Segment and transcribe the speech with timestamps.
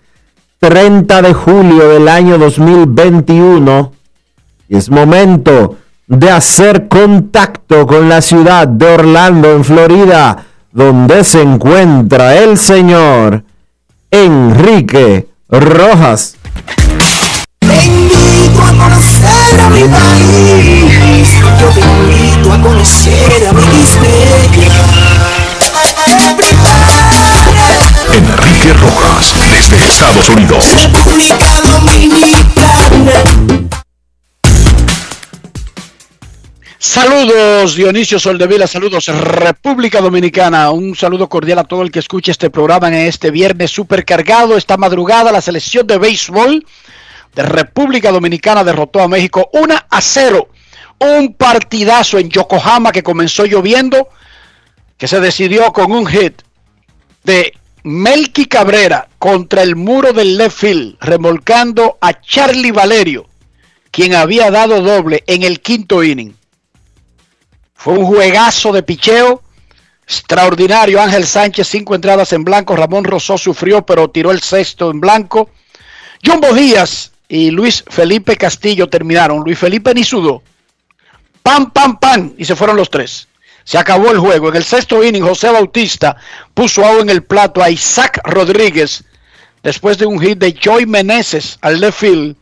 [0.63, 3.91] 30 de julio del año 2021
[4.69, 5.75] y es momento
[6.07, 13.43] de hacer contacto con la ciudad de Orlando, en Florida, donde se encuentra el señor
[14.09, 16.37] Enrique Rojas.
[17.59, 25.02] Te invito a conocer a mi país, yo te invito a conocer a mi
[29.93, 30.73] Estados Unidos.
[30.73, 33.23] República Dominicana.
[36.79, 42.49] Saludos Dionisio Soldevila, saludos República Dominicana, un saludo cordial a todo el que escuche este
[42.49, 46.65] programa en este viernes supercargado, esta madrugada la selección de béisbol
[47.35, 50.49] de República Dominicana derrotó a México 1 a 0,
[51.01, 54.09] un partidazo en Yokohama que comenzó lloviendo,
[54.97, 56.41] que se decidió con un hit
[57.23, 57.53] de
[57.83, 63.25] Melky Cabrera contra el muro del left field, remolcando a Charlie Valerio,
[63.91, 66.33] quien había dado doble en el quinto inning.
[67.73, 69.43] Fue un juegazo de picheo
[70.03, 71.01] extraordinario.
[71.01, 72.75] Ángel Sánchez, cinco entradas en blanco.
[72.75, 75.49] Ramón Rosó sufrió, pero tiró el sexto en blanco.
[76.25, 79.43] John Díaz y Luis Felipe Castillo terminaron.
[79.43, 80.41] Luis Felipe ni sudó.
[81.41, 82.33] Pam, pam, pam.
[82.37, 83.27] Y se fueron los tres.
[83.63, 84.49] Se acabó el juego.
[84.49, 86.17] En el sexto inning, José Bautista
[86.53, 89.03] puso agua en el plato a Isaac Rodríguez
[89.63, 92.35] después de un hit de Joy Meneses al left field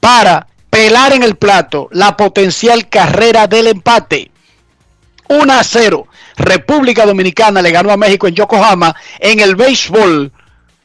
[0.00, 4.30] para pelar en el plato la potencial carrera del empate.
[5.28, 6.06] 1 a 0.
[6.36, 10.32] República Dominicana le ganó a México en Yokohama en el béisbol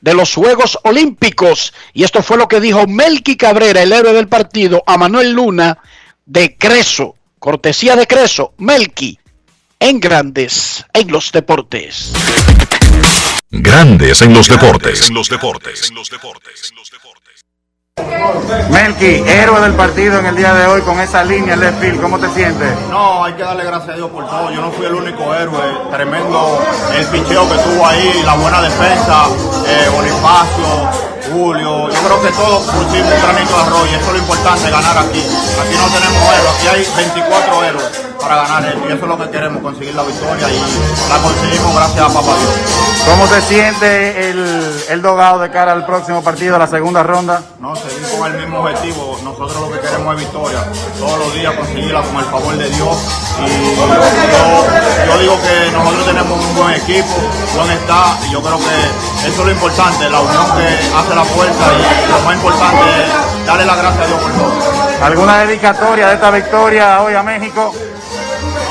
[0.02, 1.74] de los Juegos Olímpicos.
[1.94, 5.80] Y esto fue lo que dijo Melky Cabrera, el héroe del partido, a Manuel Luna
[6.26, 7.16] de Creso.
[7.40, 8.54] Cortesía de Creso.
[8.58, 9.18] Melky,
[9.80, 12.12] en Grandes en los Deportes.
[13.50, 15.08] Grandes en los deportes.
[15.08, 15.90] En los deportes.
[15.90, 16.74] En los deportes.
[18.70, 22.02] Melky, héroe del partido en el día de hoy con esa línea en left field,
[22.02, 22.74] ¿cómo te sientes?
[22.90, 24.52] No, hay que darle gracias a Dios por todo.
[24.52, 25.62] Yo no fui el único héroe.
[25.92, 26.62] Tremendo
[26.96, 29.28] el picheo que tuvo ahí, la buena defensa,
[29.66, 30.90] eh, Bonifacio,
[31.32, 34.70] Julio, yo creo que todos pusimos un granito de arroz y eso es lo importante,
[34.70, 35.20] ganar aquí.
[35.20, 39.30] Aquí no tenemos héroes, aquí hay 24 héroes para ganar y eso es lo que
[39.30, 42.80] queremos, conseguir la victoria y la conseguimos gracias a Papá Dios.
[43.06, 47.42] ¿Cómo se siente el, el dogado de cara al próximo partido, la segunda ronda?
[47.60, 50.60] No, seguir con el mismo objetivo, nosotros lo que queremos es victoria,
[51.00, 52.98] todos los días conseguirla con el favor de Dios
[53.40, 53.88] y yo,
[55.08, 57.16] yo digo que nosotros tenemos un buen equipo,
[57.56, 61.24] buen está y yo creo que eso es lo importante, la unión que hace la
[61.24, 64.80] fuerza y lo más importante es darle la gracias a Dios por todo.
[65.02, 67.74] ¿Alguna dedicatoria de esta victoria hoy a México?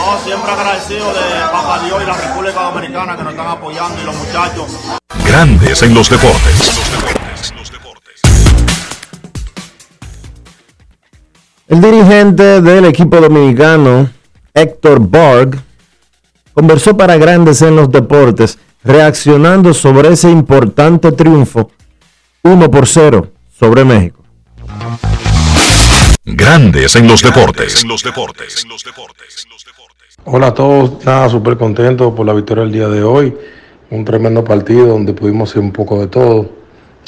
[0.09, 1.21] No, siempre agradecido de
[1.53, 4.67] Papá Dios y la República Dominicana que nos están apoyando y los muchachos.
[5.27, 6.81] Grandes en los deportes.
[11.67, 14.09] El dirigente del equipo dominicano,
[14.55, 15.63] Héctor Borg,
[16.55, 21.71] conversó para Grandes en los Deportes, reaccionando sobre ese importante triunfo
[22.45, 24.25] 1 por 0 sobre México.
[26.25, 27.83] Grandes en los deportes.
[27.83, 28.63] En los deportes.
[28.63, 29.47] En los deportes.
[30.31, 33.35] Hola a todos, nada, súper contento por la victoria del día de hoy.
[33.91, 36.51] Un tremendo partido donde pudimos hacer un poco de todo.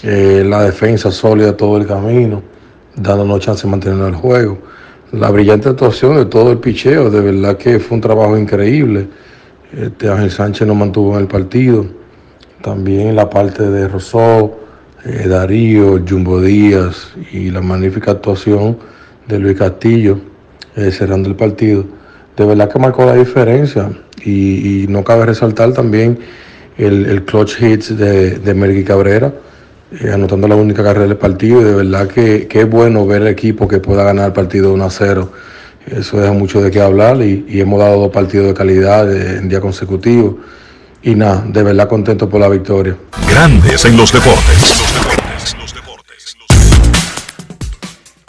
[0.02, 2.42] Eh, la defensa sólida todo el camino,
[2.96, 4.56] dándonos chance de mantener el juego.
[5.12, 9.06] La brillante actuación de todo el picheo, de verdad que fue un trabajo increíble.
[9.78, 11.84] Este Ángel Sánchez nos mantuvo en el partido.
[12.62, 14.56] También la parte de Rosó,
[15.04, 18.78] eh, Darío, Jumbo Díaz y la magnífica actuación
[19.28, 20.18] de Luis Castillo
[20.74, 21.99] eh, cerrando el partido.
[22.36, 23.90] De verdad que marcó la diferencia
[24.24, 26.18] y, no cabe resaltar también
[26.78, 29.32] el, el clutch hits de, de Cabrera,
[30.00, 33.22] eh, anotando la única carrera del partido y de verdad que, que, es bueno ver
[33.22, 35.32] el equipo que pueda ganar el partido 1 a 0.
[35.86, 39.48] Eso deja mucho de qué hablar y, y hemos dado dos partidos de calidad en
[39.48, 40.38] día consecutivo.
[41.02, 42.96] Y nada, de verdad contento por la victoria.
[43.28, 44.79] Grandes en los deportes.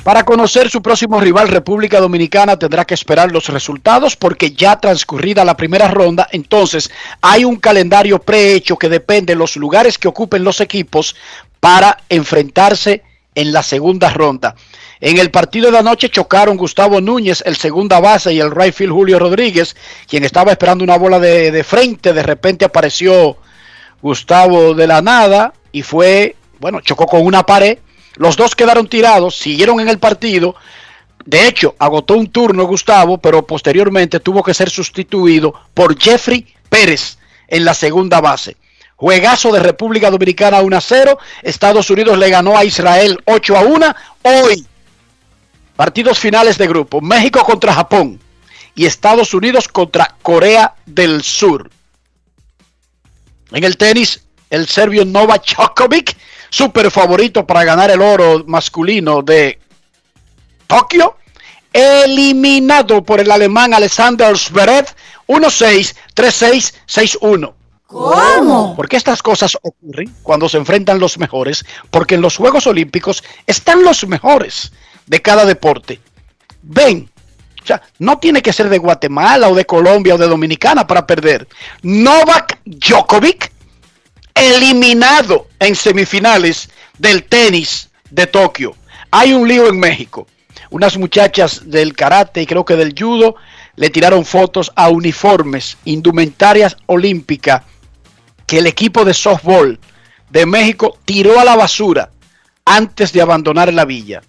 [0.03, 5.45] Para conocer su próximo rival, República Dominicana tendrá que esperar los resultados porque ya transcurrida
[5.45, 6.89] la primera ronda, entonces
[7.21, 11.15] hay un calendario prehecho que depende de los lugares que ocupen los equipos
[11.59, 13.03] para enfrentarse
[13.35, 14.55] en la segunda ronda.
[14.99, 18.93] En el partido de anoche chocaron Gustavo Núñez, el segunda base, y el right field
[18.93, 19.75] Julio Rodríguez,
[20.07, 22.11] quien estaba esperando una bola de, de frente.
[22.11, 23.37] De repente apareció
[24.01, 27.77] Gustavo de la nada y fue, bueno, chocó con una pared
[28.15, 30.55] los dos quedaron tirados, siguieron en el partido.
[31.25, 37.17] De hecho, agotó un turno Gustavo, pero posteriormente tuvo que ser sustituido por Jeffrey Pérez
[37.47, 38.57] en la segunda base.
[38.95, 41.17] Juegazo de República Dominicana 1 a 0.
[41.41, 43.95] Estados Unidos le ganó a Israel 8 a 1.
[44.23, 44.65] Hoy,
[45.75, 47.01] partidos finales de grupo.
[47.01, 48.19] México contra Japón
[48.75, 51.69] y Estados Unidos contra Corea del Sur.
[53.51, 56.15] En el tenis, el serbio Novak Djokovic
[56.51, 59.57] super favorito para ganar el oro masculino de
[60.67, 61.15] Tokio,
[61.73, 64.85] eliminado por el alemán Alexander Zverev
[65.27, 67.53] 1-6, 3-6, 6-1.
[67.87, 68.75] ¿Cómo?
[68.75, 73.83] Porque estas cosas ocurren cuando se enfrentan los mejores, porque en los Juegos Olímpicos están
[73.83, 74.71] los mejores
[75.07, 75.99] de cada deporte.
[76.61, 77.09] Ven,
[77.61, 81.07] o sea, no tiene que ser de Guatemala o de Colombia o de Dominicana para
[81.07, 81.47] perder.
[81.81, 83.50] Novak Djokovic
[84.35, 88.75] eliminado en semifinales del tenis de Tokio.
[89.11, 90.27] Hay un lío en México.
[90.69, 93.35] Unas muchachas del karate y creo que del judo
[93.75, 97.63] le tiraron fotos a uniformes, indumentarias olímpicas
[98.45, 99.79] que el equipo de softball
[100.29, 102.11] de México tiró a la basura
[102.65, 104.21] antes de abandonar la villa.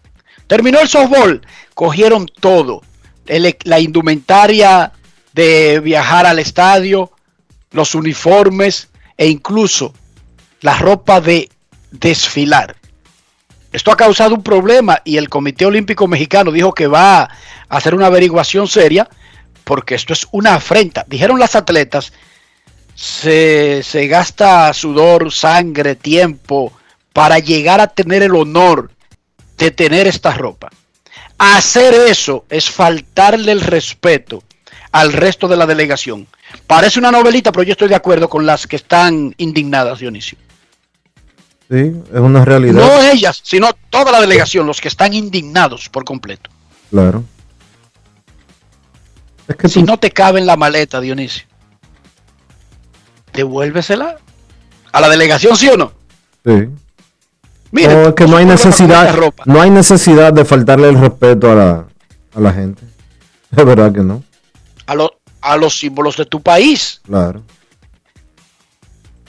[0.46, 1.42] Terminó el softball,
[1.74, 2.82] cogieron todo,
[3.26, 4.92] el, la indumentaria
[5.32, 7.12] de viajar al estadio,
[7.70, 9.92] los uniformes, e incluso
[10.60, 11.48] la ropa de
[11.90, 12.76] desfilar.
[13.72, 17.30] Esto ha causado un problema y el Comité Olímpico Mexicano dijo que va a
[17.68, 19.08] hacer una averiguación seria
[19.64, 21.04] porque esto es una afrenta.
[21.08, 22.12] Dijeron las atletas,
[22.94, 26.72] se, se gasta sudor, sangre, tiempo
[27.12, 28.90] para llegar a tener el honor
[29.56, 30.70] de tener esta ropa.
[31.38, 34.42] Hacer eso es faltarle el respeto
[34.92, 36.28] al resto de la delegación.
[36.66, 40.38] Parece una novelita, pero yo estoy de acuerdo con las que están indignadas, Dionisio.
[41.70, 42.74] Sí, es una realidad.
[42.74, 46.50] No ellas, sino toda la delegación, los que están indignados por completo.
[46.90, 47.24] Claro.
[49.48, 49.86] Es que si tú...
[49.86, 51.44] no te cabe en la maleta, Dionisio,
[53.32, 54.18] devuélvesela
[54.92, 55.92] a la delegación, ¿sí o no?
[56.44, 56.68] Sí.
[57.70, 61.54] Mira, no, es que no hay necesidad, no hay necesidad de faltarle el respeto a
[61.54, 61.86] la,
[62.34, 62.82] a la gente.
[63.56, 64.22] Es verdad que no.
[64.86, 65.10] A, lo,
[65.42, 67.00] a los símbolos de tu país.
[67.04, 67.42] Claro.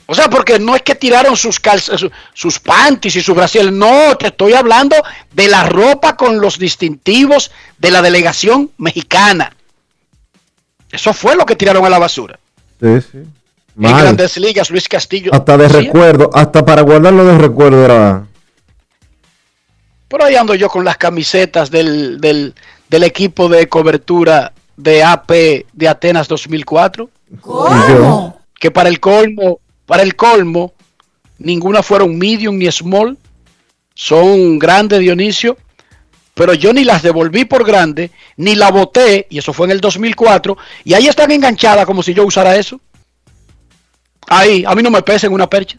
[0.05, 3.71] O sea, porque no es que tiraron sus calzas, sus, sus panties y su brasier.
[3.71, 4.95] No, te estoy hablando
[5.31, 9.55] de la ropa con los distintivos de la delegación mexicana.
[10.91, 12.37] Eso fue lo que tiraron a la basura.
[12.79, 13.17] Sí, sí.
[13.75, 13.91] Mal.
[13.91, 15.33] En grandes ligas, Luis Castillo.
[15.33, 15.73] Hasta de ¿sí?
[15.73, 18.27] recuerdo, hasta para guardarlo de recuerdo era.
[20.07, 22.53] Por ahí ando yo con las camisetas del, del,
[22.87, 25.31] del equipo de cobertura de AP
[25.73, 27.09] de Atenas 2004.
[27.41, 28.39] ¿Cómo?
[28.59, 30.73] Que para el colmo, para el colmo,
[31.37, 33.17] ninguna fueron medium ni small.
[33.93, 35.57] Son grandes, Dionisio.
[36.33, 39.81] Pero yo ni las devolví por grande, ni la boté, y eso fue en el
[39.81, 42.81] 2004, y ahí están enganchadas como si yo usara eso.
[44.27, 45.77] Ahí, a mí no me pesa en una percha.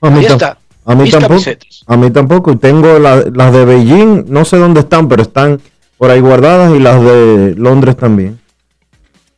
[0.00, 0.58] A mí, ahí está.
[0.84, 1.28] A mí tampoco.
[1.28, 1.82] Camisetas.
[1.86, 2.52] A mí tampoco.
[2.52, 5.60] Y tengo las la de Beijing, no sé dónde están, pero están
[5.98, 8.40] por ahí guardadas y las de Londres también.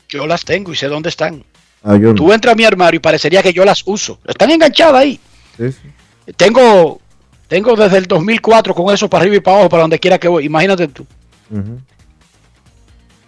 [0.08, 1.44] Yo las tengo y sé dónde están.
[1.82, 2.14] Ah, yo no.
[2.14, 4.18] Tú entras a mi armario y parecería que yo las uso.
[4.26, 5.20] Están enganchadas ahí.
[5.56, 6.32] Sí, sí.
[6.36, 7.00] Tengo,
[7.48, 10.28] tengo desde el 2004 con eso para arriba y para abajo, para donde quiera que
[10.28, 10.44] voy.
[10.46, 11.06] Imagínate tú.
[11.50, 11.80] Ujú.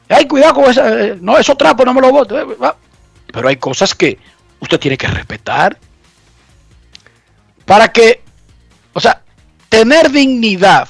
[0.08, 0.88] Ay, cuidado con esa.
[1.06, 2.38] eh, No, esos trapos no me los boto.
[2.40, 2.46] eh.
[3.32, 4.18] Pero hay cosas que
[4.60, 5.78] usted tiene que respetar.
[7.64, 8.22] Para que,
[8.94, 9.22] o sea,
[9.68, 10.88] tener dignidad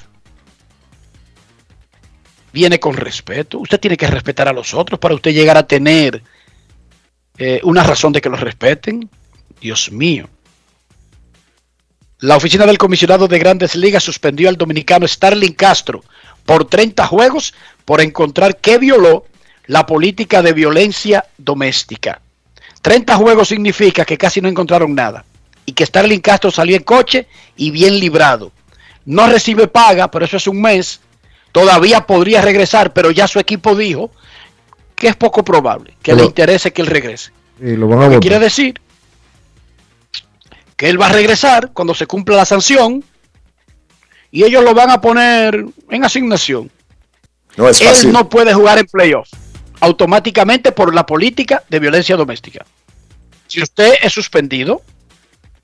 [2.59, 3.61] viene con respeto.
[3.61, 6.21] Usted tiene que respetar a los otros para usted llegar a tener
[7.39, 9.09] eh, una razón de que los respeten.
[9.61, 10.29] Dios mío.
[12.19, 16.03] La oficina del comisionado de grandes ligas suspendió al dominicano Starling Castro
[16.45, 19.27] por 30 juegos por encontrar que violó
[19.67, 22.21] la política de violencia doméstica.
[22.83, 25.25] 30 juegos significa que casi no encontraron nada
[25.65, 28.51] y que Starling Castro salió en coche y bien librado.
[29.05, 31.01] No recibe paga, pero eso es un mes.
[31.53, 34.11] Todavía podría regresar, pero ya su equipo dijo
[34.95, 37.31] que es poco probable que Pero- le interese que él regrese.
[37.61, 38.21] Y lo van a ¿Qué votar.
[38.21, 38.81] quiere decir?
[40.77, 43.03] Que él va a regresar cuando se cumpla la sanción
[44.31, 46.71] y ellos lo van a poner en asignación.
[47.57, 48.13] No es Él fácil.
[48.13, 49.29] no puede jugar en playoff
[49.81, 52.65] automáticamente por la política de violencia doméstica.
[53.47, 54.83] Si usted es suspendido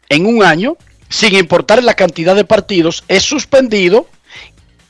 [0.09, 0.77] en un año,
[1.09, 4.09] sin importar la cantidad de partidos, es suspendido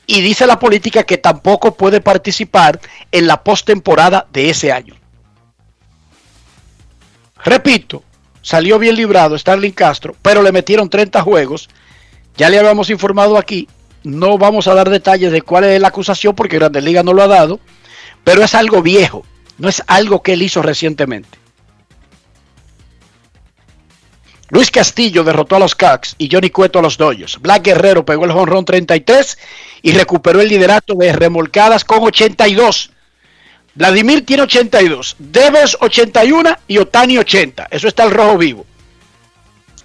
[0.07, 2.79] y dice la política que tampoco puede participar
[3.11, 4.95] en la postemporada de ese año.
[7.43, 8.03] Repito,
[8.41, 11.69] salió bien librado Starling Castro, pero le metieron 30 juegos.
[12.37, 13.67] Ya le habíamos informado aquí.
[14.03, 17.23] No vamos a dar detalles de cuál es la acusación porque Grandes Ligas no lo
[17.23, 17.59] ha dado,
[18.23, 19.25] pero es algo viejo,
[19.57, 21.39] no es algo que él hizo recientemente.
[24.49, 27.39] Luis Castillo derrotó a los Cubs y Johnny Cueto a los Dodgers.
[27.41, 29.37] Black Guerrero pegó el jonrón 33
[29.81, 32.91] y recuperó el liderato de remolcadas con 82.
[33.73, 37.67] Vladimir tiene 82, Devers 81 y Otani 80.
[37.71, 38.65] Eso está el rojo vivo.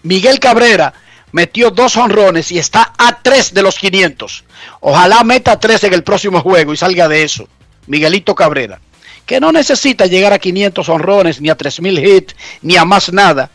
[0.02, 0.92] Miguel Cabrera
[1.32, 4.44] metió dos honrones y está a 3 de los 500.
[4.80, 7.48] Ojalá meta 3 en el próximo juego y salga de eso.
[7.86, 8.78] Miguelito Cabrera,
[9.24, 13.50] que no necesita llegar a 500 honrones, ni a 3000 hits, ni a más nada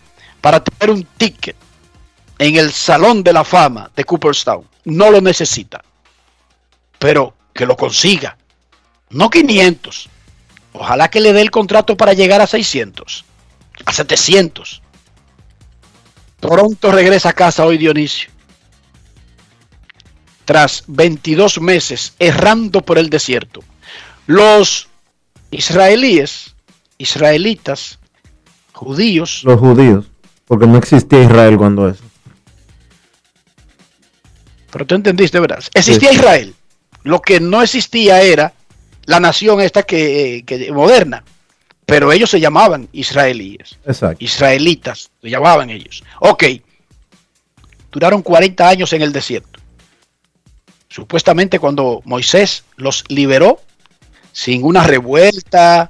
[0.45, 1.55] para tener un ticket
[2.37, 4.63] en el Salón de la Fama de Cooperstown.
[4.83, 5.83] No lo necesita.
[6.99, 8.37] Pero que lo consiga.
[9.09, 10.07] No 500.
[10.73, 13.25] Ojalá que le dé el contrato para llegar a 600,
[13.85, 14.83] a 700.
[16.39, 18.29] Toronto regresa a casa hoy, Dionisio.
[20.45, 23.63] Tras 22 meses errando por el desierto.
[24.27, 24.89] Los
[25.49, 26.53] israelíes,
[26.99, 27.97] israelitas,
[28.73, 30.05] judíos, Los judíos.
[30.45, 32.03] Porque no existía Israel cuando eso.
[34.71, 35.63] pero tú entendiste, ¿verdad?
[35.73, 36.15] Existía Sí.
[36.15, 36.53] Israel.
[37.03, 38.53] Lo que no existía era
[39.05, 41.23] la nación esta que, que moderna.
[41.85, 43.77] Pero ellos se llamaban israelíes.
[43.85, 44.23] Exacto.
[44.23, 46.03] israelitas, se llamaban ellos.
[46.19, 46.43] Ok,
[47.91, 49.59] duraron 40 años en el desierto.
[50.89, 53.61] Supuestamente cuando Moisés los liberó,
[54.33, 55.89] sin una revuelta,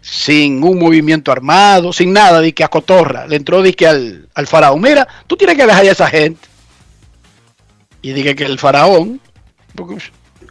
[0.00, 4.28] sin un movimiento armado, sin nada, de que a cotorra, le entró de que al,
[4.34, 6.48] al faraón, mira, tú tienes que dejar a esa gente.
[8.00, 9.20] Y dije que el faraón,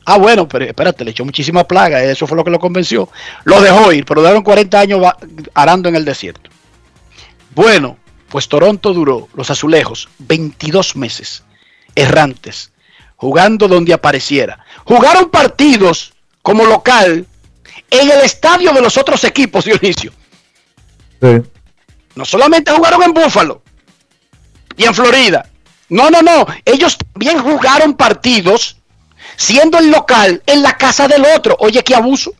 [0.06, 3.10] ah bueno, pero espérate, le echó muchísima plaga, eso fue lo que lo convenció.
[3.46, 5.01] Lo dejó ir, pero duraron 40 años
[5.54, 6.50] arando en el desierto.
[7.56, 7.98] Bueno,
[8.30, 11.44] pues Toronto duró, los azulejos, 22 meses
[11.96, 12.72] errantes,
[13.16, 14.63] jugando donde apareciera.
[14.86, 17.25] Jugaron partidos como local
[17.90, 20.12] en el estadio de los otros equipos, Dionisio.
[21.22, 21.42] Sí.
[22.16, 23.62] No solamente jugaron en Búfalo
[24.76, 25.50] y en Florida.
[25.90, 26.46] No, no, no.
[26.66, 28.78] Ellos también jugaron partidos
[29.36, 31.56] siendo el local en la casa del otro.
[31.60, 32.34] Oye, qué abuso.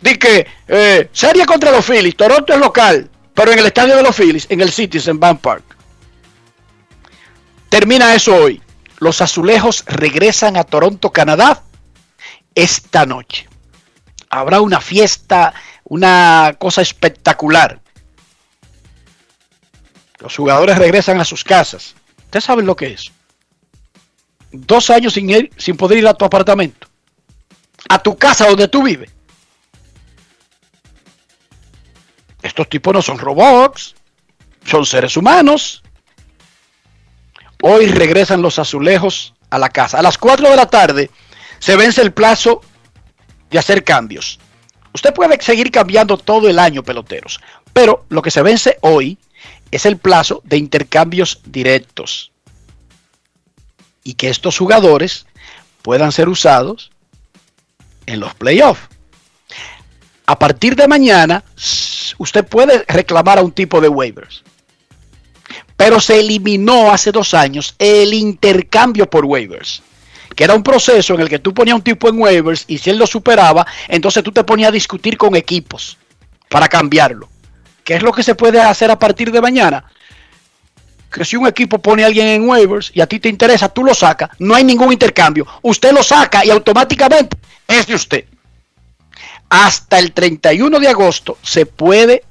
[0.00, 4.02] Di que eh, serie contra los Phillies, Toronto es local, pero en el estadio de
[4.02, 5.64] los Phillies, en el Citizen Bank Park.
[7.70, 8.62] Termina eso hoy.
[8.98, 11.62] Los azulejos regresan a Toronto, Canadá,
[12.54, 13.48] esta noche.
[14.30, 17.80] Habrá una fiesta, una cosa espectacular.
[20.18, 21.94] Los jugadores regresan a sus casas.
[22.24, 23.12] Ustedes saben lo que es.
[24.50, 26.88] Dos años sin, ir- sin poder ir a tu apartamento.
[27.88, 29.10] A tu casa donde tú vives.
[32.42, 33.94] Estos tipos no son robots.
[34.64, 35.82] Son seres humanos.
[37.62, 39.98] Hoy regresan los azulejos a la casa.
[39.98, 41.10] A las 4 de la tarde
[41.64, 42.60] se vence el plazo
[43.50, 44.38] de hacer cambios.
[44.92, 47.40] Usted puede seguir cambiando todo el año, peloteros.
[47.72, 49.16] Pero lo que se vence hoy
[49.70, 52.32] es el plazo de intercambios directos.
[54.02, 55.24] Y que estos jugadores
[55.80, 56.90] puedan ser usados
[58.04, 58.86] en los playoffs.
[60.26, 61.44] a partir de mañana,
[62.18, 64.42] usted puede reclamar a un tipo de waivers.
[65.78, 69.82] Pero se eliminó hace dos años el intercambio por waivers,
[70.34, 72.90] que era un proceso en el que tú ponías un tipo en waivers y si
[72.90, 75.98] él lo superaba, entonces tú te ponías a discutir con equipos
[76.48, 77.28] para cambiarlo.
[77.84, 79.84] ¿Qué es lo que se puede hacer a partir de mañana?
[81.12, 83.84] Que si un equipo pone a alguien en waivers y a ti te interesa, tú
[83.84, 85.46] lo sacas, no hay ningún intercambio.
[85.62, 87.36] Usted lo saca y automáticamente
[87.68, 88.24] es de usted.
[89.48, 92.24] Hasta el 31 de agosto se puede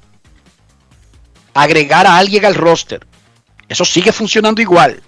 [1.54, 3.06] agregar a alguien al roster.
[3.68, 5.02] Eso sigue funcionando igual.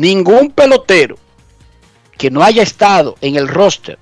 [0.00, 1.18] Ningún pelotero
[2.16, 3.98] que no haya estado en el roster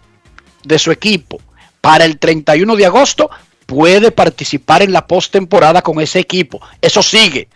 [0.62, 1.40] de su equipo
[1.80, 3.28] para el 31 de agosto
[3.66, 6.60] puede participar en la postemporada con ese equipo.
[6.80, 7.48] Eso sigue.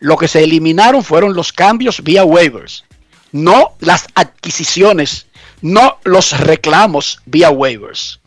[0.00, 2.84] Lo que se eliminaron fueron los cambios vía waivers,
[3.30, 5.28] no las adquisiciones,
[5.62, 8.20] no los reclamos vía waivers.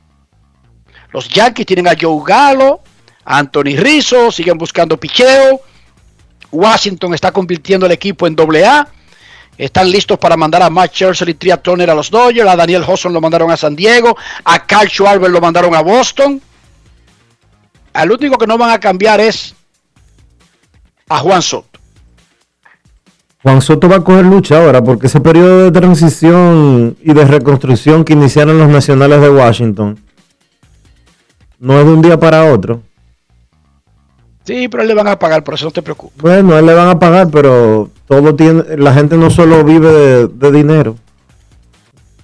[1.11, 2.79] Los Yankees tienen a Joe Gallo,
[3.23, 5.61] a Anthony Rizzo, siguen buscando picheo.
[6.51, 8.89] Washington está convirtiendo el equipo en doble A.
[9.57, 12.49] Están listos para mandar a Matt Scherzer y Tria Turner a los Dodgers.
[12.49, 14.15] A Daniel Hosson lo mandaron a San Diego.
[14.43, 16.41] A Carl Schwarber lo mandaron a Boston.
[17.93, 19.55] Al único que no van a cambiar es
[21.07, 21.79] a Juan Soto.
[23.43, 28.03] Juan Soto va a coger lucha ahora porque ese periodo de transición y de reconstrucción
[28.03, 29.99] que iniciaron los nacionales de Washington
[31.59, 32.81] no es de un día para otro.
[34.43, 36.21] Sí, pero le van a pagar, por eso no te preocupes.
[36.21, 40.27] Bueno, él le van a pagar, pero todo tiene, la gente no solo vive de,
[40.27, 40.97] de dinero.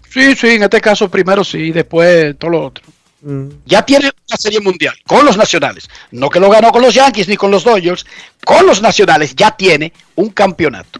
[0.09, 2.83] Sí, sí, en este caso primero sí, después todo lo otro.
[3.21, 3.47] Mm.
[3.65, 5.89] Ya tiene una serie mundial con los nacionales.
[6.11, 8.05] No que lo ganó con los Yankees ni con los Dodgers.
[8.43, 11.00] Con los nacionales ya tiene un campeonato.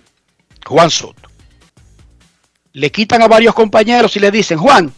[0.65, 1.29] Juan Soto.
[2.73, 4.93] Le quitan a varios compañeros y le dicen, Juan,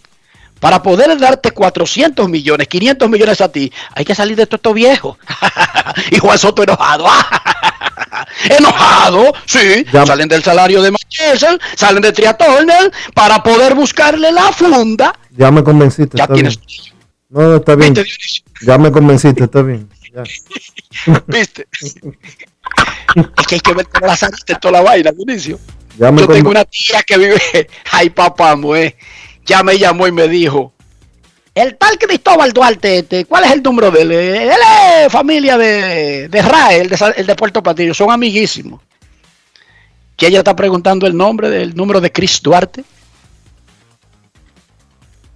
[0.64, 4.74] para poder darte 400 millones, 500 millones a ti, hay que salir de todo esto
[4.74, 5.18] viejo.
[6.12, 7.06] y Juan Soto enojado.
[8.50, 9.86] enojado, sí.
[9.92, 15.14] Ya- Salen del salario de Manchester, salen de Tria Turner para poder buscarle la funda.
[15.32, 16.18] Ya me convenciste.
[16.18, 16.58] Ya tienes.
[16.58, 16.94] bien.
[17.28, 17.94] No, está bien.
[18.62, 19.90] Ya me convenciste, está bien.
[20.16, 20.24] Ya.
[21.28, 21.68] ¿Viste?
[21.82, 25.60] es que hay que ver las aristas de toda la vaina, Dionisio.
[25.98, 28.96] Yo tengo una tía que vive, ay papá, mue,
[29.46, 30.74] ya me llamó y me dijo,
[31.56, 34.12] el tal Cristóbal Duarte, este, ¿cuál es el número de él?
[34.12, 34.50] Él
[35.06, 38.82] es familia de, de Rae, el de, de Puerto Patillo, son amiguísimos.
[40.18, 42.84] Que ella está preguntando el nombre del número de Chris Duarte.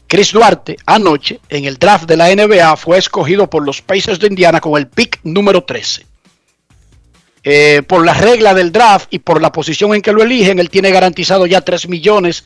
[0.07, 4.27] Chris Duarte anoche en el draft de la NBA fue escogido por los Pacers de
[4.27, 6.05] Indiana con el pick número 13
[7.49, 10.69] eh, por la regla del draft y por la posición en que lo eligen, él
[10.69, 12.43] tiene garantizado ya 3 millones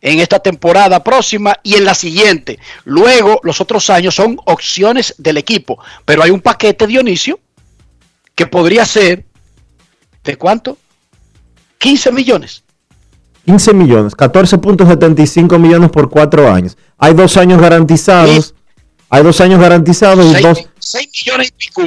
[0.00, 2.58] en esta temporada próxima y en la siguiente.
[2.84, 7.40] Luego, los otros años son opciones del equipo, pero hay un paquete Dionisio
[8.34, 9.24] que podría ser
[10.24, 10.76] de cuánto?
[11.78, 12.62] 15 millones.
[13.46, 16.76] 15 millones, 14.75 millones por cuatro años.
[16.98, 18.54] Hay dos años garantizados.
[19.08, 21.82] Hay dos años garantizados y dos, 6, millones y pico.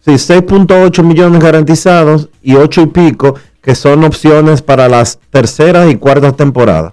[0.00, 5.96] sí, 6.8 millones garantizados y 8 y pico que son opciones para las terceras y
[5.96, 6.92] cuartas temporadas.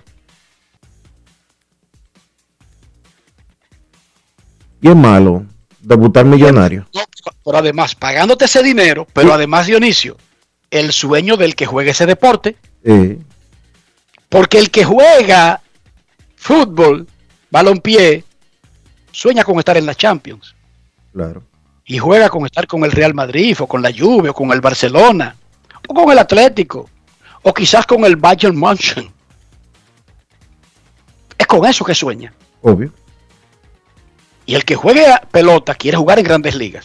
[4.82, 5.46] Es malo
[5.82, 6.88] debutar millonario.
[6.94, 7.02] No,
[7.44, 10.18] pero además, pagándote ese dinero, pero además Dionisio,
[10.72, 13.20] el sueño del que juegue ese deporte, Sí.
[14.30, 15.62] Porque el que juega
[16.36, 17.08] fútbol,
[17.50, 18.24] balompié,
[19.12, 20.56] sueña con estar en la Champions.
[21.12, 21.44] Claro.
[21.86, 24.62] Y juega con estar con el Real Madrid, o con la Juve, o con el
[24.62, 25.36] Barcelona,
[25.88, 26.88] o con el Atlético,
[27.42, 29.12] o quizás con el Bayern München.
[31.36, 32.32] Es con eso que sueña.
[32.62, 32.94] Obvio.
[34.50, 36.84] Y el que juega pelota quiere jugar en grandes ligas.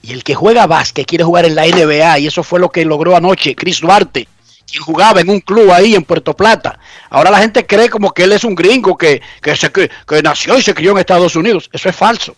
[0.00, 2.20] Y el que juega básquet quiere jugar en la NBA.
[2.20, 4.26] Y eso fue lo que logró anoche Chris Duarte,
[4.66, 6.78] quien jugaba en un club ahí en Puerto Plata.
[7.10, 10.22] Ahora la gente cree como que él es un gringo que, que, se, que, que
[10.22, 11.68] nació y se crió en Estados Unidos.
[11.74, 12.34] Eso es falso.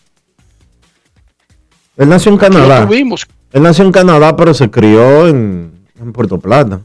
[1.95, 2.89] Él nació en Canadá.
[3.53, 6.81] Él nació en Canadá, pero se crió en, en Puerto Plata.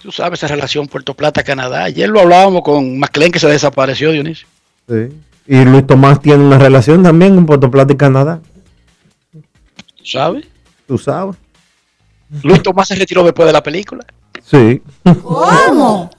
[0.00, 1.84] Tú sabes esa relación Puerto Plata-Canadá.
[1.84, 4.48] Ayer lo hablábamos con McLean que se desapareció, Dionisio.
[4.88, 5.08] Sí.
[5.46, 8.40] Y Luis Tomás tiene una relación también en Puerto Plata y Canadá.
[9.32, 10.46] ¿Tú sabes?
[10.86, 11.36] Tú sabes.
[12.42, 14.04] Luis Tomás se retiró después de la película.
[14.42, 14.82] Sí.
[15.22, 16.10] ¿Cómo?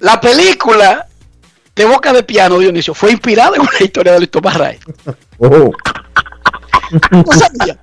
[0.00, 1.06] La película
[1.76, 4.78] de Boca de Piano, Dionisio, fue inspirada en una historia de Luis Tomás Ray.
[5.38, 5.70] Oh.
[7.10, 7.78] ¿No sabía?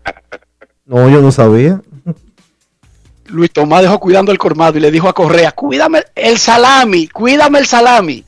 [0.86, 1.82] No, yo no sabía.
[3.32, 7.60] Luis Tomás dejó cuidando el colmado y le dijo a Correa, cuídame el salami, cuídame
[7.60, 8.24] el salami.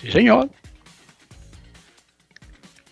[0.00, 0.50] Sí, señor.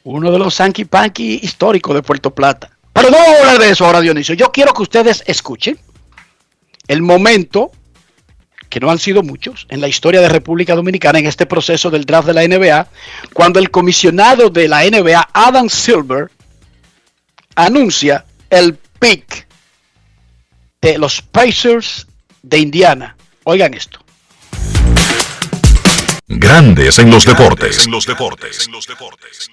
[0.05, 2.71] Uno de los Sanky Panky históricos de Puerto Plata.
[2.93, 4.35] Pero no vamos a hablar de eso ahora, Dionisio.
[4.35, 5.79] Yo quiero que ustedes escuchen
[6.87, 7.71] el momento,
[8.69, 12.05] que no han sido muchos, en la historia de República Dominicana, en este proceso del
[12.05, 12.89] draft de la NBA,
[13.35, 16.31] cuando el comisionado de la NBA, Adam Silver,
[17.55, 19.48] anuncia el pick
[20.81, 22.07] de los Pacers
[22.43, 23.17] de Indiana.
[23.45, 23.99] Oigan esto.
[26.29, 27.87] Grandes en los deportes.
[27.87, 28.67] En los deportes.
[28.67, 29.51] En los deportes.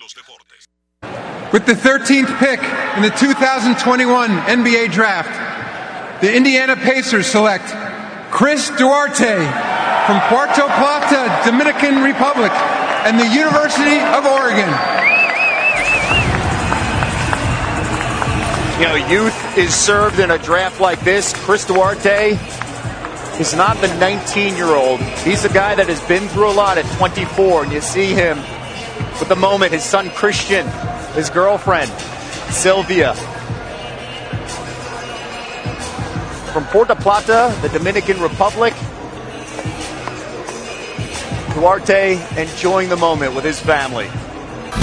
[1.53, 2.59] With the 13th pick
[2.97, 7.63] in the 2021 NBA Draft, the Indiana Pacers select
[8.29, 9.38] Chris Duarte
[10.05, 12.51] from Puerto Plata, Dominican Republic,
[13.05, 14.69] and the University of Oregon.
[18.79, 21.33] You know, youth is served in a draft like this.
[21.45, 22.38] Chris Duarte
[23.39, 24.99] is not the 19 year old.
[25.23, 28.38] He's a guy that has been through a lot at 24, and you see him
[29.17, 30.67] with the moment his son Christian,
[31.13, 31.89] his girlfriend
[32.51, 33.13] Sylvia.
[36.51, 38.73] From Puerto Plata, the Dominican Republic,
[41.53, 44.09] Duarte enjoying the moment with his family.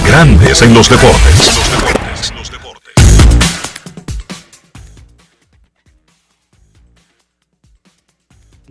[0.03, 1.83] Grandes en los deportes.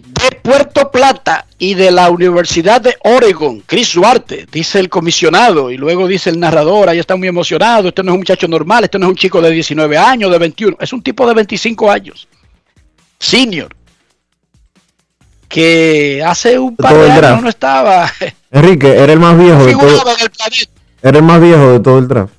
[0.03, 5.77] De Puerto Plata y de la Universidad de Oregon, Chris Duarte, dice el comisionado, y
[5.77, 8.99] luego dice el narrador, ahí está muy emocionado, este no es un muchacho normal, este
[8.99, 12.29] no es un chico de 19 años, de 21, es un tipo de 25 años,
[13.19, 13.75] senior,
[15.49, 18.11] que hace un par de años no estaba,
[18.51, 20.17] Enrique, era el más viejo de todo.
[20.17, 20.73] en el planeta.
[21.03, 22.35] Era el más viejo de todo el draft.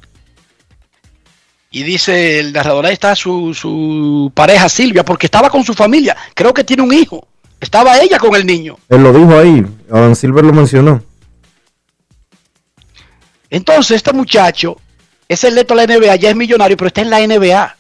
[1.71, 6.15] Y dice el narrador, ahí está su, su pareja Silvia, porque estaba con su familia,
[6.35, 7.27] creo que tiene un hijo,
[7.59, 8.77] estaba ella con el niño.
[8.89, 9.65] Él lo dijo ahí.
[9.89, 11.03] Adam Silver lo mencionó.
[13.49, 14.77] Entonces, este muchacho
[15.27, 17.75] es el leto de la NBA, ya es millonario, pero está en la NBA.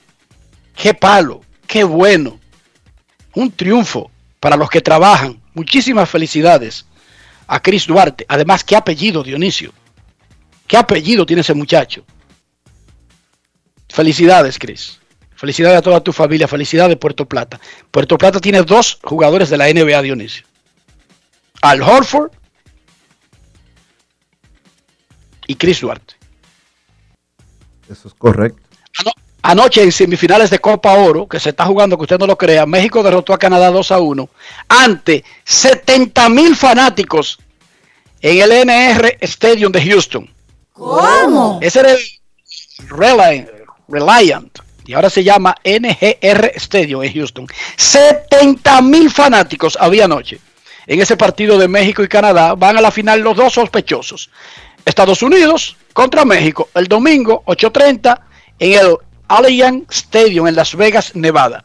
[0.75, 2.39] Qué palo, qué bueno.
[3.35, 5.41] Un triunfo para los que trabajan.
[5.53, 6.85] Muchísimas felicidades
[7.47, 8.25] a Chris Duarte.
[8.27, 9.73] Además, qué apellido, Dionisio.
[10.67, 12.03] ¿Qué apellido tiene ese muchacho?
[13.89, 14.99] Felicidades, Chris.
[15.43, 16.47] Felicidades a toda tu familia.
[16.47, 17.59] Felicidades, Puerto Plata.
[17.91, 20.45] Puerto Plata tiene dos jugadores de la NBA, Dionisio.
[21.61, 22.31] Al Horford
[25.45, 26.13] y Chris Duarte.
[27.89, 28.61] Eso es correcto.
[29.41, 32.65] Anoche en semifinales de Copa Oro, que se está jugando, que usted no lo crea,
[32.65, 34.29] México derrotó a Canadá 2 a 1
[34.69, 37.37] ante 70 mil fanáticos
[38.21, 40.33] en el NR Stadium de Houston.
[40.71, 41.59] ¿Cómo?
[41.61, 41.99] Ese era el
[42.87, 43.49] Reliant,
[43.89, 47.47] Reliant, y ahora se llama NGR Stadium en Houston.
[47.77, 50.39] 70 mil fanáticos había anoche
[50.87, 52.55] en ese partido de México y Canadá.
[52.55, 54.29] Van a la final los dos sospechosos.
[54.85, 58.19] Estados Unidos contra México el domingo 8.30
[58.59, 61.63] en el Allianz Stadium en Las Vegas, Nevada.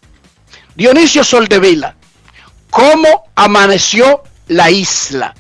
[0.76, 1.96] Dionisio Soldevila,
[2.70, 5.35] ¿cómo amaneció la isla?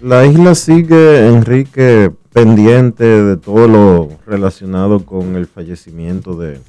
[0.00, 6.60] La isla sigue, Enrique, pendiente de todo lo relacionado con el fallecimiento de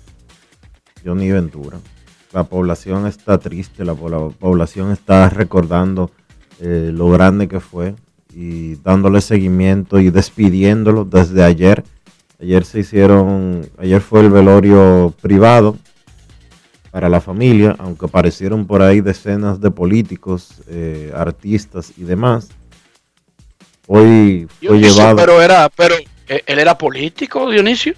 [1.03, 1.77] Johnny Ventura.
[2.33, 6.11] La población está triste, la po- población está recordando
[6.59, 7.95] eh, lo grande que fue
[8.33, 11.83] y dándole seguimiento y despidiéndolo desde ayer.
[12.41, 15.77] Ayer se hicieron, ayer fue el velorio privado
[16.91, 22.49] para la familia, aunque aparecieron por ahí decenas de políticos, eh, artistas y demás.
[23.87, 25.15] Hoy fue Dionisio, llevado.
[25.17, 25.95] pero era, pero
[26.27, 27.93] eh, él era político, Dionisio,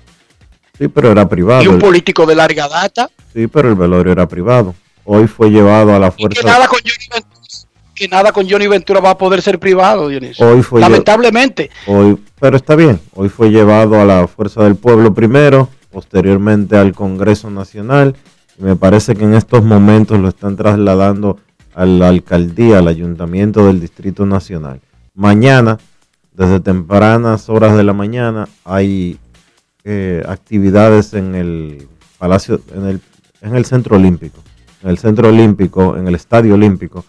[0.82, 1.62] Sí, pero era privado.
[1.62, 3.08] y un político de larga data.
[3.32, 4.74] Sí, pero el velorio era privado.
[5.06, 6.48] Hoy fue llevado a la Que fuerza.
[6.48, 10.44] nada con Johnny Ventura, que nada con Johnny Ventura va a poder ser privado, Dionisio.
[10.48, 13.00] Hoy fue Lamentablemente, Hoy, pero está bien.
[13.13, 18.15] Hoy fue llevado a la fuerza del pueblo primero, posteriormente al Congreso Nacional.
[18.58, 21.38] Y me parece que en estos momentos lo están trasladando
[21.76, 24.82] a la alcaldía, al ayuntamiento del Distrito Nacional.
[25.13, 25.78] Mañana,
[26.34, 29.20] desde tempranas horas de la mañana, hay
[29.84, 33.02] eh, actividades en el Palacio, en el,
[33.41, 34.39] en el Centro Olímpico.
[34.84, 37.06] En el Centro Olímpico, en el Estadio Olímpico,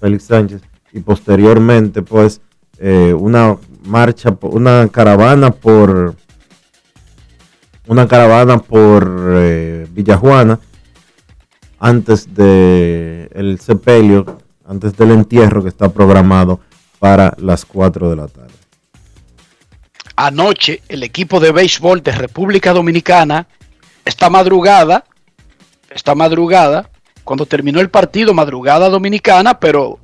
[0.00, 0.62] Félix Sánchez.
[0.92, 2.40] Y posteriormente, pues,
[2.78, 6.14] eh, una marcha, una caravana por
[7.86, 10.58] una caravana por eh, Villajuana
[11.78, 16.60] antes de el sepelio, antes del entierro que está programado
[16.98, 18.54] para las 4 de la tarde.
[20.16, 23.46] Anoche el equipo de béisbol de República Dominicana,
[24.04, 25.04] esta madrugada,
[25.90, 26.90] esta madrugada,
[27.24, 29.98] cuando terminó el partido, madrugada dominicana, pero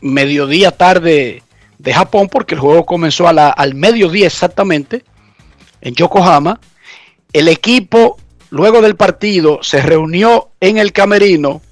[0.00, 1.42] mediodía tarde
[1.78, 5.04] de Japón, porque el juego comenzó al mediodía exactamente
[5.80, 6.60] en Yokohama.
[7.32, 8.18] El equipo,
[8.50, 11.62] luego del partido, se reunió en el camerino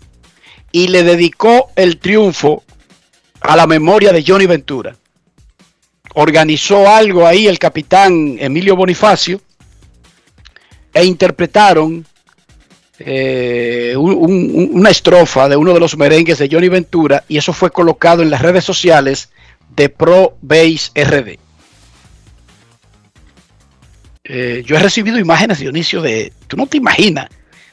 [0.70, 2.62] y le dedicó el triunfo
[3.40, 4.96] a la memoria de Johnny Ventura.
[6.18, 9.38] Organizó algo ahí el capitán Emilio Bonifacio
[10.94, 12.07] e interpretaron
[12.98, 17.52] eh, un- un- una estrofa de uno de los merengues de Johnny Ventura y eso
[17.52, 19.29] fue colocado en las redes sociales
[19.76, 21.38] de Pro Base RD.
[24.24, 27.29] Eh, yo he recibido imágenes, Dionisio, de, tú no te imaginas,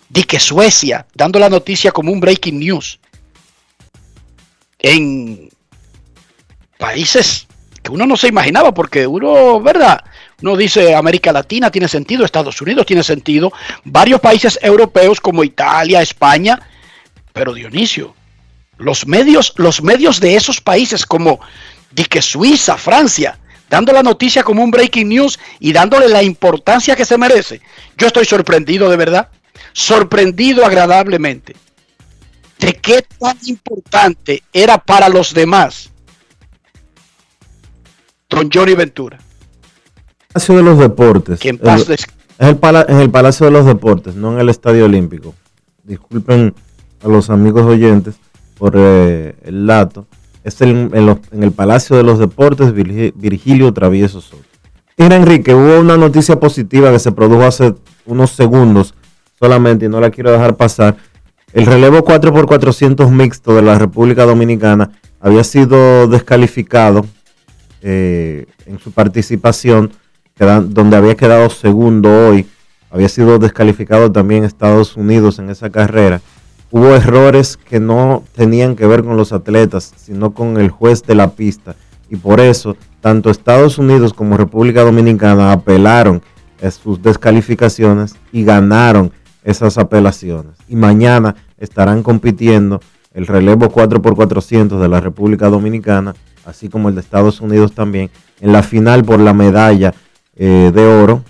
[0.10, 3.00] de que Suecia, dando la noticia como un breaking news,
[4.80, 5.50] en
[6.78, 7.48] países
[7.84, 10.00] que uno no se imaginaba, porque uno, ¿verdad?
[10.42, 13.52] Uno dice América Latina tiene sentido, Estados Unidos tiene sentido,
[13.84, 16.60] varios países europeos como Italia, España,
[17.34, 18.16] pero Dionisio,
[18.78, 21.40] los medios, los medios de esos países como
[21.92, 23.38] di que Suiza, Francia,
[23.70, 27.62] dando la noticia como un breaking news y dándole la importancia que se merece.
[27.98, 29.30] Yo estoy sorprendido de verdad,
[29.74, 31.56] sorprendido agradablemente
[32.60, 35.93] de qué tan importante era para los demás
[38.36, 39.18] Don Johnny Ventura.
[40.34, 41.40] Palacio de los Deportes.
[41.40, 41.90] Des-
[42.40, 45.34] es, el pala- es el Palacio de los Deportes, no en el Estadio Olímpico.
[45.84, 46.54] Disculpen
[47.04, 48.16] a los amigos oyentes
[48.58, 50.08] por eh, el dato.
[50.44, 54.44] Es el- en, los- en el Palacio de los Deportes Virgi- Virgilio Travieso Soto.
[54.98, 57.74] Mira, Enrique, hubo una noticia positiva que se produjo hace
[58.06, 58.94] unos segundos
[59.40, 60.98] solamente y no la quiero dejar pasar.
[61.52, 67.06] El relevo 4x400 mixto de la República Dominicana había sido descalificado
[67.84, 69.92] eh, en su participación,
[70.38, 72.48] donde había quedado segundo hoy.
[72.90, 76.22] Había sido descalificado también Estados Unidos en esa carrera.
[76.72, 81.16] Hubo errores que no tenían que ver con los atletas, sino con el juez de
[81.16, 81.76] la pista.
[82.10, 86.22] Y por eso, tanto Estados Unidos como República Dominicana apelaron
[86.64, 89.12] a sus descalificaciones y ganaron
[89.44, 90.54] esas apelaciones.
[90.68, 92.80] Y mañana estarán compitiendo
[93.14, 98.52] el relevo 4x400 de la República Dominicana, así como el de Estados Unidos también, en
[98.52, 99.94] la final por la medalla
[100.36, 101.24] eh, de oro,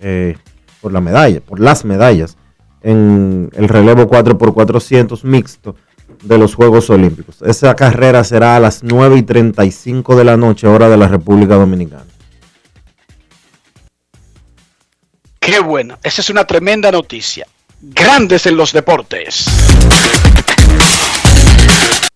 [0.00, 0.36] eh,
[0.80, 2.36] por la medalla, por las medallas,
[2.82, 5.76] en el relevo 4x400 mixto
[6.22, 7.42] de los Juegos Olímpicos.
[7.42, 11.54] Esa carrera será a las 9 y 35 de la noche, hora de la República
[11.54, 12.04] Dominicana.
[15.38, 17.46] Qué bueno, esa es una tremenda noticia.
[17.80, 19.46] Grandes en los deportes.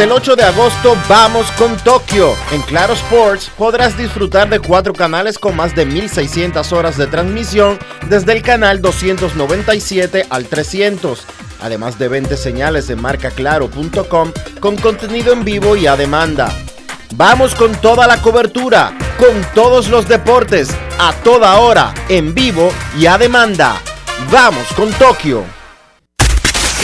[0.00, 2.34] Hasta el 8 de agosto vamos con Tokio.
[2.52, 7.78] En Claro Sports podrás disfrutar de cuatro canales con más de 1600 horas de transmisión
[8.08, 11.26] desde el canal 297 al 300.
[11.60, 16.50] Además de 20 señales en marcaclaro.com con contenido en vivo y a demanda.
[17.16, 23.04] Vamos con toda la cobertura, con todos los deportes, a toda hora, en vivo y
[23.04, 23.78] a demanda.
[24.32, 25.44] Vamos con Tokio.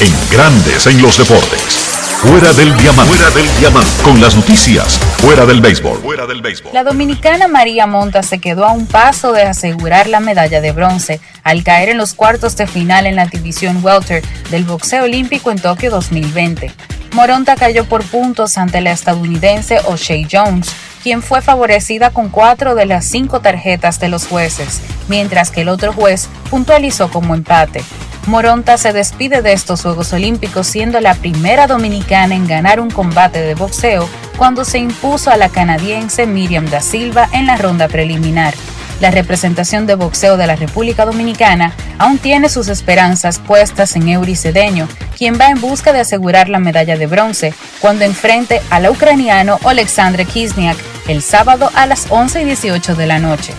[0.00, 1.85] En Grandes en los deportes.
[2.16, 3.14] Fuera del diamante.
[3.14, 3.90] Fuera del diamante.
[4.02, 4.98] Con las noticias.
[5.18, 5.98] Fuera del béisbol.
[5.98, 6.72] Fuera del béisbol.
[6.72, 11.20] La dominicana María Monta se quedó a un paso de asegurar la medalla de bronce
[11.44, 15.58] al caer en los cuartos de final en la división welter del boxeo olímpico en
[15.58, 16.72] Tokio 2020.
[17.12, 22.86] Moronta cayó por puntos ante la estadounidense O'Shea Jones, quien fue favorecida con cuatro de
[22.86, 27.84] las cinco tarjetas de los jueces, mientras que el otro juez puntualizó como empate.
[28.26, 33.40] Moronta se despide de estos Juegos Olímpicos siendo la primera dominicana en ganar un combate
[33.40, 38.52] de boxeo cuando se impuso a la canadiense Miriam da Silva en la ronda preliminar.
[39.00, 44.34] La representación de boxeo de la República Dominicana aún tiene sus esperanzas puestas en Eury
[44.34, 49.60] Cedeño, quien va en busca de asegurar la medalla de bronce cuando enfrente al ucraniano
[49.64, 53.52] Alexander Kisniak el sábado a las 11 y 18 de la noche.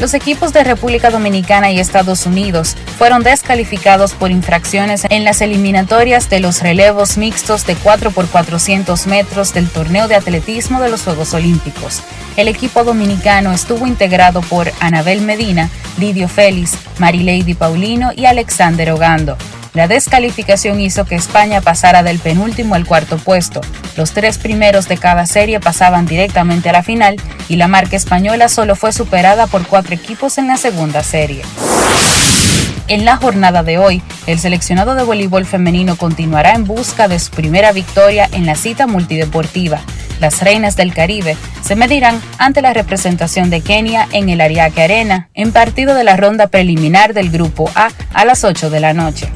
[0.00, 6.30] Los equipos de República Dominicana y Estados Unidos fueron descalificados por infracciones en las eliminatorias
[6.30, 12.00] de los relevos mixtos de 4x400 metros del torneo de atletismo de los Juegos Olímpicos.
[12.38, 19.36] El equipo dominicano estuvo integrado por Anabel Medina, Lidio Félix, Marilady Paulino y Alexander Ogando.
[19.72, 23.60] La descalificación hizo que España pasara del penúltimo al cuarto puesto.
[23.96, 27.16] Los tres primeros de cada serie pasaban directamente a la final
[27.48, 31.42] y la marca española solo fue superada por cuatro equipos en la segunda serie.
[32.88, 37.30] En la jornada de hoy, el seleccionado de voleibol femenino continuará en busca de su
[37.30, 39.80] primera victoria en la cita multideportiva.
[40.18, 45.28] Las Reinas del Caribe se medirán ante la representación de Kenia en el Ariake Arena
[45.34, 49.30] en partido de la ronda preliminar del Grupo A a las 8 de la noche.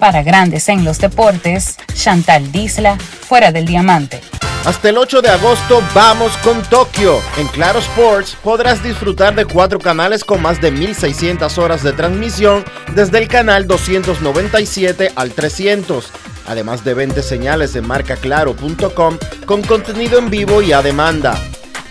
[0.00, 4.20] Para Grandes en los Deportes, Chantal Disla, fuera del diamante.
[4.64, 7.20] Hasta el 8 de agosto vamos con Tokio.
[7.38, 12.64] En Claro Sports podrás disfrutar de cuatro canales con más de 1600 horas de transmisión
[12.94, 16.10] desde el canal 297 al 300
[16.46, 21.40] además de 20 señales en marcaclaro.com con contenido en vivo y a demanda.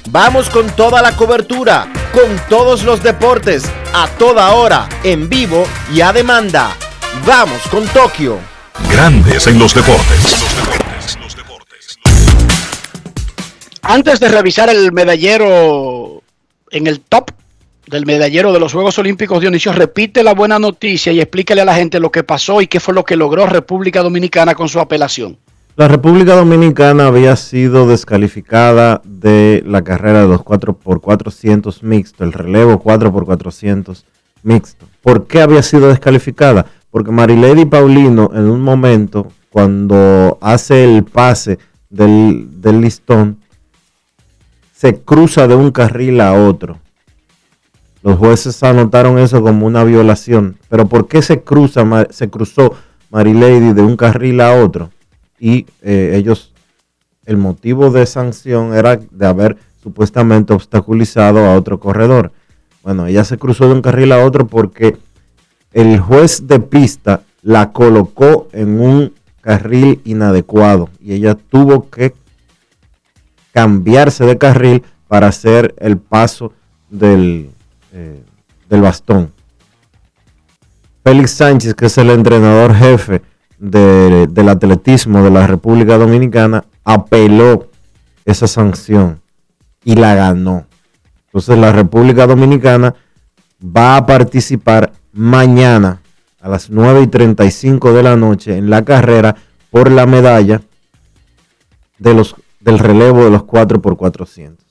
[0.10, 6.02] Vamos con toda la cobertura, con todos los deportes, a toda hora, en vivo y
[6.02, 6.76] a demanda.
[7.26, 8.38] Vamos con Tokio.
[8.91, 10.39] Grandes en los deportes.
[13.82, 16.22] Antes de revisar el medallero
[16.72, 17.32] en el top
[17.88, 21.76] del medallero de los Juegos Olímpicos, Dionisio, repite la buena noticia y explícale a la
[21.76, 25.38] gente lo que pasó y qué fue lo que logró República Dominicana con su apelación.
[25.76, 32.84] La República Dominicana había sido descalificada de la carrera de los 4x400 mixto, el relevo
[32.84, 34.04] 4x400
[34.43, 34.86] mixto.
[35.02, 36.65] ¿Por qué había sido descalificada?
[36.91, 42.49] Porque Marilady Paulino en un momento, cuando hace el pase del,
[42.82, 43.38] listón,
[44.73, 46.80] se cruza de un carril a otro
[48.02, 50.58] los jueces anotaron eso como una violación.
[50.69, 52.73] Pero ¿por qué se, cruza, se cruzó
[53.10, 54.91] Marilady de un carril a otro?
[55.39, 56.54] Y eh, ellos,
[57.25, 62.32] el motivo de sanción era de haber supuestamente obstaculizado a otro corredor.
[62.84, 64.97] Bueno, ella se cruzó de un carril a otro porque
[65.73, 72.13] el juez de pista la colocó en un carril inadecuado y ella tuvo que
[73.53, 76.53] cambiarse de carril para hacer el paso
[76.89, 77.51] del,
[77.93, 78.23] eh,
[78.69, 79.32] del bastón.
[81.03, 83.21] Félix Sánchez, que es el entrenador jefe
[83.58, 87.67] del atletismo de la República Dominicana, apeló
[88.25, 89.21] esa sanción
[89.84, 90.67] y la ganó.
[91.25, 92.95] Entonces la República Dominicana
[93.63, 96.02] va a participar mañana
[96.41, 99.36] a las 9 y 35 de la noche en la carrera
[99.69, 100.62] por la medalla
[101.98, 104.69] de los, del relevo de los 4 x 400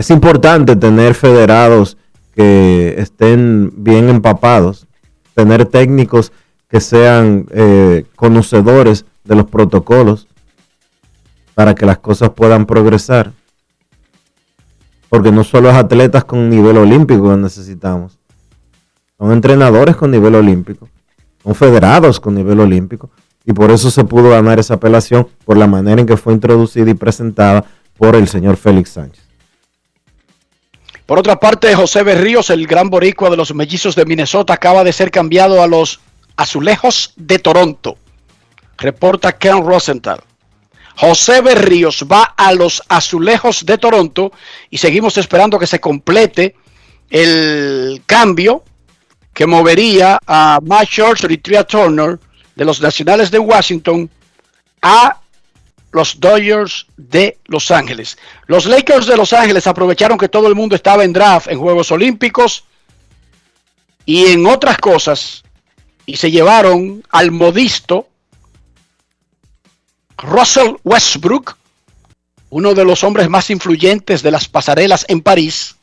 [0.00, 1.98] es importante tener federados
[2.34, 4.86] que estén bien empapados,
[5.34, 6.32] tener técnicos
[6.70, 10.26] que sean eh, conocedores de los protocolos
[11.54, 13.32] para que las cosas puedan progresar.
[15.10, 18.18] Porque no solo es atletas con nivel olímpico que necesitamos,
[19.20, 20.88] son entrenadores con nivel olímpico,
[21.44, 23.10] son federados con nivel olímpico,
[23.44, 26.88] y por eso se pudo ganar esa apelación por la manera en que fue introducida
[26.88, 27.66] y presentada
[27.98, 29.22] por el señor Félix Sánchez.
[31.04, 34.92] Por otra parte, José Berríos, el gran boricua de los mellizos de Minnesota, acaba de
[34.92, 36.00] ser cambiado a los
[36.36, 37.98] Azulejos de Toronto.
[38.78, 40.20] Reporta Ken Rosenthal.
[40.96, 44.32] José Berríos va a los Azulejos de Toronto
[44.70, 46.54] y seguimos esperando que se complete
[47.10, 48.62] el cambio
[49.32, 52.18] que movería a Matt Shorts y Tria Turner
[52.54, 54.10] de los Nacionales de Washington
[54.82, 55.20] a
[55.92, 58.18] los Dodgers de Los Ángeles.
[58.46, 61.90] Los Lakers de Los Ángeles aprovecharon que todo el mundo estaba en draft en Juegos
[61.90, 62.64] Olímpicos
[64.04, 65.42] y en otras cosas
[66.06, 68.08] y se llevaron al modisto
[70.18, 71.56] Russell Westbrook,
[72.50, 75.76] uno de los hombres más influyentes de las pasarelas en París,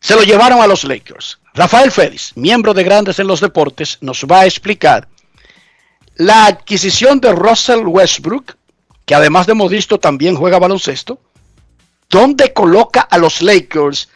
[0.00, 1.38] se lo llevaron a los Lakers.
[1.56, 5.08] Rafael Félix, miembro de Grandes en los Deportes, nos va a explicar
[6.16, 8.56] la adquisición de Russell Westbrook
[9.06, 11.18] que además de modisto también juega baloncesto,
[12.10, 14.08] ¿dónde coloca a los Lakers,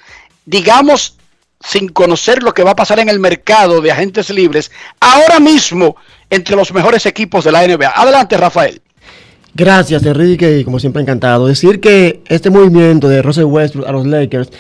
[0.45, 1.17] digamos,
[1.61, 5.97] sin conocer lo que va a pasar en el mercado de agentes libres, ahora mismo
[6.29, 7.93] entre los mejores equipos de la NBA?
[7.95, 8.83] Adelante, Rafael.
[9.55, 11.47] Gracias, Enrique, y como siempre encantado.
[11.47, 14.51] Decir que este movimiento de Russell Westbrook a los Lakers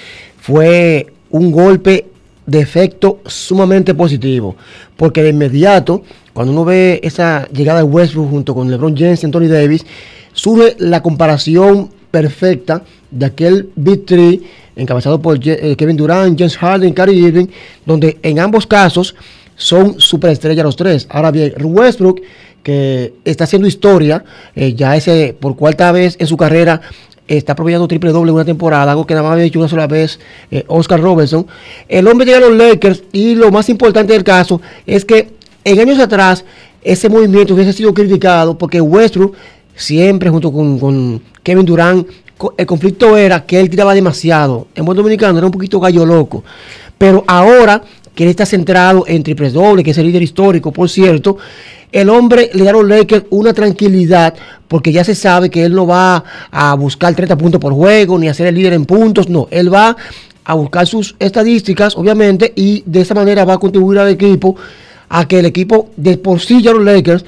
[0.40, 2.09] fue un golpe
[2.50, 4.56] de efecto sumamente positivo,
[4.96, 9.26] porque de inmediato, cuando uno ve esa llegada de Westbrook junto con LeBron James y
[9.26, 9.86] Anthony Davis,
[10.32, 12.82] surge la comparación perfecta
[13.12, 14.42] de aquel Big Three
[14.74, 17.46] encabezado por eh, Kevin Durant, James Harden, Kyrie Irving,
[17.86, 19.14] donde en ambos casos
[19.54, 21.06] son superestrellas los tres.
[21.10, 22.20] Ahora bien, Westbrook,
[22.64, 24.24] que está haciendo historia,
[24.56, 26.80] eh, ya ese por cuarta vez en su carrera
[27.36, 30.18] está promediando triple doble una temporada, algo que nada más había hecho una sola vez
[30.50, 31.46] eh, Oscar Robertson.
[31.88, 35.30] El hombre llega a los Lakers y lo más importante del caso es que
[35.64, 36.44] en años atrás
[36.82, 39.36] ese movimiento hubiese sido criticado porque Westbrook
[39.76, 42.08] siempre junto con, Kevin Durant,
[42.56, 44.66] el conflicto era que él tiraba demasiado.
[44.74, 46.42] En buen dominicano era un poquito gallo loco.
[46.98, 47.82] pero ahora
[48.14, 51.38] que él está centrado en triple doble, que es el líder histórico, por cierto,
[51.92, 54.34] el hombre le da a los Lakers una tranquilidad
[54.68, 58.28] porque ya se sabe que él no va a buscar 30 puntos por juego ni
[58.28, 59.96] a ser el líder en puntos, no, él va
[60.44, 64.56] a buscar sus estadísticas, obviamente, y de esa manera va a contribuir al equipo
[65.08, 67.24] a que el equipo de por sí ya los Lakers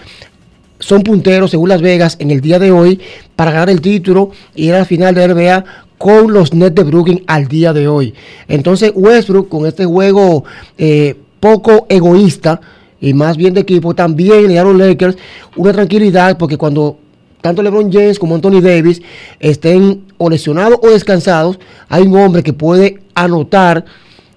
[0.78, 3.00] son punteros según Las Vegas en el día de hoy
[3.36, 5.64] para ganar el título y ir a la final de NBA
[5.98, 8.14] con los Nets de Brooklyn al día de hoy.
[8.48, 10.44] Entonces Westbrook con este juego
[10.76, 12.60] eh, poco egoísta
[13.02, 15.16] y más bien de equipo también le los Lakers
[15.56, 16.96] una tranquilidad porque cuando
[17.42, 19.02] tanto LeBron James como Anthony Davis
[19.40, 23.84] estén o lesionados o descansados, hay un hombre que puede anotar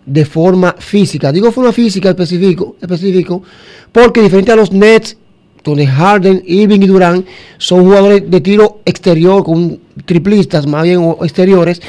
[0.05, 1.31] de forma física.
[1.31, 3.43] Digo forma física específico, específico
[3.91, 5.15] porque diferente a los Nets,
[5.63, 7.25] donde Harden, Irving y Durán
[7.59, 11.81] son jugadores de tiro exterior con triplistas más bien exteriores,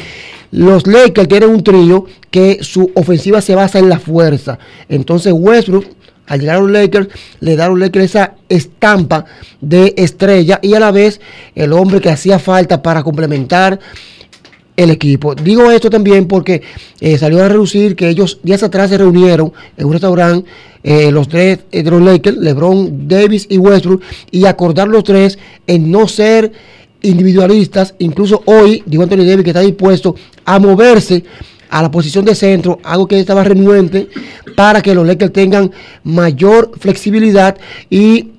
[0.51, 4.59] los Lakers tienen un trío que su ofensiva se basa en la fuerza.
[4.89, 5.87] Entonces Westbrook
[6.27, 7.09] al llegar a los Lakers,
[7.41, 9.25] le da a los Lakers esa estampa
[9.61, 11.21] de estrella y a la vez
[11.55, 13.79] el hombre que hacía falta para complementar
[14.77, 15.35] el equipo.
[15.35, 16.63] Digo esto también porque
[17.01, 20.49] eh, salió a reducir que ellos días atrás se reunieron en un restaurante,
[20.83, 25.39] eh, los tres eh, de los Lakers, LeBron, Davis y Westbrook, y acordar los tres
[25.67, 26.53] en no ser
[27.03, 27.95] individualistas.
[27.99, 30.15] Incluso hoy, digo Anthony Davis que está dispuesto
[30.45, 31.25] a moverse
[31.71, 34.09] a la posición de centro, algo que estaba renuente,
[34.55, 35.71] para que los Lakers tengan
[36.05, 37.57] mayor flexibilidad
[37.91, 38.31] y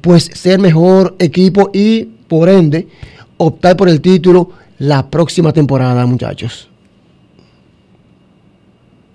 [0.00, 2.88] pues ser mejor equipo y por ende
[3.36, 6.68] optar por el título la próxima temporada, muchachos.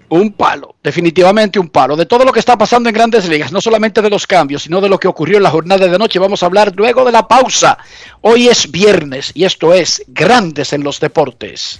[0.08, 1.96] Un palo, definitivamente un palo.
[1.96, 4.80] De todo lo que está pasando en grandes ligas, no solamente de los cambios, sino
[4.80, 7.28] de lo que ocurrió en la jornada de noche, vamos a hablar luego de la
[7.28, 7.78] pausa.
[8.22, 11.80] Hoy es viernes y esto es Grandes en los Deportes.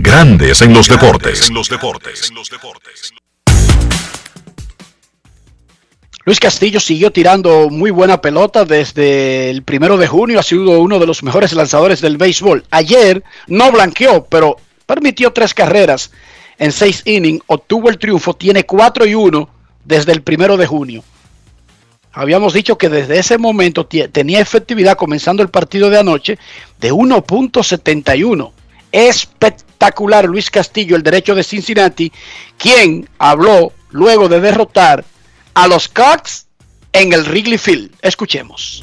[0.00, 1.50] Grandes en los deportes.
[6.24, 10.38] Luis Castillo siguió tirando muy buena pelota desde el primero de junio.
[10.38, 12.64] Ha sido uno de los mejores lanzadores del béisbol.
[12.70, 16.12] Ayer no blanqueó, pero permitió tres carreras
[16.58, 17.42] en seis innings.
[17.48, 18.34] Obtuvo el triunfo.
[18.34, 19.48] Tiene 4 y 1
[19.84, 21.02] desde el primero de junio.
[22.12, 26.38] Habíamos dicho que desde ese momento tenía efectividad comenzando el partido de anoche
[26.78, 28.52] de 1.71
[28.92, 29.67] espectacular
[30.26, 32.12] Luis Castillo, el derecho de Cincinnati,
[32.56, 35.04] quien habló luego de derrotar
[35.54, 36.46] a los Cubs
[36.92, 37.92] en el Wrigley Field.
[38.02, 38.82] Escuchemos.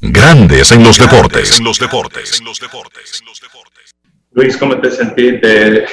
[0.00, 1.58] Grandes en los deportes.
[1.58, 2.42] En los deportes.
[4.32, 5.86] Luis, ¿cómo te sentiste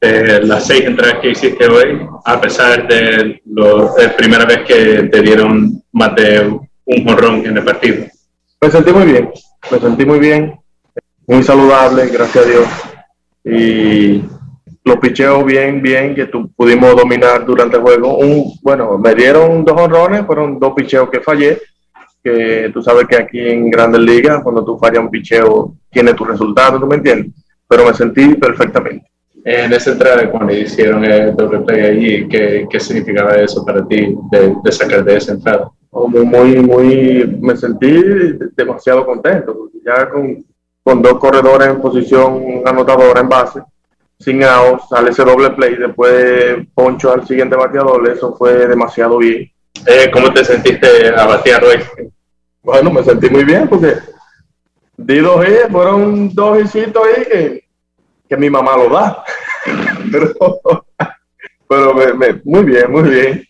[0.00, 5.22] de, las seis entradas que hiciste hoy, a pesar de la primera vez que te
[5.22, 8.06] dieron más de un jorrón en el partido?
[8.60, 9.30] Me sentí muy bien,
[9.70, 10.63] me sentí muy bien
[11.26, 12.66] muy saludable, gracias a Dios.
[13.44, 14.22] Y
[14.84, 18.18] los picheos bien, bien, que tu, pudimos dominar durante el juego.
[18.18, 21.60] Un, bueno, me dieron dos honrones, fueron dos picheos que fallé,
[22.22, 26.24] que tú sabes que aquí en Grandes Ligas, cuando tú fallas un picheo, tiene tu
[26.24, 27.32] resultado, ¿tú me entiendes?
[27.66, 29.06] Pero me sentí perfectamente.
[29.46, 34.14] En esa entrada, cuando hicieron el doble play allí, ¿qué, ¿qué, significaba eso para ti
[34.30, 35.70] de, de sacar de esa entrada?
[35.92, 38.02] Muy, muy, muy, me sentí
[38.56, 40.44] demasiado contento, porque ya con
[40.84, 43.60] con dos corredores en posición anotadora en base,
[44.20, 49.50] sin out, sale ese doble play, después poncho al siguiente bateador, eso fue demasiado bien.
[49.86, 51.78] Eh, ¿Cómo te sentiste a batear hoy?
[52.62, 53.94] Bueno, me sentí muy bien porque
[54.96, 57.64] di dos hits, fueron dos hisitos ahí que,
[58.28, 59.24] que mi mamá lo da.
[60.12, 60.34] pero
[61.68, 63.44] pero me- me- muy bien, muy bien.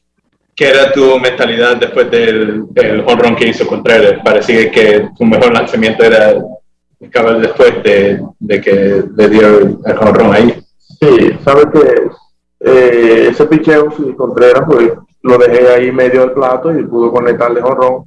[0.56, 4.20] ¿Qué era tu mentalidad después del, del home run que hizo Contreras?
[4.24, 6.32] Parecía que tu mejor lanzamiento era
[7.06, 10.64] acabar después de, de que le dio el home run ahí.
[11.00, 12.08] Sí, sabes que
[12.60, 14.92] eh, ese picheo, si Contreras, pues
[15.22, 18.04] lo dejé ahí medio del plato y pudo conectarle jonrón.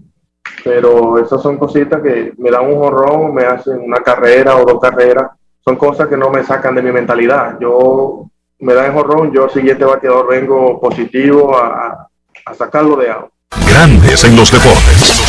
[0.63, 4.79] Pero esas son cositas que me dan un jonrón, me hacen una carrera o dos
[4.79, 5.31] carreras.
[5.63, 7.57] Son cosas que no me sacan de mi mentalidad.
[7.59, 8.29] Yo
[8.59, 12.07] me dan jonrón, yo siguiente bateador vengo positivo a,
[12.45, 13.29] a sacarlo de out.
[13.67, 15.23] Grandes en los deportes.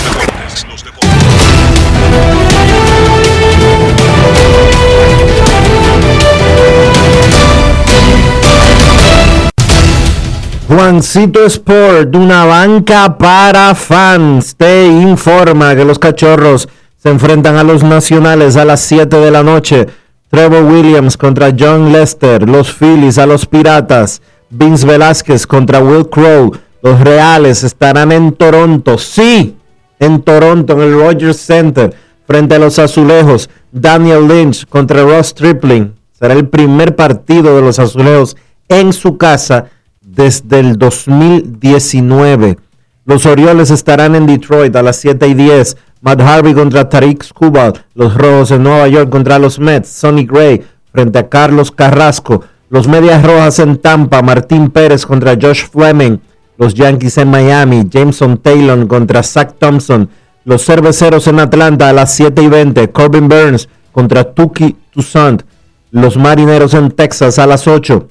[10.68, 17.82] Juancito Sport, una banca para fans, te informa que los cachorros se enfrentan a los
[17.82, 19.86] nacionales a las 7 de la noche.
[20.28, 26.52] Trevor Williams contra John Lester, los Phillies a los Piratas, Vince Velázquez contra Will Crow.
[26.82, 29.56] Los Reales estarán en Toronto, sí,
[29.98, 31.94] en Toronto, en el Rogers Center,
[32.26, 33.48] frente a los Azulejos.
[33.72, 35.94] Daniel Lynch contra Ross Stripling.
[36.12, 38.36] Será el primer partido de los Azulejos
[38.68, 39.70] en su casa
[40.18, 42.58] desde el 2019.
[43.04, 45.76] Los Orioles estarán en Detroit a las 7 y 10.
[46.00, 47.74] Matt Harvey contra Tariq Skubal.
[47.94, 49.88] Los Rojos en Nueva York contra los Mets.
[49.88, 52.42] Sonny Gray frente a Carlos Carrasco.
[52.68, 54.20] Los Medias Rojas en Tampa.
[54.20, 56.18] Martín Pérez contra Josh Fleming.
[56.56, 57.84] Los Yankees en Miami.
[57.88, 60.10] Jameson Taylor contra Zach Thompson.
[60.44, 62.90] Los Cerveceros en Atlanta a las 7 y 20.
[62.90, 65.44] Corbin Burns contra Tuki Toussaint.
[65.92, 68.08] Los Marineros en Texas a las 8.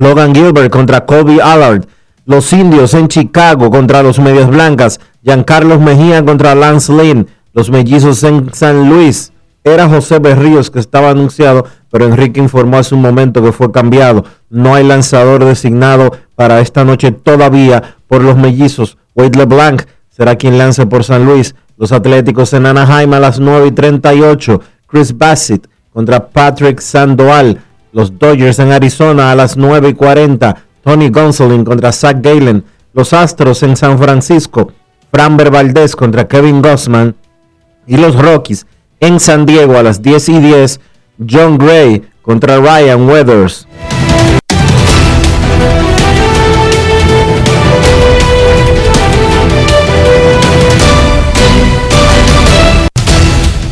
[0.00, 1.84] Logan Gilbert contra Kobe Allard.
[2.24, 4.98] Los Indios en Chicago contra los Medias Blancas.
[5.22, 7.28] Giancarlos Mejía contra Lance Lynn.
[7.52, 9.30] Los Mellizos en San Luis.
[9.62, 14.24] Era José Berríos que estaba anunciado, pero Enrique informó hace un momento que fue cambiado.
[14.48, 18.96] No hay lanzador designado para esta noche todavía por los Mellizos.
[19.14, 21.54] Wade LeBlanc será quien lance por San Luis.
[21.76, 24.62] Los Atléticos en Anaheim a las 9 y 38.
[24.86, 27.60] Chris Bassett contra Patrick Sandoval.
[27.92, 30.56] Los Dodgers en Arizona a las 9 y 40.
[30.82, 32.64] Tony Gonsolin contra Zach Galen.
[32.92, 34.72] Los Astros en San Francisco.
[35.12, 37.16] Framber Valdez contra Kevin Gossman.
[37.86, 38.66] Y los Rockies
[39.00, 40.80] en San Diego a las 10 y 10.
[41.28, 43.66] John Gray contra Ryan Weathers.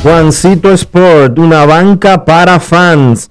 [0.03, 3.31] Juancito Sport, una banca para fans,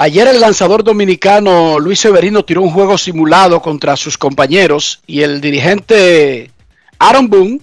[0.00, 5.40] Ayer el lanzador dominicano Luis Severino tiró un juego simulado contra sus compañeros y el
[5.40, 6.52] dirigente
[7.00, 7.60] Aaron Boone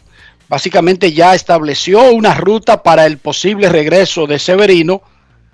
[0.50, 5.02] básicamente ya estableció una ruta para el posible regreso de Severino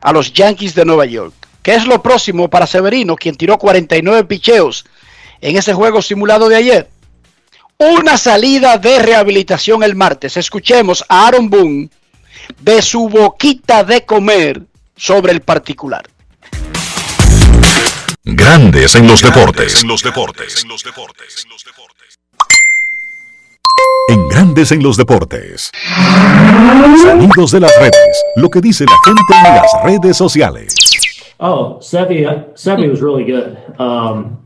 [0.02, 1.36] a los Yankees de Nueva York.
[1.62, 4.84] ¿Qué es lo próximo para Severino, quien tiró 49 picheos
[5.40, 6.90] en ese juego simulado de ayer?
[7.78, 10.36] Una salida de rehabilitación el martes.
[10.36, 11.92] Escuchemos a Aaron Boone
[12.60, 14.64] de su boquita de comer
[14.96, 16.10] sobre el particular.
[18.24, 19.84] Grandes en los deportes.
[19.84, 20.64] los deportes.
[24.10, 25.72] En Grandes en los deportes.
[27.02, 28.24] Sonidos de las redes.
[28.36, 30.76] Lo que dice la gente en las redes sociales.
[31.40, 33.58] Oh, Sevi, Sevi was really good.
[33.80, 34.38] Um,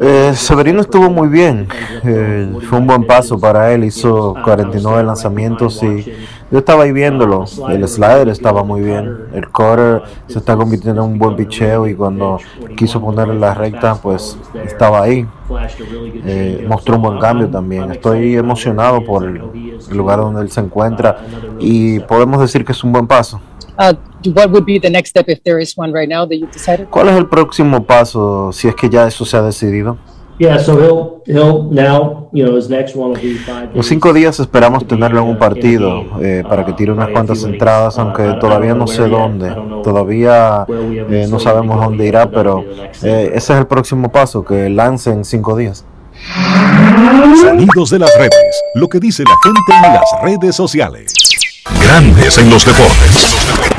[0.00, 1.68] Eh, Severino estuvo muy bien,
[2.02, 6.04] eh, fue un buen paso para él, hizo 49 lanzamientos y
[6.50, 11.12] yo estaba ahí viéndolo, el slider estaba muy bien, el cutter se está convirtiendo en
[11.12, 12.38] un buen picheo y cuando
[12.76, 15.26] quiso ponerle la recta pues estaba ahí,
[16.24, 19.40] Eh, mostró un buen cambio también, estoy emocionado por el
[19.92, 21.18] lugar donde él se encuentra
[21.58, 23.40] y podemos decir que es un buen paso.
[23.78, 26.52] Uh, what would be the next step if there is one right now that you've
[26.52, 26.88] decided?
[26.90, 29.98] ¿Cuál es el próximo paso si es que ya eso se ha decidido?
[30.38, 33.86] Yeah, so he'll he'll now you know his next one will be five En days.
[33.86, 38.22] cinco días esperamos tenerlo en un partido eh, para que tire unas cuantas entradas, aunque
[38.40, 39.54] todavía no sé dónde.
[39.84, 42.64] Todavía eh, no sabemos dónde irá, pero
[43.02, 45.84] eh, ese es el próximo paso, que lance en cinco días.
[47.42, 48.62] Sonidos de las redes.
[48.74, 51.12] Lo que dice la gente en las redes sociales.
[51.82, 53.69] Grandes en los deportes.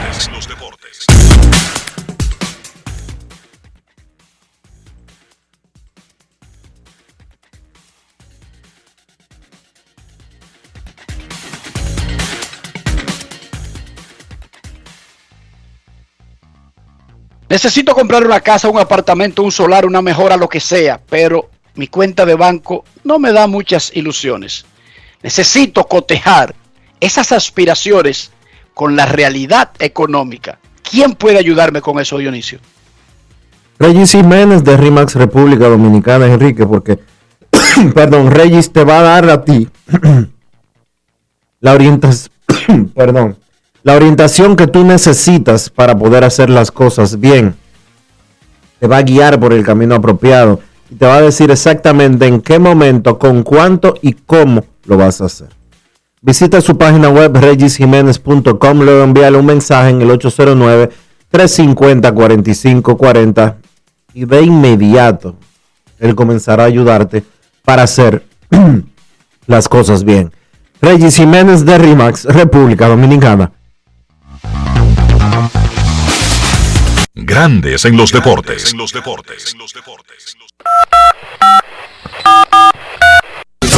[17.50, 21.88] Necesito comprar una casa, un apartamento, un solar, una mejora, lo que sea, pero mi
[21.88, 24.66] cuenta de banco no me da muchas ilusiones.
[25.22, 26.56] Necesito cotejar
[27.00, 28.32] esas aspiraciones
[28.74, 30.60] con la realidad económica.
[30.90, 32.60] ¿Quién puede ayudarme con eso, Dionisio?
[33.80, 37.00] Regis Jiménez de RIMAX República Dominicana, Enrique, porque,
[37.96, 39.68] perdón, Regis te va a dar a ti
[41.62, 42.32] la orientación,
[42.96, 43.38] perdón,
[43.84, 47.56] la orientación que tú necesitas para poder hacer las cosas bien.
[48.80, 50.60] Te va a guiar por el camino apropiado
[50.90, 55.22] y te va a decir exactamente en qué momento, con cuánto y cómo lo vas
[55.22, 55.61] a hacer.
[56.24, 60.12] Visita su página web regisjiménez.com, luego envíale un mensaje en el
[61.32, 63.56] 809-350-4540
[64.14, 65.36] y de inmediato
[65.98, 67.24] él comenzará a ayudarte
[67.64, 68.24] para hacer
[69.48, 70.32] las cosas bien.
[70.80, 73.54] Regis Jiménez de RIMAX, República Dominicana.
[77.16, 78.76] Grandes en los deportes.
[78.76, 78.86] No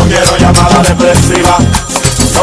[0.07, 1.57] quiero llamada depresiva.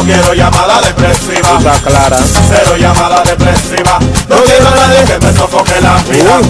[0.01, 1.59] No quiero llamada depresiva.
[1.59, 2.17] Está clara.
[2.49, 3.99] Cero llamada depresiva.
[4.27, 6.41] No quiero a nadie que me sofoque la vida.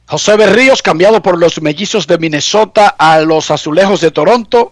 [0.07, 4.71] José Berríos cambiado por los mellizos de Minnesota a los azulejos de Toronto.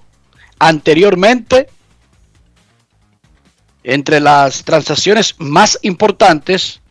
[0.60, 1.68] Anteriormente,
[3.84, 6.82] entre las transacciones más importantes,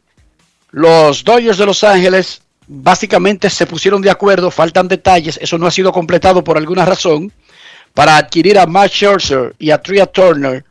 [0.71, 5.71] los Dodgers de Los Ángeles básicamente se pusieron de acuerdo, faltan detalles, eso no ha
[5.71, 7.33] sido completado por alguna razón,
[7.95, 10.65] para adquirir a Matt Scherzer y a Tria Turner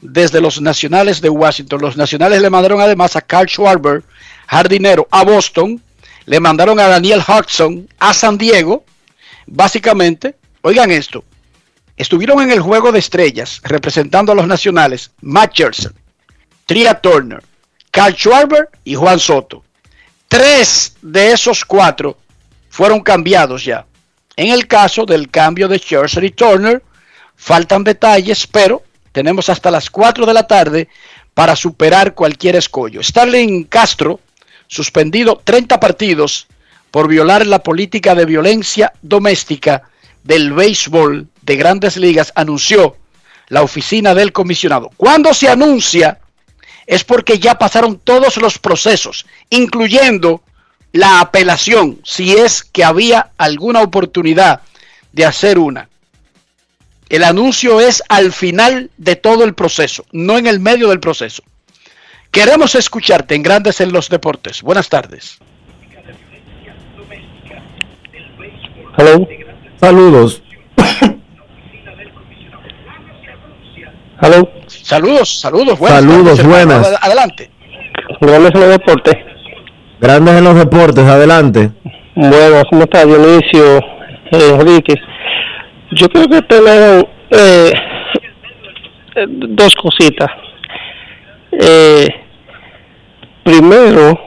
[0.00, 1.80] desde los Nacionales de Washington.
[1.80, 4.02] Los Nacionales le mandaron además a Carl Schwarber,
[4.46, 5.80] jardinero, a Boston,
[6.26, 8.84] le mandaron a Daniel Hudson a San Diego,
[9.46, 11.24] básicamente, oigan esto,
[11.96, 15.92] estuvieron en el juego de estrellas representando a los Nacionales, Matt Scherzer,
[16.66, 17.42] Tria Turner,
[17.90, 19.64] Carl Schwarber y Juan Soto.
[20.28, 22.18] Tres de esos cuatro
[22.68, 23.86] fueron cambiados ya.
[24.36, 26.82] En el caso del cambio de Scherzer y Turner,
[27.36, 28.82] faltan detalles, pero
[29.12, 30.88] tenemos hasta las 4 de la tarde
[31.34, 33.02] para superar cualquier escollo.
[33.02, 34.20] Starling Castro,
[34.66, 36.48] suspendido 30 partidos
[36.90, 39.82] por violar la política de violencia doméstica
[40.24, 42.96] del béisbol de grandes ligas, anunció
[43.48, 44.90] la oficina del comisionado.
[44.96, 46.18] Cuando se anuncia
[46.86, 50.42] es porque ya pasaron todos los procesos, incluyendo
[50.92, 54.62] la apelación, si es que había alguna oportunidad
[55.12, 55.88] de hacer una.
[57.08, 61.42] El anuncio es al final de todo el proceso, no en el medio del proceso.
[62.30, 64.62] Queremos escucharte en Grandes en los Deportes.
[64.62, 65.38] Buenas tardes.
[68.96, 69.28] Hello.
[69.80, 70.42] Saludos.
[74.24, 74.48] Hello.
[74.66, 76.00] Saludos, saludos, buenas.
[76.00, 76.86] Saludos, buenas.
[76.88, 77.50] Ad- Adelante.
[78.20, 79.14] Grandes en los deportes.
[80.00, 81.70] Grandes en los deportes, adelante.
[82.14, 84.96] Bueno, ¿cómo está Dionisio eh, Enríquez?
[85.92, 87.72] Yo creo que tenemos eh,
[89.26, 90.28] dos cositas.
[91.52, 92.08] Eh,
[93.44, 94.18] primero,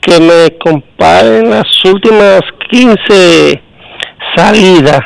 [0.00, 2.40] que me comparen las últimas
[2.70, 3.62] 15
[4.36, 5.00] salidas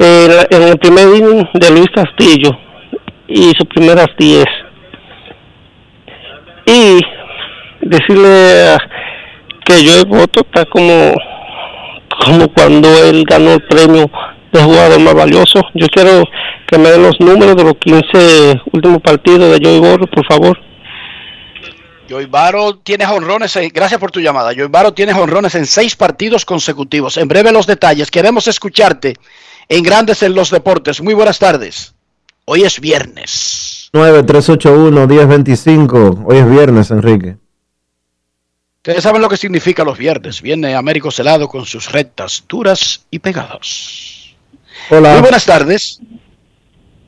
[0.00, 2.58] eh, en el primer inning de Luis Castillo
[3.28, 4.44] y sus primeras 10.
[6.66, 7.00] Y
[7.82, 8.78] decirle
[9.64, 11.14] que yo voto está como
[12.24, 14.10] como cuando él ganó el premio
[14.52, 15.60] de jugador más valioso.
[15.74, 16.24] Yo quiero
[16.66, 20.58] que me den los números de los 15 últimos partidos de Joey Borro, por favor.
[22.08, 23.56] Joey Baro tiene honrones.
[23.72, 24.52] Gracias por tu llamada.
[24.54, 27.16] Joey Baro tiene honrones en seis partidos consecutivos.
[27.16, 28.10] En breve los detalles.
[28.10, 29.16] Queremos escucharte
[29.70, 31.00] en Grandes en los Deportes.
[31.00, 31.94] Muy buenas tardes.
[32.44, 33.88] Hoy es viernes.
[33.92, 36.24] 9381-1025.
[36.26, 37.36] Hoy es viernes, Enrique.
[38.78, 40.42] Ustedes saben lo que significa los viernes.
[40.42, 44.34] Viene Américo Celado con sus rectas duras y pegadas.
[44.90, 45.12] Hola.
[45.12, 46.00] Muy buenas tardes.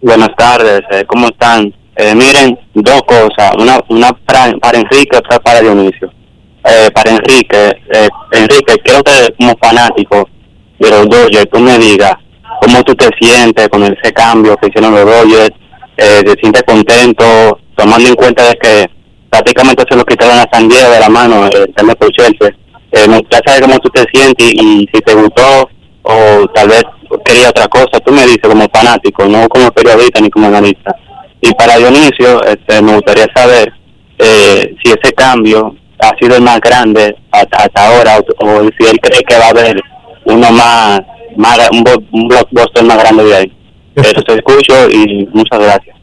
[0.00, 1.72] Buenas tardes, eh, ¿cómo están?
[1.96, 6.10] Eh, miren, dos cosas, una, una para, para Enrique, otra para Dionisio.
[6.64, 10.28] Eh, para Enrique, eh, Enrique, quiero que como fanático
[10.78, 12.14] de los Dodgers, tú me digas
[12.62, 15.50] cómo tú te sientes con ese cambio que hicieron los Dodgers,
[15.96, 18.86] eh, te sientes contento, tomando en cuenta de que
[19.28, 22.54] prácticamente se lo quitaron a San Diego de la mano, eh, el tema por Chelsea.
[22.92, 25.68] Eh, me gustaría cómo tú te sientes y, si te gustó
[26.02, 26.84] o tal vez
[27.24, 30.94] quería otra cosa, tú me dices como fanático, no como periodista ni como analista.
[31.40, 33.72] Y para Dionisio, este, me gustaría saber
[34.18, 38.98] eh, si ese cambio ha sido el más grande hasta, hasta ahora o si él
[39.00, 39.80] cree que va a haber
[40.26, 41.00] uno más,
[41.36, 43.52] más un, un blockbuster más grande de ahí.
[43.94, 45.96] Eso te escucho y muchas gracias.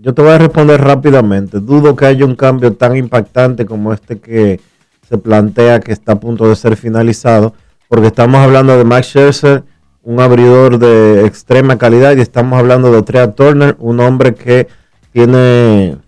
[0.00, 1.60] Yo te voy a responder rápidamente.
[1.60, 4.60] Dudo que haya un cambio tan impactante como este que
[5.08, 7.54] se plantea que está a punto de ser finalizado,
[7.88, 9.62] porque estamos hablando de Max Scherzer,
[10.02, 14.66] un abridor de extrema calidad, y estamos hablando de Trea Turner, un hombre que
[15.12, 15.98] tiene...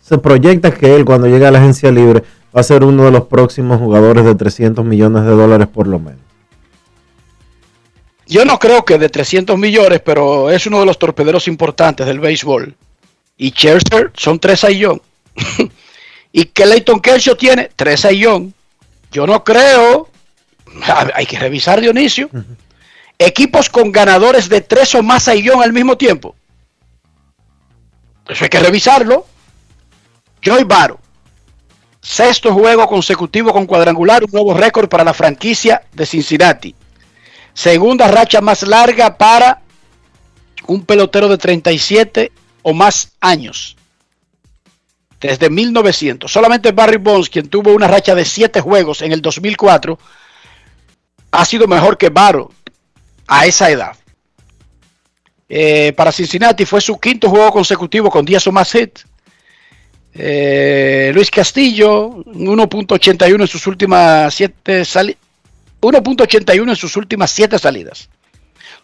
[0.00, 2.22] Se proyecta que él cuando llegue a la agencia libre
[2.54, 5.98] va a ser uno de los próximos jugadores de 300 millones de dólares por lo
[5.98, 6.21] menos.
[8.26, 12.20] Yo no creo que de 300 millones, pero es uno de los torpederos importantes del
[12.20, 12.74] béisbol.
[13.36, 15.02] Y Chester son tres sayón.
[16.32, 18.54] y que Leighton Kershaw tiene tres sayón.
[19.10, 20.08] Yo no creo.
[21.14, 22.30] Hay que revisar, Dionisio.
[23.18, 26.34] Equipos con ganadores de tres o más sayón al mismo tiempo.
[28.28, 29.26] Eso hay que revisarlo.
[30.40, 30.98] Joy Baro.
[32.00, 36.74] Sexto juego consecutivo con cuadrangular, un nuevo récord para la franquicia de Cincinnati.
[37.54, 39.60] Segunda racha más larga para
[40.66, 42.32] un pelotero de 37
[42.62, 43.76] o más años.
[45.20, 46.30] Desde 1900.
[46.30, 49.98] Solamente Barry Bonds, quien tuvo una racha de 7 juegos en el 2004,
[51.30, 52.50] ha sido mejor que Barrow
[53.26, 53.96] a esa edad.
[55.48, 59.06] Eh, para Cincinnati fue su quinto juego consecutivo con 10 o más hits.
[60.14, 65.20] Eh, Luis Castillo, 1.81 en sus últimas 7 salidas.
[65.82, 68.08] 1.81 en sus últimas 7 salidas.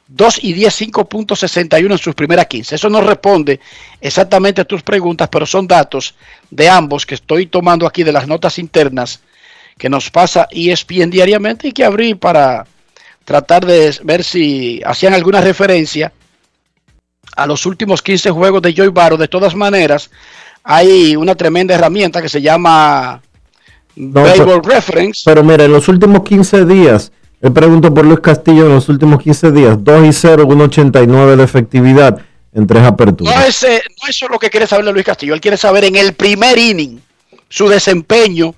[0.09, 2.75] 2 y 10, 5.61 en sus primeras 15.
[2.75, 3.61] Eso no responde
[4.01, 6.15] exactamente a tus preguntas, pero son datos
[6.51, 9.21] de ambos que estoy tomando aquí de las notas internas
[9.77, 12.67] que nos pasa ESPN diariamente y que abrí para
[13.25, 16.13] tratar de ver si hacían alguna referencia
[17.37, 19.19] a los últimos 15 juegos de Joy Barrow.
[19.19, 20.11] De todas maneras,
[20.65, 23.23] hay una tremenda herramienta que se llama
[23.99, 25.23] No, Baseball pero- Reference.
[25.25, 29.23] Pero mira, en los últimos 15 días, él preguntó por Luis Castillo en los últimos
[29.23, 32.19] 15 días, 2 y 0, 1.89 de efectividad
[32.55, 33.35] en tres aperturas.
[33.35, 35.35] No es, eh, no eso lo que quiere saber de Luis Castillo.
[35.35, 37.01] Él quiere saber en el primer inning
[37.49, 38.55] su desempeño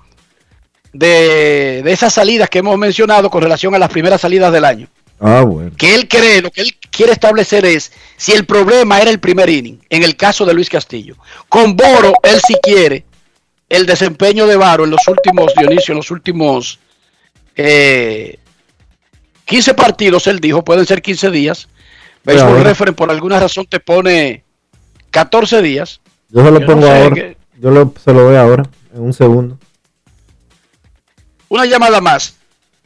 [0.93, 4.87] de, de esas salidas que hemos mencionado con relación a las primeras salidas del año.
[5.19, 5.71] Ah, bueno.
[5.77, 9.49] Que él cree, lo que él quiere establecer es si el problema era el primer
[9.49, 11.15] inning, en el caso de Luis Castillo.
[11.47, 13.05] Con Boro, él sí quiere
[13.71, 16.79] el desempeño de Baro en los últimos, Dionisio, en los últimos
[17.55, 18.37] eh,
[19.45, 21.67] 15 partidos, él dijo, pueden ser 15 días.
[22.23, 24.43] Baseball ahora- Reference por alguna razón te pone
[25.09, 26.01] 14 días.
[26.29, 27.35] Yo se lo Yo no pongo sé ahora.
[27.59, 28.63] Yo lo- se lo doy ahora,
[28.93, 29.57] en un segundo.
[31.49, 32.35] Una llamada más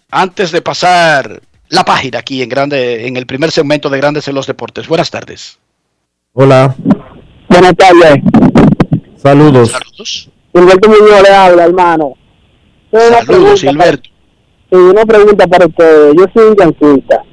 [0.10, 4.36] antes de pasar la página aquí en grande en el primer segmento de Grandes en
[4.36, 4.88] los Deportes.
[4.88, 5.58] Buenas tardes.
[6.34, 6.76] Hola,
[7.50, 8.22] Buenas tardes.
[9.22, 10.30] saludos.
[10.56, 12.14] Gilberto Muñoz le habla, hermano.
[13.26, 13.92] Saludos, para-
[14.72, 16.14] sí, una pregunta para usted.
[16.14, 17.24] Yo soy un yanquista.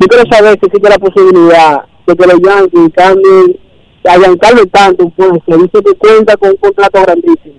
[0.00, 3.60] Yo quiero saber si existe la posibilidad de que los Yankees cambien
[4.06, 7.54] a Giancarlo tanto, pues, que dice que cuenta con un contrato grandísimo.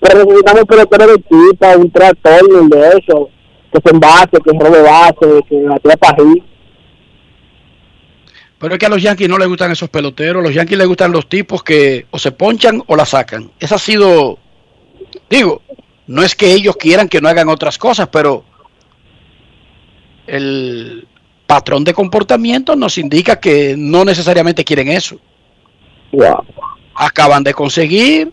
[0.00, 3.28] Pero necesitamos peloteros de equipo, un tractor de eso,
[3.72, 6.42] que se envase, que robe base, que batea pají.
[8.62, 10.40] Pero es que a los Yankees no les gustan esos peloteros.
[10.40, 13.50] Los Yankees les gustan los tipos que o se ponchan o la sacan.
[13.58, 14.38] Esa ha sido,
[15.28, 15.62] digo,
[16.06, 18.44] no es que ellos quieran que no hagan otras cosas, pero
[20.28, 21.08] el
[21.44, 25.18] patrón de comportamiento nos indica que no necesariamente quieren eso.
[26.94, 28.32] Acaban de conseguir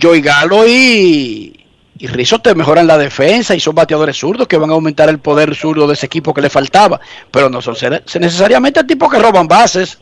[0.00, 1.59] Joey Galo y,
[2.00, 5.18] y Rizzo te mejoran la defensa y son bateadores zurdos que van a aumentar el
[5.18, 6.98] poder zurdo de ese equipo que le faltaba.
[7.30, 9.98] Pero no son ser- necesariamente tipos que roban bases,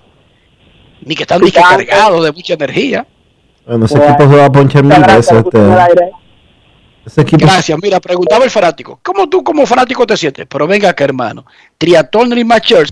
[1.03, 3.05] ni que están disque cargados de mucha energía.
[3.67, 5.33] Bueno, ese equipo se va a ponchar mil veces.
[5.45, 5.59] Este,
[7.05, 7.79] ese equipo Gracias.
[7.83, 9.01] Mira, preguntaba el fanático.
[9.03, 10.47] ¿Cómo tú como fanático te sientes?
[10.49, 11.45] Pero venga acá, hermano.
[11.79, 12.91] Triatón y Machers.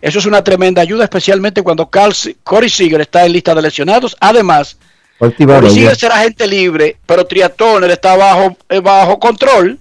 [0.00, 2.12] Eso es una tremenda ayuda, especialmente cuando Carl,
[2.44, 4.16] Corey Seager está en lista de lesionados.
[4.20, 4.78] Además,
[5.70, 9.78] Seager será gente libre, pero Triatoner está bajo, eh, bajo control.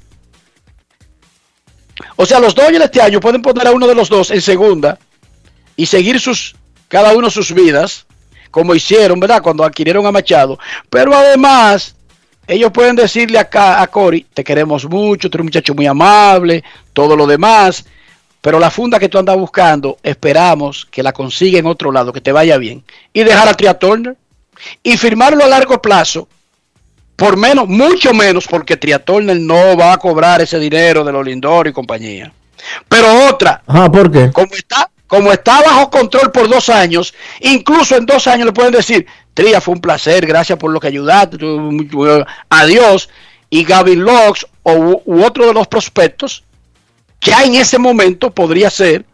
[2.16, 4.98] O sea, los Dodgers este año pueden poner a uno de los dos en segunda
[5.76, 6.56] y seguir sus
[6.88, 8.06] cada uno sus vidas,
[8.52, 9.42] como hicieron, ¿verdad?
[9.42, 10.60] Cuando adquirieron a Machado.
[10.92, 11.96] Pero además,
[12.46, 16.64] ellos pueden decirle acá a Cory, te queremos mucho, tú eres un muchacho muy amable,
[16.94, 17.84] todo lo demás,
[18.42, 22.22] pero la funda que tú andas buscando, esperamos que la consiga en otro lado, que
[22.22, 22.84] te vaya bien.
[23.12, 24.16] Y dejar a Tria Turner
[24.82, 26.28] y firmarlo a largo plazo,
[27.16, 31.26] por menos, mucho menos, porque Tria Turner no va a cobrar ese dinero de los
[31.26, 32.32] Lindor y compañía.
[32.88, 34.32] Pero otra, Ajá, ¿por qué?
[34.32, 38.72] como está, como está bajo control por dos años, incluso en dos años le pueden
[38.72, 41.38] decir, Tria, fue un placer, gracias por lo que ayudaste,
[42.50, 43.10] adiós.
[43.50, 44.74] Y Gavin Locks o
[45.06, 46.44] u, otro de los prospectos,
[47.22, 49.06] ya en ese momento podría ser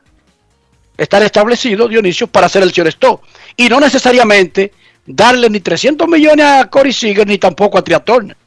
[0.97, 3.21] estar establecido, Dionisio, para hacer el shortstop.
[3.57, 4.71] Y no necesariamente
[5.09, 8.37] darle ni 300 millones a Corey Seager ni tampoco a Tria Turner.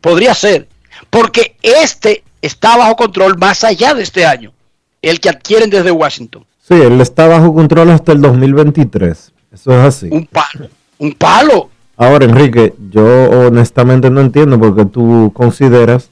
[0.00, 0.68] Podría ser,
[1.10, 4.52] porque este está bajo control más allá de este año,
[5.02, 6.44] el que adquieren desde Washington.
[6.60, 9.32] Sí, él está bajo control hasta el 2023.
[9.52, 10.08] Eso es así.
[10.10, 10.68] Un palo,
[10.98, 11.70] un palo.
[11.96, 16.10] Ahora, Enrique, yo honestamente no entiendo por qué tú consideras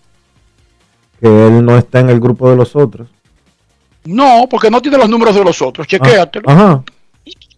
[1.21, 3.09] que él no está en el grupo de los otros.
[4.05, 5.87] No, porque no tiene los números de los otros.
[5.87, 6.49] Chequéatelo.
[6.49, 6.83] Ajá.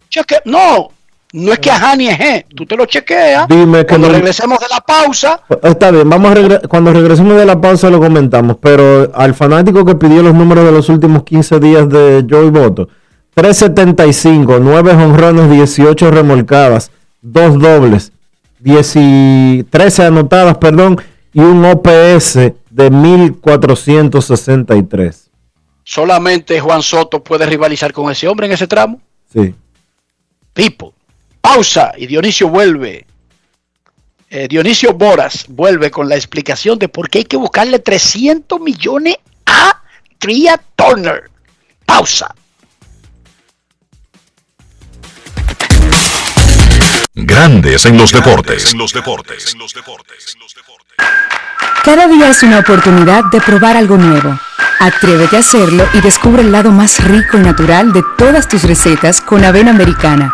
[0.09, 0.89] Cheque- No,
[1.33, 2.45] no es que ajá ni es je.
[2.55, 3.47] Tú te lo chequeas.
[3.47, 7.37] Dime que Cuando no- regresemos de la pausa, Está bien, vamos a regre- cuando regresemos
[7.37, 11.23] de la pausa lo comentamos, pero al fanático que pidió los números de los últimos
[11.23, 12.87] 15 días de Joey Boto,
[13.33, 18.11] 375, 9 honrones, 18 remolcadas, 2 dobles,
[18.59, 20.99] 10 y- 13 anotadas, perdón,
[21.33, 25.29] y un OPS de 1463.
[25.83, 28.99] solamente Juan Soto puede rivalizar con ese hombre en ese tramo.
[29.31, 29.53] Sí.
[30.53, 30.93] Pipo.
[31.47, 33.05] Pausa y Dionisio vuelve.
[34.29, 39.15] Eh, Dionisio Boras vuelve con la explicación de por qué hay que buscarle 300 millones
[39.45, 39.81] a
[40.19, 41.31] Tria Turner.
[41.85, 42.35] Pausa.
[47.15, 48.73] Grandes en los deportes.
[48.73, 49.55] En los deportes.
[51.85, 54.37] Cada día es una oportunidad de probar algo nuevo.
[54.81, 59.21] Atrévete a hacerlo y descubre el lado más rico y natural de todas tus recetas
[59.21, 60.33] con avena americana.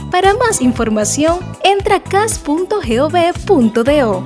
[0.11, 2.69] Para más información, entra a cas.gov.do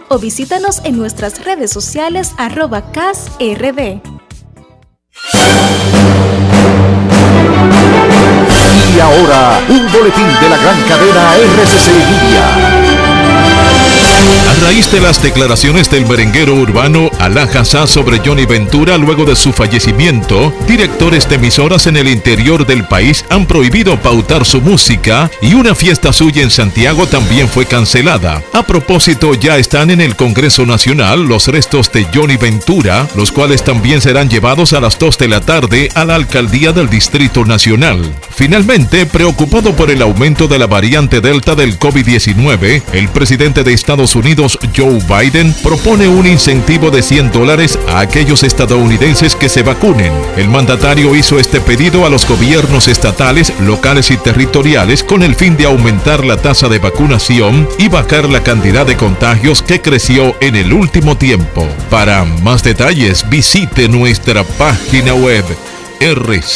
[0.09, 4.01] o visítanos en nuestras redes sociales arroba casrd.
[8.95, 12.45] Y ahora, un boletín de la gran cadena RCC Media.
[14.49, 19.35] A raíz de las declaraciones del merenguero urbano Alá Hassá sobre Johnny Ventura luego de
[19.35, 25.31] su fallecimiento, directores de emisoras en el interior del país han prohibido pautar su música
[25.41, 28.43] y una fiesta suya en Santiago también fue cancelada.
[28.53, 33.63] A propósito, ya están en el Congreso Nacional los restos de Johnny Ventura, los cuales
[33.63, 38.13] también serán llevados a las 2 de la tarde a la alcaldía del Distrito Nacional.
[38.29, 44.15] Finalmente, preocupado por el aumento de la variante Delta del COVID-19, el presidente de Estados
[44.15, 50.11] Unidos, Joe Biden, propone un incentivo de 100 dólares a aquellos estadounidenses que se vacunen.
[50.37, 55.55] El mandatario hizo este pedido a los gobiernos estatales, locales y territoriales con el fin
[55.55, 60.55] de aumentar la tasa de vacunación y bajar la cantidad de contagios que creció en
[60.55, 61.67] el último tiempo.
[61.91, 65.45] Para más detalles, visite nuestra página web
[65.99, 66.55] rccmedia.com.do.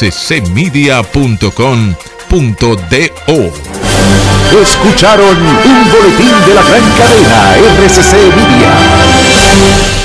[4.62, 9.99] Escucharon un boletín de la gran cadena RCC Media.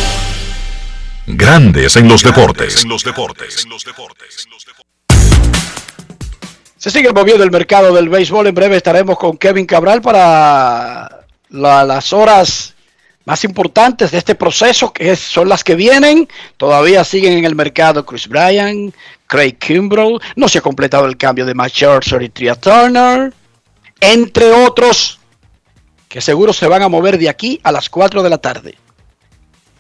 [1.26, 2.84] Grandes en los deportes.
[6.76, 8.46] Se sigue moviendo el mercado del béisbol.
[8.48, 12.74] En breve estaremos con Kevin Cabral para la- las horas
[13.24, 16.28] más importantes de este proceso, que es- son las que vienen.
[16.58, 18.92] Todavía siguen en el mercado Chris Bryan,
[19.26, 20.18] Craig Kimbrell.
[20.36, 23.32] No se ha completado el cambio de Matt Scherzer y Tria Turner,
[24.00, 25.20] entre otros
[26.06, 28.74] que seguro se van a mover de aquí a las 4 de la tarde.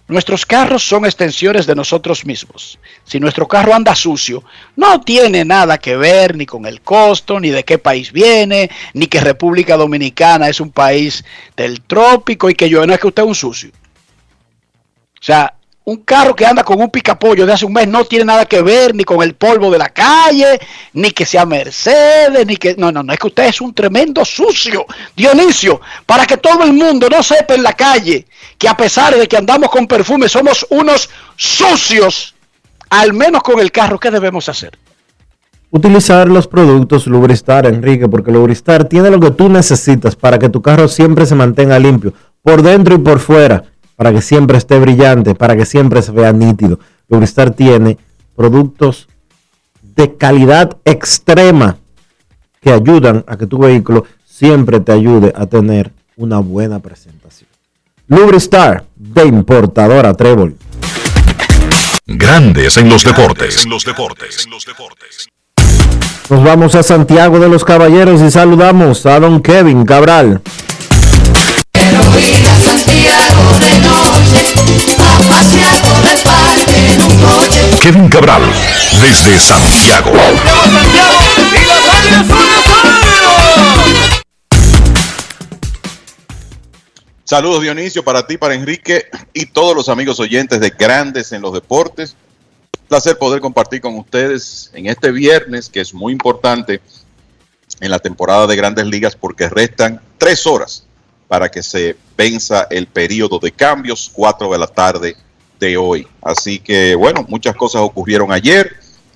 [0.06, 2.78] Nuestros carros son extensiones de nosotros mismos.
[3.04, 4.44] Si nuestro carro anda sucio,
[4.76, 9.06] no tiene nada que ver ni con el costo, ni de qué país viene, ni
[9.06, 11.24] que República Dominicana es un país
[11.56, 13.70] del trópico y que yo no es que usted es un sucio.
[13.70, 15.54] O sea,
[15.86, 18.62] un carro que anda con un picapollo de hace un mes no tiene nada que
[18.62, 20.58] ver ni con el polvo de la calle,
[20.94, 22.74] ni que sea Mercedes, ni que...
[22.76, 24.86] No, no, no, es que usted es un tremendo sucio.
[25.14, 28.26] Dionisio, para que todo el mundo no sepa en la calle
[28.56, 32.34] que a pesar de que andamos con perfume somos unos sucios,
[32.88, 34.78] al menos con el carro, ¿qué debemos hacer?
[35.70, 40.62] Utilizar los productos Lubristar, Enrique, porque Lubristar tiene lo que tú necesitas para que tu
[40.62, 43.64] carro siempre se mantenga limpio, por dentro y por fuera,
[43.96, 46.78] para que siempre esté brillante, para que siempre se vea nítido.
[47.08, 47.98] Lubristar tiene
[48.36, 49.08] productos
[49.82, 51.78] de calidad extrema
[52.60, 57.48] que ayudan a que tu vehículo siempre te ayude a tener una buena presentación.
[58.08, 60.56] Lubristar de importadora Trébol.
[62.06, 63.66] Grandes en los deportes.
[66.30, 70.40] Nos vamos a Santiago de los Caballeros y saludamos a don Kevin Cabral.
[77.84, 78.40] Kevin Cabral,
[79.02, 80.10] desde Santiago.
[87.24, 89.04] Saludos Dionisio para ti, para Enrique
[89.34, 92.16] y todos los amigos oyentes de Grandes en los Deportes.
[92.88, 96.80] Placer poder compartir con ustedes en este viernes, que es muy importante
[97.80, 100.86] en la temporada de Grandes Ligas porque restan tres horas
[101.28, 105.18] para que se venza el periodo de cambios, cuatro de la tarde
[105.76, 106.06] hoy.
[106.22, 108.70] Así que bueno, muchas cosas ocurrieron ayer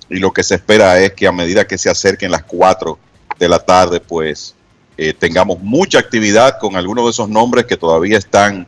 [0.09, 2.97] y lo que se espera es que a medida que se acerquen las cuatro
[3.37, 4.55] de la tarde, pues
[4.97, 8.67] eh, tengamos mucha actividad con algunos de esos nombres que todavía están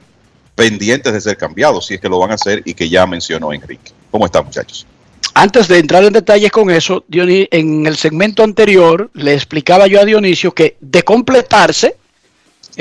[0.55, 3.51] pendientes de ser cambiados, si es que lo van a hacer y que ya mencionó
[3.51, 3.91] Enrique.
[4.11, 4.85] ¿Cómo están muchachos?
[5.33, 9.99] Antes de entrar en detalles con eso, Dioni- en el segmento anterior le explicaba yo
[10.01, 11.95] a Dionisio que de completarse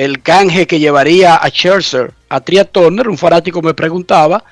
[0.01, 4.43] el canje que llevaría a Scherzer a Tria Turner, un fanático me preguntaba,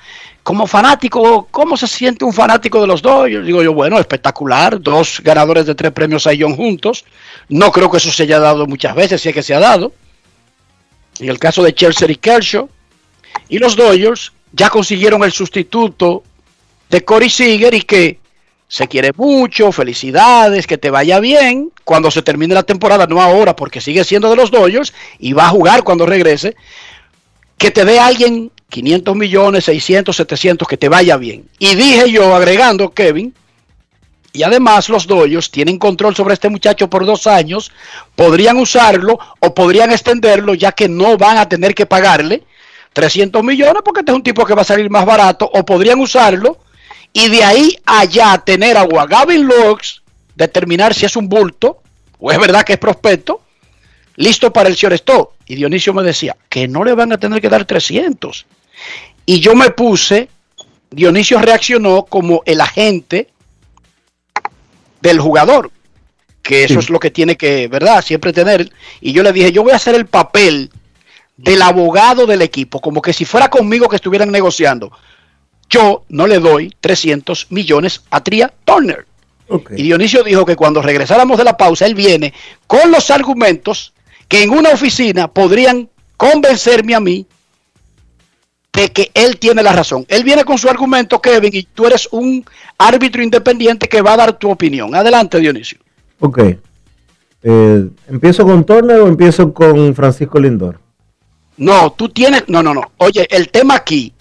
[0.43, 3.01] como fanático, ¿cómo se siente un fanático de los?
[3.01, 7.03] Yo digo yo, bueno, espectacular, dos ganadores de tres premios Sion juntos.
[7.47, 9.91] No creo que eso se haya dado muchas veces, si es que se ha dado.
[11.19, 12.69] En el caso de Scherzer y Kershaw.
[13.47, 16.21] Y los Dodgers ya consiguieron el sustituto
[16.91, 18.19] de Corey Seager y que
[18.69, 23.55] se quiere mucho, felicidades, que te vaya bien cuando se termine la temporada, no ahora
[23.55, 26.55] porque sigue siendo de los Dodgers y va a jugar cuando regrese,
[27.57, 31.49] que te dé alguien 500 millones, 600, 700, que te vaya bien.
[31.57, 33.33] Y dije yo, agregando, Kevin,
[34.33, 37.71] y además los Dodgers tienen control sobre este muchacho por dos años,
[38.15, 42.43] podrían usarlo o podrían extenderlo ya que no van a tener que pagarle
[42.93, 45.99] 300 millones porque este es un tipo que va a salir más barato o podrían
[45.99, 46.59] usarlo
[47.13, 50.01] y de ahí allá tener a Gavin Lux,
[50.35, 51.81] determinar si es un bulto
[52.19, 53.41] o es verdad que es prospecto,
[54.15, 55.31] listo para el shortstop.
[55.45, 58.45] Y Dionisio me decía que no le van a tener que dar 300.
[59.25, 60.29] Y yo me puse,
[60.91, 63.29] Dionisio reaccionó como el agente
[65.01, 65.71] del jugador,
[66.41, 66.79] que eso Sí.
[66.79, 68.03] es lo que tiene que, ¿verdad?
[68.03, 68.69] Siempre tener.
[69.01, 70.71] Y yo le dije, yo voy a hacer el papel
[71.37, 74.91] del abogado del equipo, como que si fuera conmigo que estuvieran negociando.
[75.69, 79.05] Yo no le doy 300 millones a Tria Turner.
[79.75, 82.33] Y Dionisio dijo que cuando regresáramos de la pausa, él viene
[82.67, 83.93] con los argumentos
[84.27, 87.25] que en una oficina podrían convencerme a mí
[88.73, 90.05] de que él tiene la razón.
[90.07, 92.45] Él viene con su argumento, Kevin, y tú eres un
[92.77, 94.93] árbitro independiente que va a dar tu opinión.
[94.93, 95.79] Adelante, Dionisio.
[96.19, 96.39] Ok.
[97.41, 100.79] Eh, ¿Empiezo con Turner o empiezo con Francisco Lindor?
[101.57, 102.91] No, tú tienes, no, no, no.
[102.97, 104.13] Oye, el tema aquí,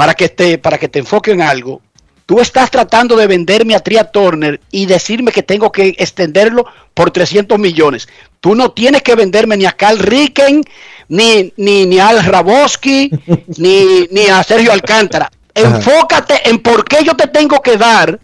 [0.00, 1.82] para que te, para que te enfoque en algo,
[2.24, 7.10] tú estás tratando de venderme a Tria Turner y decirme que tengo que extenderlo por
[7.10, 8.08] 300 millones.
[8.40, 10.64] Tú no tienes que venderme ni a Carl Ricken,
[11.08, 13.10] ni, ni, ni a Al Raboski,
[13.58, 15.30] ni, ni a Sergio Alcántara.
[15.52, 18.18] Enfócate en por qué yo te tengo que dar,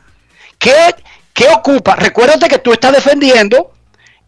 [0.58, 0.94] qué,
[1.34, 1.94] qué ocupa.
[1.96, 3.72] Recuérdate que tú estás defendiendo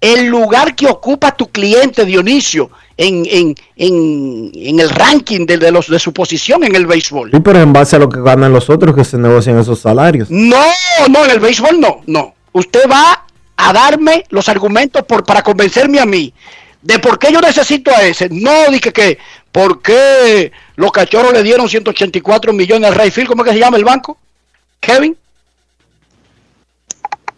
[0.00, 5.70] el lugar que ocupa tu cliente, Dionisio, en, en, en, en el ranking de, de
[5.70, 7.30] los, de su posición en el béisbol.
[7.32, 10.30] Y pero en base a lo que ganan los otros que se negocian esos salarios.
[10.30, 10.64] No,
[11.08, 12.34] no, en el béisbol no, no.
[12.52, 13.24] Usted va
[13.56, 16.32] a darme los argumentos por, para convencerme a mí
[16.82, 18.28] de por qué yo necesito a ese.
[18.30, 19.18] No dije que,
[19.52, 23.76] por qué los cachorros le dieron 184 millones al Rayfield, ¿cómo es que se llama
[23.76, 24.18] el banco?
[24.80, 25.16] Kevin.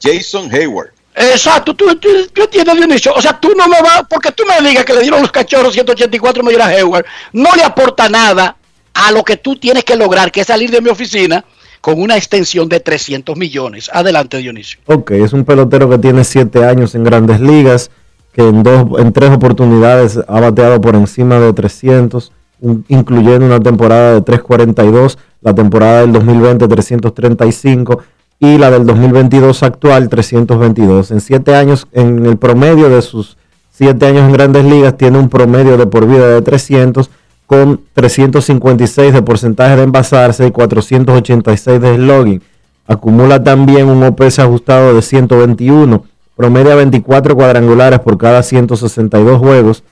[0.03, 0.93] Jason Hayward.
[1.15, 3.13] Exacto, tú, tú, tú entiendes, Dionisio.
[3.15, 5.73] O sea, tú no me vas, porque tú me digas que le dieron los cachorros
[5.75, 8.57] 184 millones a Hayward, no le aporta nada
[8.95, 11.45] a lo que tú tienes que lograr, que es salir de mi oficina
[11.81, 13.91] con una extensión de 300 millones.
[13.93, 14.81] Adelante, Dionisio.
[14.87, 17.91] Ok, es un pelotero que tiene siete años en grandes ligas,
[18.33, 23.59] que en, dos, en tres oportunidades ha bateado por encima de 300, un- incluyendo una
[23.61, 28.03] temporada de 342, la temporada del 2020 335
[28.41, 31.11] y la del 2022 actual 322.
[31.11, 33.37] En siete años, en el promedio de sus
[33.71, 37.11] siete años en grandes ligas, tiene un promedio de por vida de 300
[37.47, 42.43] con 356 de porcentaje de envasarse y 486 de slugging.
[42.87, 46.03] Acumula también un OPS ajustado de 121,
[46.35, 49.85] promedia 24 cuadrangulares por cada 162 juegos,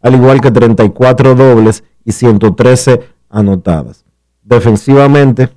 [0.00, 4.04] al igual que 34 dobles y 113 anotadas.
[4.44, 5.50] Defensivamente,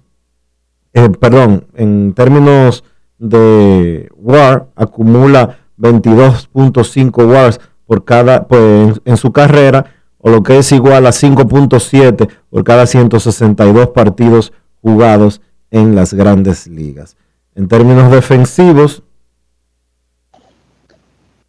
[0.94, 2.84] eh, perdón, en términos
[3.18, 9.86] de WAR, acumula 22.5 WARs por cada, pues, en, su carrera,
[10.18, 16.68] o lo que es igual a 5.7 por cada 162 partidos jugados en las grandes
[16.68, 17.16] ligas.
[17.56, 19.04] En términos defensivos,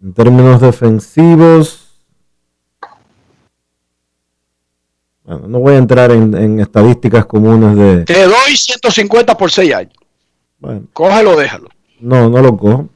[0.02, 1.81] en términos defensivos,
[5.24, 9.74] bueno, no voy a entrar en, en estadísticas comunes de, Te doy 150 por 6
[9.74, 9.94] años.
[10.58, 11.68] bueno, Cógelo, déjalo.
[12.00, 12.88] no, no lo cojo,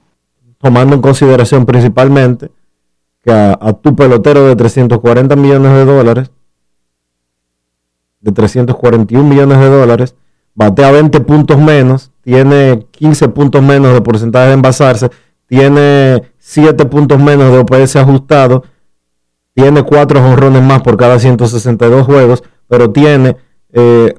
[0.61, 2.51] tomando en consideración principalmente
[3.23, 6.31] que a, a tu pelotero de 340 millones de dólares,
[8.21, 10.15] de 341 millones de dólares,
[10.55, 15.11] batea 20 puntos menos, tiene 15 puntos menos de porcentaje de envasarse,
[15.47, 18.65] tiene 7 puntos menos de OPS ajustado,
[19.57, 23.39] tiene 4 jonrones más por cada 162 juegos, pero tiene
[23.73, 24.15] eh,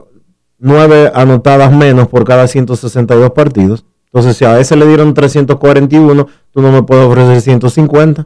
[0.58, 3.86] 9 anotadas menos por cada 162 partidos.
[4.06, 8.26] Entonces, si a ese le dieron 341, tú no me puedes ofrecer 150.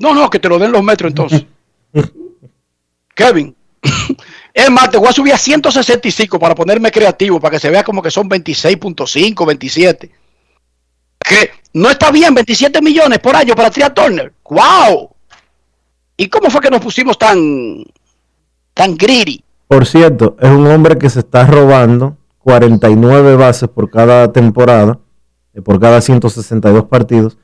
[0.00, 1.44] No, no, que te lo den los metros entonces.
[3.14, 3.54] Kevin.
[4.52, 7.84] Es más, te voy a subir a 165 para ponerme creativo, para que se vea
[7.84, 10.10] como que son 26.5, 27.
[11.20, 14.32] Que no está bien, 27 millones por año para Tria Turner.
[14.50, 15.14] ¡Wow!
[16.20, 17.84] ¿Y cómo fue que nos pusimos tan,
[18.74, 19.40] tan greedy?
[19.68, 24.98] Por cierto, es un hombre que se está robando 49 bases por cada temporada,
[25.54, 27.38] eh, por cada 162 partidos,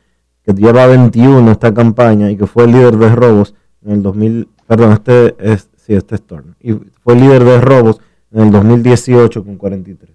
[0.44, 3.54] que lleva 21 esta campaña y que fue el líder de robos
[3.84, 8.00] en el 2000, perdón, este es, sí, este es Turner, y fue líder de robos
[8.32, 10.10] en el 2018 con 43.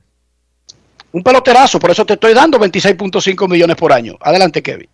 [1.13, 4.17] Un peloterazo, por eso te estoy dando 26.5 millones por año.
[4.19, 4.89] Adelante, Kevin.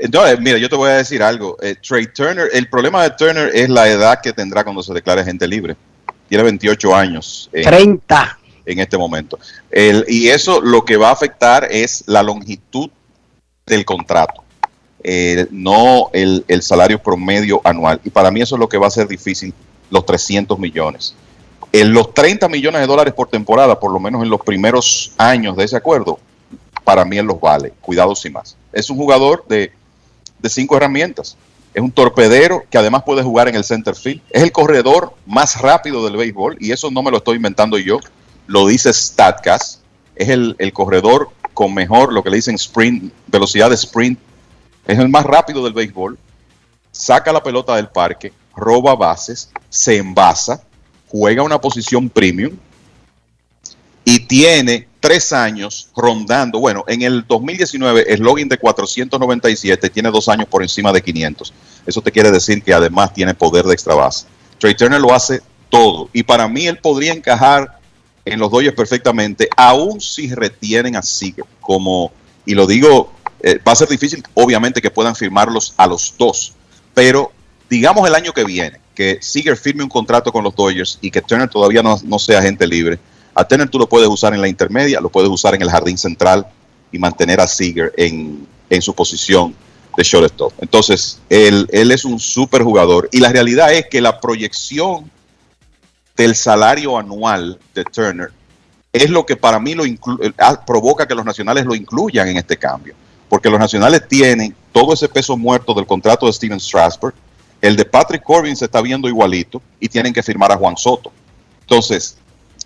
[0.00, 1.56] Eh, No, eh, mira, yo te voy a decir algo.
[1.62, 5.24] Eh, Trey Turner, el problema de Turner es la edad que tendrá cuando se declare
[5.24, 5.76] gente libre.
[6.28, 7.50] Tiene 28 años.
[7.52, 8.38] en- 30.
[8.66, 9.38] en este momento.
[9.70, 12.88] El- y eso lo que va a afectar es la longitud
[13.66, 14.42] del contrato,
[15.02, 18.00] eh, no el, el salario promedio anual.
[18.04, 19.52] Y para mí eso es lo que va a ser difícil,
[19.90, 21.14] los 300 millones.
[21.72, 25.56] En los 30 millones de dólares por temporada, por lo menos en los primeros años
[25.56, 26.18] de ese acuerdo,
[26.84, 27.72] para mí él los vale.
[27.80, 28.56] Cuidado sin más.
[28.72, 29.72] Es un jugador de,
[30.40, 31.36] de cinco herramientas.
[31.72, 34.20] Es un torpedero que además puede jugar en el center field.
[34.30, 38.00] Es el corredor más rápido del béisbol y eso no me lo estoy inventando yo.
[38.46, 39.80] Lo dice Statcast.
[40.16, 44.18] Es el, el corredor con mejor, lo que le dicen sprint, velocidad de sprint.
[44.86, 46.18] Es el más rápido del béisbol.
[46.90, 50.62] Saca la pelota del parque, roba bases, se envasa,
[51.08, 52.56] juega una posición premium
[54.04, 56.60] y tiene tres años rondando.
[56.60, 61.52] Bueno, en el 2019 el login de 497 tiene dos años por encima de 500.
[61.86, 64.26] Eso te quiere decir que además tiene poder de extra base.
[64.58, 65.40] Trey Turner lo hace
[65.70, 67.80] todo y para mí él podría encajar
[68.24, 72.12] en los Dodgers perfectamente, aun si retienen a Seager como
[72.44, 76.52] y lo digo, eh, va a ser difícil obviamente que puedan firmarlos a los dos,
[76.92, 77.32] pero
[77.70, 81.22] digamos el año que viene que Seager firme un contrato con los Dodgers y que
[81.22, 82.98] Turner todavía no, no sea agente libre.
[83.34, 85.96] A Turner tú lo puedes usar en la intermedia, lo puedes usar en el jardín
[85.96, 86.46] central
[86.92, 89.54] y mantener a Seager en, en su posición
[89.96, 90.52] de shortstop.
[90.60, 95.10] Entonces, él, él es un super jugador y la realidad es que la proyección
[96.16, 98.30] del salario anual de Turner
[98.92, 99.84] es lo que para mí lo
[100.38, 102.94] ah, provoca que los nacionales lo incluyan en este cambio.
[103.28, 107.14] porque los nacionales tienen todo ese peso muerto del contrato de Steven Strasburg,
[107.60, 111.12] el de Patrick Corbin se está viendo igualito y tienen que firmar a Juan Soto.
[111.60, 112.16] Entonces,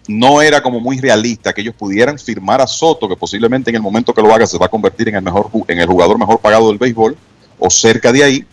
[0.08, 3.82] no era como muy realista que ellos pudieran firmar a Soto, que posiblemente en el
[3.82, 6.38] momento que lo haga se va a convertir en el, mejor, en el jugador mejor
[6.40, 7.16] pagado del béisbol,
[7.58, 8.44] o cerca de ahí,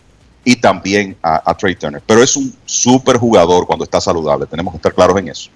[0.44, 2.02] y también a, a Trey Turner.
[2.06, 5.50] Pero es un súper jugador cuando está saludable, tenemos que estar claros en eso.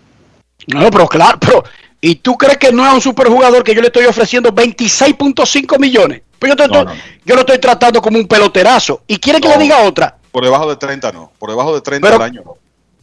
[0.68, 1.64] No, pero claro, pero
[2.00, 6.22] ¿y tú crees que no es un superjugador que yo le estoy ofreciendo 26.5 millones?
[6.38, 6.86] Pues yo, te estoy-
[7.24, 9.00] yo lo estoy tratando como un peloterazo.
[9.06, 10.16] ¿Y quiere que le diga otra?
[10.30, 12.54] Por debajo de 30 no, por debajo de 30 Pero- al año no.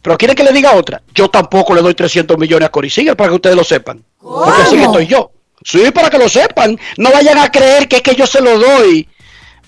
[0.04, 1.00] Pero quiere que le diga otra.
[1.14, 4.04] Yo tampoco le doy 300 millones a Corey Seager para que ustedes lo sepan.
[4.20, 5.30] Porque así que estoy yo.
[5.64, 6.78] Sí, para que lo sepan.
[6.98, 9.08] No vayan a creer que es que yo se lo doy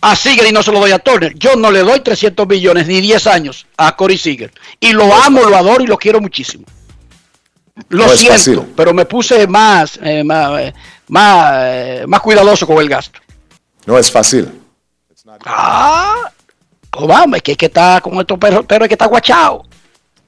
[0.03, 1.33] a Seager y no se lo doy a Turner.
[1.39, 4.53] Yo no le doy 300 millones ni 10 años a Corey Seager.
[4.79, 6.67] Y lo amo, lo adoro y lo quiero muchísimo.
[7.89, 8.61] Lo No siento, fácil.
[8.77, 10.75] pero me puse más, eh, más, eh,
[11.09, 13.21] más, eh, más cuidadoso con el gasto.
[13.87, 14.51] No es fácil.
[15.47, 16.31] Ah,
[16.93, 19.65] Obama, es que, es que está con estos perros, pero es que está guachado.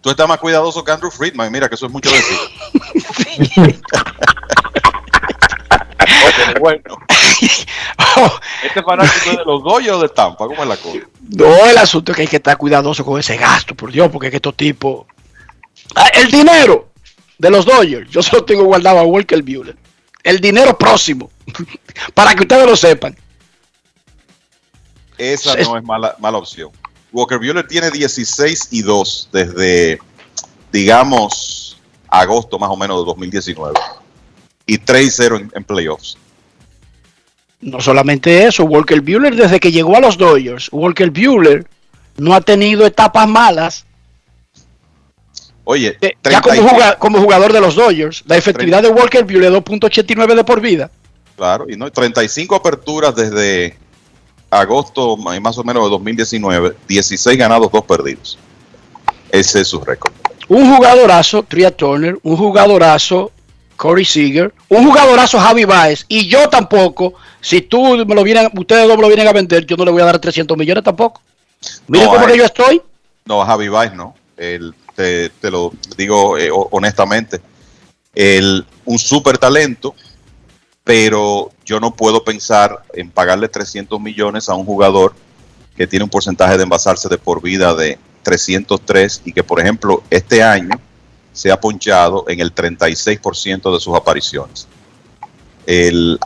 [0.00, 2.38] Tú estás más cuidadoso que Andrew Friedman, mira que eso es mucho decir.
[6.00, 6.82] Oye, bueno.
[8.64, 10.98] Este fanático de los Dodgers o de Tampa, ¿cómo es la cosa?
[11.30, 14.28] No, el asunto es que hay que estar cuidadoso con ese gasto, por Dios, porque
[14.28, 15.06] es que estos tipos.
[15.94, 16.88] Ah, el dinero
[17.38, 19.76] de los Dodgers, yo se lo tengo guardado a Walker Buehler.
[20.22, 21.30] El dinero próximo,
[22.14, 23.16] para que ustedes lo sepan.
[25.16, 26.70] Esa Es- no es mala, mala opción.
[27.12, 29.98] Walker Buehler tiene 16 y 2 desde,
[30.72, 31.78] digamos,
[32.08, 33.74] agosto más o menos de 2019.
[34.66, 36.18] Y 3-0 en, en playoffs.
[37.60, 41.66] No solamente eso, Walker Buehler desde que llegó a los Dodgers, Walker Buehler
[42.16, 43.84] no ha tenido etapas malas.
[45.64, 49.24] Oye, Ya 30 como, y- juga- como jugador de los Dodgers, la efectividad de Walker
[49.24, 50.90] Buehler 2.89 de por vida.
[51.36, 53.76] Claro, y no, 35 aperturas desde
[54.50, 58.38] agosto más o menos de 2019, 16 ganados, 2 perdidos.
[59.30, 60.12] Ese es su récord.
[60.48, 63.30] Un jugadorazo, Tria Turner, un jugadorazo,
[63.76, 68.88] Corey Seager, un jugadorazo, Javi Baez, y yo tampoco, si tú me lo vienen, ustedes
[68.88, 71.20] dos me lo vienen a vender, yo no le voy a dar 300 millones tampoco.
[71.86, 72.82] Miren No, cómo a que yo estoy.
[73.26, 74.14] No, Javi Baez no.
[74.36, 77.40] Él, te, te lo digo eh, ho- honestamente.
[78.14, 79.94] Él, un súper talento,
[80.88, 85.14] pero yo no puedo pensar en pagarle 300 millones a un jugador
[85.76, 90.02] que tiene un porcentaje de envasarse de por vida de 303 y que, por ejemplo,
[90.08, 90.80] este año
[91.30, 94.66] se ha ponchado en el 36% de sus apariciones.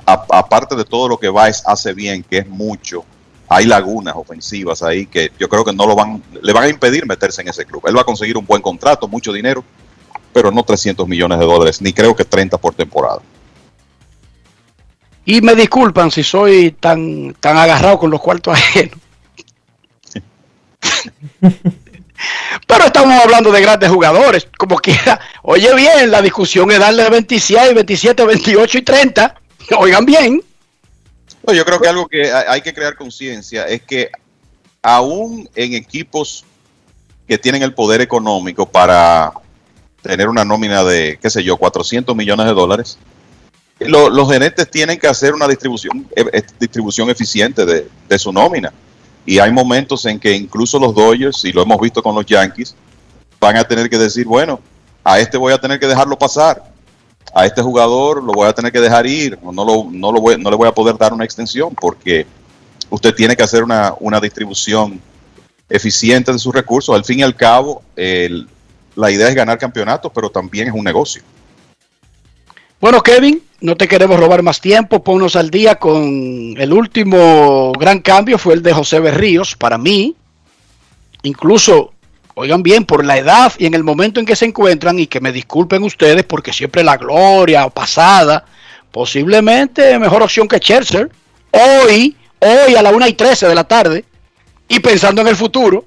[0.07, 3.05] A- aparte de todo lo que Baez hace bien, que es mucho,
[3.49, 7.05] hay lagunas ofensivas ahí que yo creo que no lo van, le van a impedir
[7.05, 7.83] meterse en ese club.
[7.89, 9.65] Él va a conseguir un buen contrato, mucho dinero,
[10.33, 13.21] pero no 300 millones de dólares, ni creo que 30 por temporada.
[15.25, 18.99] Y me disculpan si soy tan, tan agarrado con los cuartos ajenos.
[22.67, 25.21] Pero estamos hablando de grandes jugadores, como quiera.
[25.43, 29.41] Oye bien, la discusión es darle 26, 27, 28 y 30.
[29.79, 30.43] Oigan bien.
[31.47, 34.11] No, yo creo que algo que hay hay que crear conciencia es que
[34.83, 36.45] aún en equipos
[37.27, 39.33] que tienen el poder económico para
[40.03, 42.99] tener una nómina de, qué sé yo, 400 millones de dólares,
[43.87, 48.73] lo- los gerentes tienen que hacer una distribución, eh, eh, distribución eficiente de, su nómina.
[49.25, 52.75] Y hay momentos en que incluso los Dodgers, y lo hemos visto con los Yankees,
[53.41, 54.61] van a tener que decir, bueno,
[55.05, 56.63] a este voy a tener que dejarlo pasar,
[57.35, 60.37] a este jugador lo voy a tener que dejar ir, no lo, no, lo voy,
[60.41, 62.27] no le voy a poder dar una extensión porque
[62.91, 65.01] usted tiene que hacer una, una distribución
[65.69, 66.95] eficiente de sus recursos.
[66.95, 68.47] Al fin y al cabo, el-
[68.95, 71.23] la idea es ganar campeonatos, pero también es un negocio.
[72.83, 75.05] Bueno, Kevin, no te queremos robar más tiempo.
[75.05, 79.55] Ponnos al día con el último gran cambio, fue el de José Berríos.
[79.55, 80.17] Para mí,
[81.23, 81.93] incluso,
[82.35, 85.21] oigan bien, por la edad y en el momento en que se encuentran, y que
[85.21, 88.47] me disculpen ustedes porque siempre la gloria pasada,
[88.91, 91.09] posiblemente mejor opción que Scherzer.
[91.53, 94.05] Hoy, hoy a la 1 y 13 de la tarde,
[94.69, 95.85] y pensando en el futuro,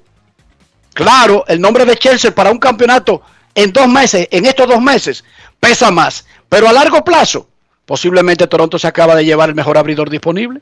[0.94, 3.20] claro, el nombre de Scherzer para un campeonato
[3.54, 5.24] en dos meses, en estos dos meses,
[5.60, 6.24] pesa más.
[6.48, 7.48] Pero a largo plazo,
[7.84, 10.60] posiblemente Toronto se acaba de llevar el mejor abridor disponible.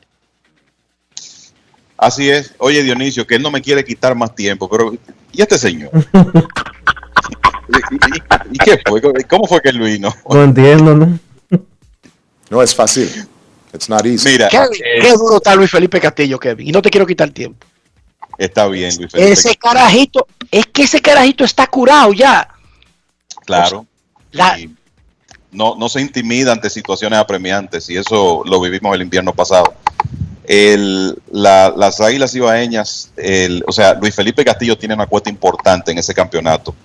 [1.97, 2.53] Así es.
[2.57, 4.93] Oye, Dionisio, que él no me quiere quitar más tiempo, pero
[5.31, 5.91] ¿y este señor?
[7.67, 9.01] ¿Y, y- y qué fue?
[9.27, 10.13] ¿Cómo fue que él vino?
[10.29, 11.19] No entiendo, ¿no?
[12.49, 13.09] No es fácil.
[13.73, 14.29] It's not easy.
[14.29, 14.59] Mira, Qué,
[15.01, 16.67] qué duro está Luis Felipe Castillo, Kevin.
[16.67, 17.65] Y no te quiero quitar tiempo.
[18.37, 19.31] está bien, Luis Felipe.
[19.31, 22.47] Ese carajito, es que ese carajito está curado ya.
[23.45, 23.85] Claro.
[24.31, 24.69] La- Y
[25.55, 29.73] no, se intimida ante situaciones apremiantes y eso lo vivimos el invierno pasado.
[30.47, 33.11] El, la- las Águilas Ibaeñas,
[33.65, 36.75] o sea, Luis Felipe Castillo tiene una cuota importante en ese campeonato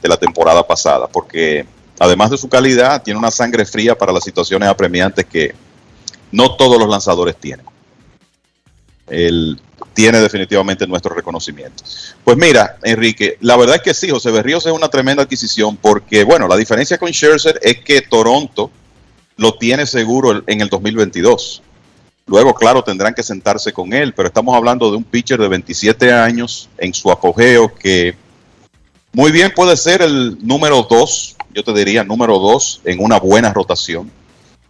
[0.00, 1.66] de la temporada pasada, porque
[1.98, 5.54] además de su calidad, tiene una sangre fría para las situaciones apremiantes que
[6.32, 7.66] no todos los lanzadores tienen.
[9.10, 9.60] Él
[9.92, 11.84] tiene definitivamente nuestro reconocimiento.
[12.24, 16.24] Pues mira, Enrique, la verdad es que sí, José Berríos es una tremenda adquisición porque,
[16.24, 18.70] bueno, la diferencia con Scherzer es que Toronto
[19.36, 21.62] lo tiene seguro en el 2022.
[22.26, 26.12] Luego, claro, tendrán que sentarse con él, pero estamos hablando de un pitcher de 27
[26.12, 28.14] años en su apogeo que
[29.12, 33.52] muy bien puede ser el número 2, yo te diría número 2 en una buena
[33.52, 34.10] rotación.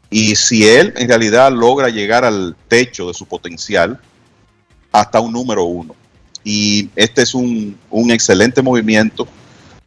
[0.09, 4.01] Y si él en realidad logra llegar al techo de su potencial,
[4.93, 5.95] hasta un número uno.
[6.43, 9.27] Y este es un, un excelente movimiento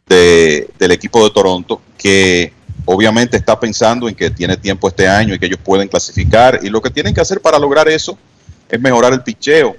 [0.06, 2.52] de- del equipo de Toronto que
[2.84, 6.60] obviamente está pensando en que tiene tiempo este año y que ellos pueden clasificar.
[6.62, 8.16] Y lo que tienen que hacer para lograr eso
[8.68, 9.76] es mejorar el picheo,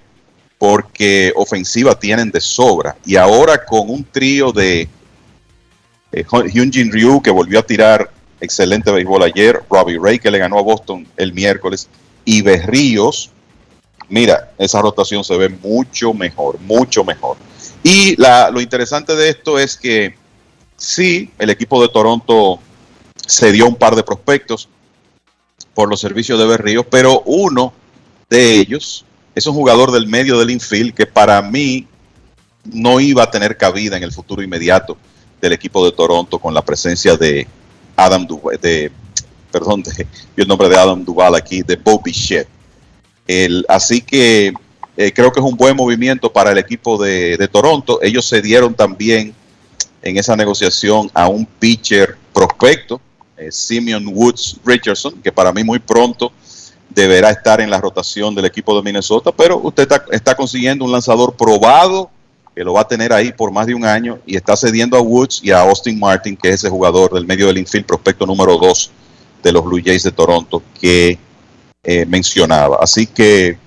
[0.57, 2.95] porque ofensiva tienen de sobra.
[3.05, 4.87] Y ahora con un trío de
[6.11, 8.09] eh, Hyunjin Ryu, que volvió a tirar
[8.41, 11.87] excelente béisbol ayer, Robbie Ray, que le ganó a Boston el miércoles,
[12.25, 13.31] y Berríos,
[14.09, 17.37] mira, esa rotación se ve mucho mejor, mucho mejor.
[17.83, 20.15] Y la- lo interesante de esto es que
[20.77, 22.59] sí, el equipo de Toronto
[23.25, 24.69] se dio un par de prospectos
[25.73, 27.73] por los servicios de Berríos, pero uno
[28.29, 31.87] de ellos es un jugador del medio del infield que para mí
[32.63, 34.97] no iba a tener cabida en el futuro inmediato
[35.41, 37.47] del equipo de Toronto con la presencia de
[37.95, 38.91] Adam Duval, de,
[39.51, 40.07] perdón, de,
[40.37, 42.47] el nombre de Adam Duval aquí, de Bobby Shep.
[43.27, 44.53] El, así que
[44.97, 47.99] eh, creo que es un buen movimiento para el equipo de, Toronto.
[48.01, 49.33] Ellos se dieron también
[50.01, 53.01] en esa negociación a un pitcher prospecto,
[53.37, 56.31] eh, Simeon Woods Richardson, que para mí muy pronto
[56.89, 60.91] deberá estar en la rotación del equipo de Minnesota, pero usted está, está consiguiendo un
[60.91, 62.09] lanzador probado
[62.55, 65.01] que lo va a tener ahí por más de un año y está cediendo a
[65.01, 68.57] Woods y a Austin Martin, que es ese jugador del medio del infield, prospecto número
[68.57, 68.91] 2
[69.43, 71.19] de los Blue Jays de Toronto que
[71.85, 72.79] eh, mencionaba.
[72.81, 73.57] Así que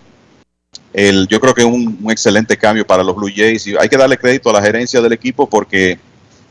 [0.93, 3.97] el, yo creo que es un, excelente cambio para los Blue Jays y hay que
[3.97, 5.99] darle crédito a la gerencia del equipo porque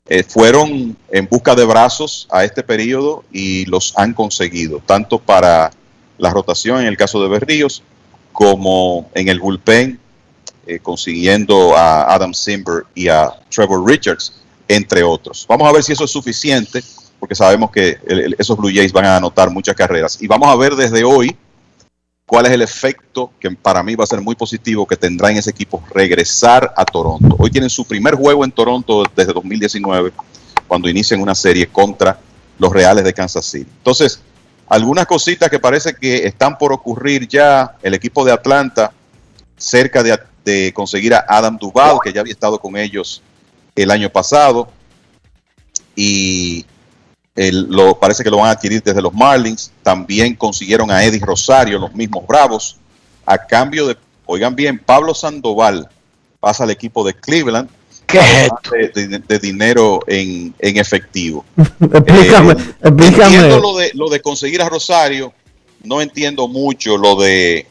[0.07, 5.71] eh, fueron en busca de brazos a este periodo y los han conseguido, tanto para
[6.17, 7.83] la rotación en el caso de Berríos
[8.31, 9.99] como en el bullpen,
[10.67, 14.33] eh, consiguiendo a Adam Simber y a Trevor Richards,
[14.67, 15.45] entre otros.
[15.49, 16.81] Vamos a ver si eso es suficiente,
[17.19, 20.17] porque sabemos que el- esos Blue Jays van a anotar muchas carreras.
[20.21, 21.35] Y vamos a ver desde hoy
[22.27, 25.37] cuál es el efecto que para mí va a ser muy positivo que tendrá en
[25.37, 27.35] ese equipo regresar a Toronto.
[27.39, 30.11] Hoy tienen su primer juego en Toronto desde 2019,
[30.67, 32.19] cuando inician una serie contra
[32.59, 33.71] los Reales de Kansas City.
[33.77, 34.19] Entonces,
[34.67, 37.77] algunas cositas que parece que están por ocurrir ya.
[37.81, 38.91] El equipo de Atlanta,
[39.55, 43.21] cerca de, de conseguir a Adam Duval, que ya había estado con ellos
[43.73, 44.69] el año pasado.
[45.95, 46.65] Y
[47.37, 49.71] el- lo, parece que lo van a adquirir desde los Marlins.
[49.83, 52.75] También consiguieron a Eddie Rosario, los mismos Bravos,
[53.25, 53.95] a cambio de,
[54.25, 55.87] oigan bien, Pablo Sandoval
[56.41, 57.69] pasa al equipo de Cleveland.
[58.71, 61.43] De, de- de dinero en, en efectivo.
[61.57, 63.49] explícame, Eh, explícame.
[63.59, 65.33] Lo de, lo de conseguir a Rosario,
[65.83, 67.67] no entiendo mucho lo de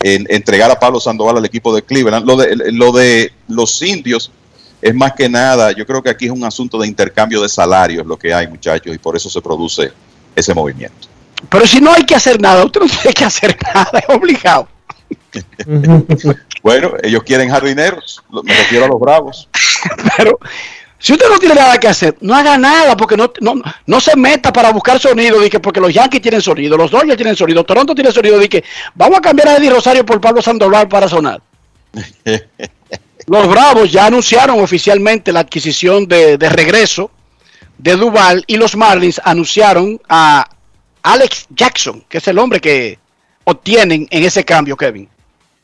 [0.00, 2.24] en- entregar a Pablo Sandoval al equipo de Cleveland.
[2.26, 4.30] Lo de, lo de los indios
[4.82, 8.04] es más que nada, yo creo que aquí es un asunto de intercambio de salarios
[8.04, 9.92] lo que hay, muchachos, y por eso se produce
[10.34, 11.08] ese movimiento.
[11.48, 14.68] Pero si no hay que hacer nada, usted no tiene que hacer nada, es obligado.
[16.62, 19.48] Bueno, ellos quieren jardineros, me refiero a los bravos.
[20.16, 20.38] Pero
[20.96, 23.54] si usted no tiene nada que hacer, no haga nada, porque no, no,
[23.84, 27.16] no se meta para buscar sonido, de que porque los Yankees tienen sonido, los Dodgers
[27.16, 28.62] tienen sonido, Toronto tiene sonido, de que
[28.94, 31.42] vamos a cambiar a Eddie Rosario por Pablo Sandoval para sonar.
[33.26, 37.10] Los Bravos ya anunciaron oficialmente la adquisición de, de regreso
[37.78, 40.48] de Duval y los Marlins anunciaron a
[41.02, 42.98] Alex Jackson, que es el hombre que
[43.44, 45.08] obtienen en ese cambio, Kevin.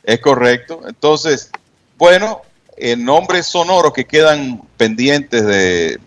[0.03, 0.83] Es correcto.
[0.87, 1.51] Entonces,
[1.97, 2.43] bueno,
[2.77, 5.99] en nombres sonoros que quedan pendientes de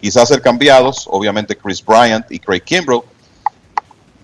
[0.00, 3.02] quizás ser cambiados, obviamente Chris Bryant y Craig Kimbrell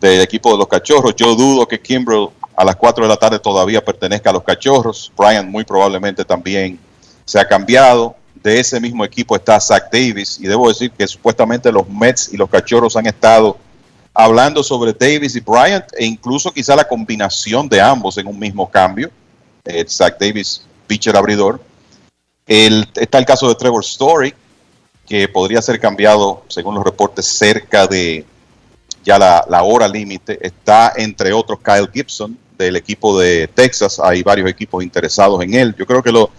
[0.01, 1.15] del equipo de los Cachorros.
[1.16, 5.12] Yo dudo que Kimbrell a las 4 de la tarde todavía pertenezca a los Cachorros.
[5.16, 6.78] Bryant muy probablemente también
[7.24, 8.16] se ha cambiado.
[8.34, 12.36] De ese mismo equipo está Zach Davis y debo decir que supuestamente los Mets y
[12.36, 13.58] los Cachorros han estado
[14.14, 18.70] hablando sobre Davis y Bryant e incluso quizá la combinación de ambos en un mismo
[18.70, 19.10] cambio.
[19.64, 21.60] Eh, Zach Davis, pitcher abridor.
[22.46, 24.32] El- está el caso de Trevor Story,
[25.06, 28.24] que podría ser cambiado, según los reportes, cerca de
[29.04, 30.38] ya la, la hora límite.
[30.40, 34.00] Está, entre otros, Kyle Gibson del equipo de Texas.
[34.00, 35.74] Hay varios equipos interesados en él.
[35.78, 36.30] Yo creo que lo,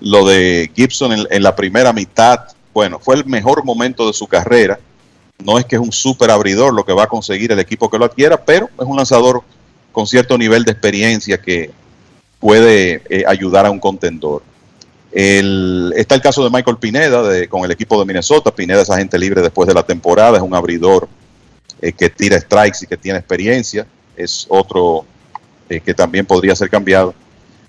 [0.00, 2.40] lo de Gibson en, la primera mitad,
[2.72, 4.78] bueno, fue el mejor momento de su carrera.
[5.42, 7.98] No es que es un super abridor lo que va a conseguir el equipo que
[7.98, 9.42] lo adquiera, pero es un lanzador
[9.92, 11.70] con cierto nivel de experiencia que
[12.38, 14.42] puede eh, ayudar a un contendor.
[15.12, 18.52] Está el caso de Michael Pineda con el equipo de Minnesota.
[18.52, 21.08] Pineda es agente libre después de la temporada, es un abridor
[21.80, 23.86] eh, que tira strikes y que tiene experiencia.
[24.16, 25.06] Es otro
[25.68, 27.14] eh, que también podría ser cambiado.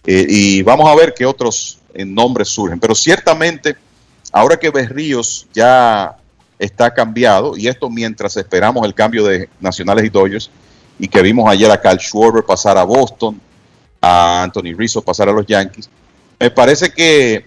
[0.05, 2.79] Eh, y vamos a ver qué otros eh, nombres surgen.
[2.79, 3.75] Pero ciertamente,
[4.31, 6.17] ahora que Berríos ya
[6.59, 10.49] está cambiado, y esto mientras esperamos el cambio de Nacionales y Dodgers,
[10.99, 13.39] y que vimos ayer a Carl Schwarber pasar a Boston,
[14.01, 15.89] a Anthony Rizzo pasar a los Yankees,
[16.39, 17.45] me parece que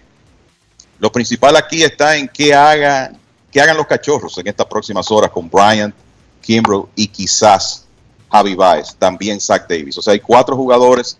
[0.98, 3.12] lo principal aquí está en qué, haga,
[3.50, 5.94] qué hagan los cachorros en estas próximas horas con Bryant,
[6.42, 7.86] Kimbrough y quizás
[8.30, 9.98] Javi Baez, también Zach Davis.
[9.98, 11.18] O sea, hay cuatro jugadores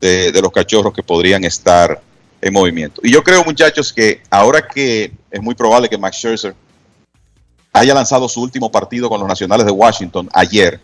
[0.00, 2.00] de, los cachorros que podrían estar
[2.40, 3.00] en movimiento.
[3.04, 6.54] Y yo creo, muchachos, que ahora que es muy probable que Max Scherzer
[7.72, 10.80] haya lanzado su último partido con los Nacionales de Washington ayer,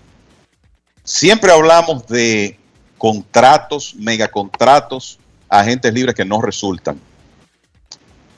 [1.04, 2.58] siempre hablamos de
[2.96, 5.18] contratos, megacontratos,
[5.48, 6.98] agentes libres que no resultan.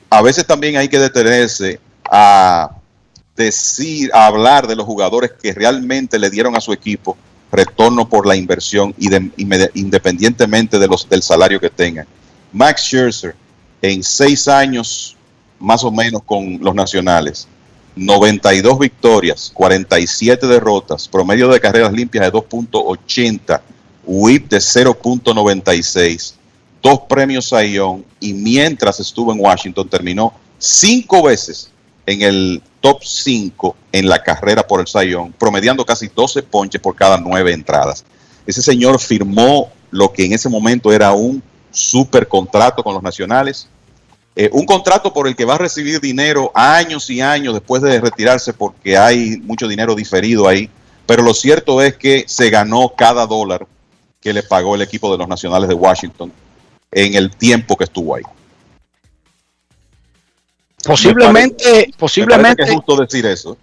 [0.09, 1.79] A veces también hay que detenerse
[2.09, 2.75] a
[3.35, 7.17] decir, hablar de los jugadores que realmente le dieron a su equipo
[7.51, 9.09] retorno por la inversión y
[9.75, 12.07] independientemente de los, del salario que tengan.
[12.51, 13.35] Max Scherzer
[13.81, 15.15] en seis años
[15.59, 17.47] más o menos con los nacionales,
[17.95, 23.61] 92 victorias, 47 derrotas, promedio de carreras limpias de 2.80,
[24.05, 26.33] whip de 0.96,
[26.81, 31.71] dos premios Sayón y mientras estuvo en Washington terminó cinco veces
[32.05, 36.93] en el top 5 en la carrera por el Sayón, promediando casi 12 ponches por
[36.93, 38.03] cada nueve entradas.
[38.45, 41.41] Ese señor firmó lo que en ese momento era un
[41.71, 43.69] super contrato con los nacionales,
[44.35, 48.01] eh, un contrato por el que va a recibir dinero años y años después de
[48.01, 50.69] retirarse porque hay mucho dinero diferido ahí,
[51.05, 53.65] pero lo cierto es que se ganó cada dólar
[54.19, 56.33] que le pagó el equipo de los nacionales de Washington
[56.91, 58.23] en el tiempo que estuvo ahí.
[60.83, 63.57] Posiblemente, Me parece que posiblemente, es justo decir eso.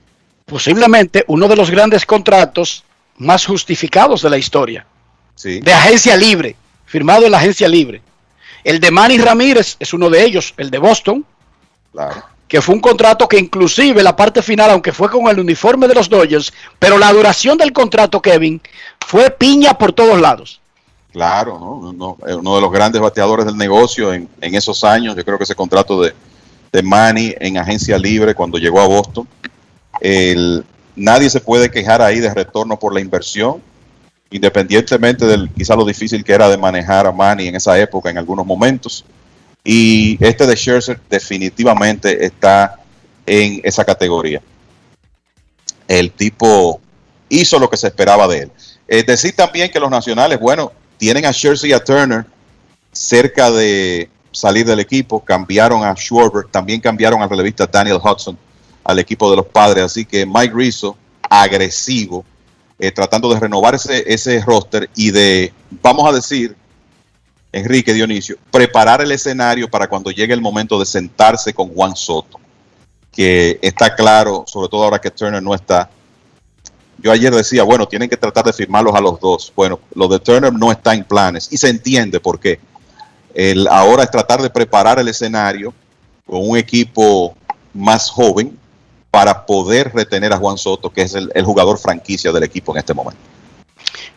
[0.47, 2.85] posiblemente uno de los grandes contratos
[3.19, 4.87] más justificados de la historia.
[5.35, 5.61] Sí.
[5.61, 6.57] De agencia libre,
[6.87, 8.03] firmado en la agencia libre.
[8.65, 11.25] El de Manny Ramírez es uno de ellos, el de Boston,
[11.93, 12.23] Claro.
[12.47, 15.95] que fue un contrato que inclusive la parte final, aunque fue con el uniforme de
[15.95, 18.61] los Dodgers, pero la duración del contrato, Kevin,
[19.07, 20.61] fue piña por todos lados.
[21.13, 21.73] Claro, ¿no?
[21.91, 25.17] Uno, uno de los grandes bateadores del negocio en, en esos años.
[25.17, 26.15] Yo creo que ese contrato de,
[26.73, 29.29] de Manny en agencia libre cuando llegó a Boston.
[30.97, 33.63] nadie se puede quejar ahí de retorno por la inversión,
[34.31, 38.19] independientemente del quizá lo difícil que era de manejar a Manny en esa época en
[38.19, 39.05] algunos momentos.
[39.65, 42.81] Y este de Scherzer definitivamente está
[43.27, 44.41] en esa categoría.
[45.87, 46.81] El tipo
[47.29, 48.53] hizo lo que se esperaba de él.
[48.87, 52.25] Es decir también que los nacionales, bueno, tienen a Scherzer y a Turner
[52.93, 58.39] cerca de salir del equipo, cambiaron a Schwarber, también cambiaron al relevista Daniel Hudson
[58.85, 60.97] al equipo de los padres, así que Mike Rizzo,
[61.29, 62.25] agresivo,
[62.79, 65.53] eh, tratando de renovar ese, ese roster y de,
[65.83, 66.57] vamos a decir,
[67.53, 72.39] Enrique Dionisio, preparar el escenario para cuando llegue el momento de sentarse con Juan Soto,
[73.13, 75.91] que está claro, sobre todo ahora que Turner no está.
[76.99, 79.53] Yo ayer decía, bueno, tienen que tratar de firmarlos a los dos.
[79.57, 82.61] Bueno, lo de Turner no está en planes y se entiende por qué.
[83.35, 85.73] El, ahora es tratar de preparar el escenario
[86.27, 87.35] con un equipo
[87.73, 88.59] más joven
[89.11, 92.79] para poder retener a Juan Soto, que es el, el jugador franquicia del equipo en
[92.79, 93.21] este momento.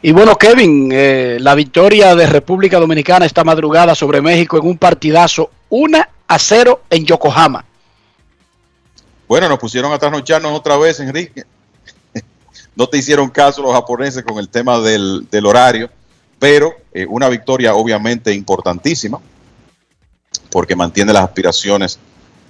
[0.01, 4.77] Y bueno, Kevin, eh, la victoria de República Dominicana esta madrugada sobre México en un
[4.77, 7.63] partidazo 1 a 0 en Yokohama.
[9.27, 11.43] Bueno, nos pusieron a trasnocharnos otra vez, Enrique.
[12.75, 15.89] no te hicieron caso los japoneses con el tema del, del horario,
[16.43, 19.17] pero eh, una victoria obviamente importantísima,
[20.49, 21.97] porque mantiene las aspiraciones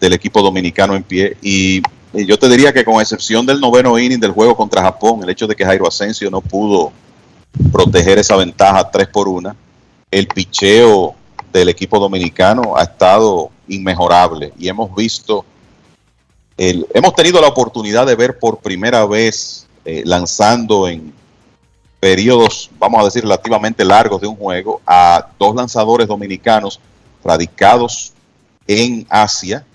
[0.02, 1.38] del equipo dominicano en pie.
[1.44, 5.22] Y, y yo te diría que con excepción del noveno inning del juego contra Japón,
[5.22, 6.92] el hecho de que Jairo Asensio no pudo
[7.72, 9.56] proteger esa ventaja 3 por 1,
[10.10, 11.14] el picheo
[11.52, 15.46] del equipo dominicano ha estado inmejorable y hemos visto
[16.58, 21.14] el- hemos tenido la oportunidad de ver por primera vez eh, lanzando en
[22.04, 26.78] periodos, vamos a decir, relativamente largos de un juego a dos lanzadores dominicanos
[27.24, 28.12] radicados
[28.68, 29.66] en Asia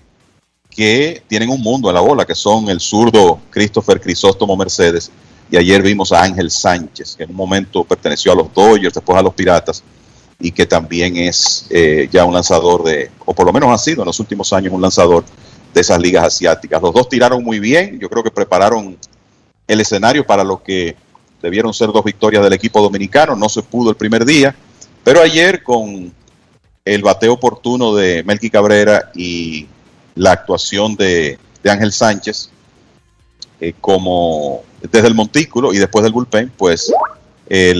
[0.69, 5.09] que tienen un mundo en la bola, que son el zurdo Christopher Crisóstomo Mercedes
[5.49, 9.17] y ayer vimos a Ángel Sánchez, que en un momento perteneció a los Dodgers, después
[9.17, 9.81] a los Piratas,
[10.39, 14.03] y que también es eh, ya un lanzador de, o por lo menos ha sido
[14.03, 15.25] en los últimos años un lanzador
[15.73, 16.79] de esas ligas asiáticas.
[16.79, 18.95] Los dos tiraron muy bien, yo creo que prepararon
[19.67, 20.95] el escenario para lo que
[21.41, 24.55] debieron ser dos victorias del equipo dominicano, no se pudo el primer día,
[25.03, 26.11] pero ayer con
[26.85, 29.67] el bateo oportuno de Melqui Cabrera y
[30.15, 32.49] la actuación de, Ángel Sánchez
[33.59, 36.91] eh, como desde el montículo y después del bullpen, pues
[37.49, 37.73] eh,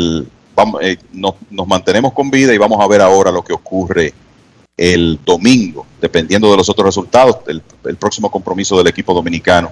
[1.14, 4.14] nos, nos mantenemos con vida y vamos a ver ahora lo que ocurre
[4.76, 9.72] el domingo, dependiendo de los otros resultados, el, el próximo compromiso del equipo dominicano,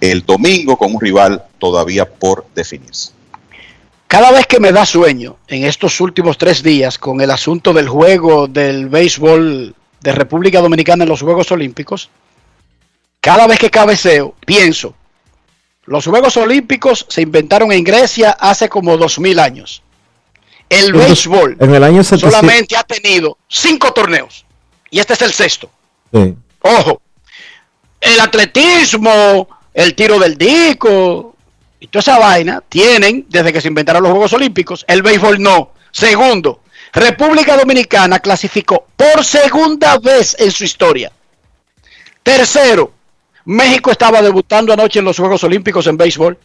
[0.00, 3.15] el domingo con un rival todavía por definirse.
[4.06, 7.88] Cada vez que me da sueño en estos últimos tres días con el asunto del
[7.88, 12.10] juego del béisbol de República Dominicana en los Juegos Olímpicos,
[13.20, 14.94] cada vez que cabeceo, pienso,
[15.84, 19.82] los Juegos Olímpicos se inventaron en Grecia hace como dos mil años.
[20.68, 22.32] El béisbol En el año 700.
[22.32, 24.44] solamente ha tenido cinco torneos
[24.90, 25.70] y este es el sexto.
[26.12, 26.34] Sí.
[26.60, 27.00] Ojo,
[28.00, 31.35] el atletismo, el tiro del disco
[31.86, 34.84] y toda esa vaina tienen desde que se inventaron los Juegos Olímpicos.
[34.88, 35.70] El béisbol no.
[35.92, 41.12] Segundo, República Dominicana clasificó por segunda vez en su historia.
[42.22, 42.92] Tercero,
[43.44, 46.36] México estaba debutando anoche en los Juegos Olímpicos en béisbol.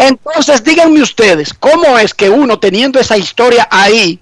[0.00, 4.18] Entonces, díganme ustedes, ¿cómo es que uno teniendo esa historia ahí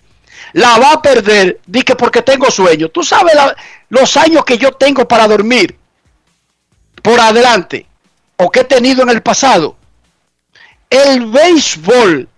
[0.52, 1.60] la va a perder?
[1.66, 2.88] Di que porque tengo sueño.
[2.90, 3.56] Tú sabes la-
[3.88, 5.76] los años que yo tengo para dormir
[7.02, 7.86] por adelante
[8.36, 9.76] o que he tenido en el pasado.
[10.90, 12.28] El béisbol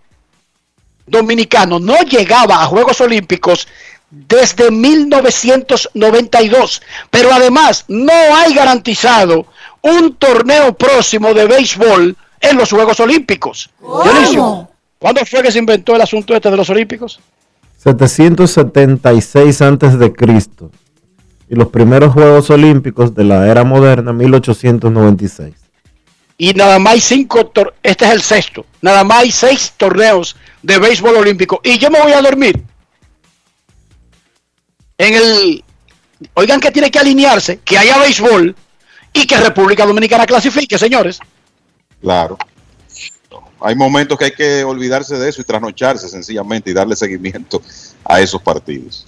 [1.06, 3.66] dominicano no llegaba a Juegos Olímpicos
[4.10, 9.47] desde 1992, pero además no hay garantizado
[9.82, 13.70] un torneo próximo de béisbol en los Juegos Olímpicos.
[13.81, 14.68] Dionisio,
[14.98, 17.20] ¿cuándo fue que se inventó el asunto este de los Olímpicos?
[17.78, 20.70] 776 antes de Cristo.
[21.48, 25.55] Y los primeros Juegos Olímpicos de la era moderna, 1896.
[26.38, 27.50] Y nada más hay cinco,
[27.82, 31.60] este es el sexto, nada más hay seis torneos de béisbol olímpico.
[31.64, 32.62] Y yo me voy a dormir
[34.98, 35.64] en el,
[36.34, 38.54] oigan que tiene que alinearse, que haya béisbol
[39.12, 41.18] y que República Dominicana clasifique, señores.
[42.00, 42.36] Claro.
[43.60, 47.62] Hay momentos que hay que olvidarse de eso y trasnocharse sencillamente y darle seguimiento
[48.04, 49.06] a esos partidos.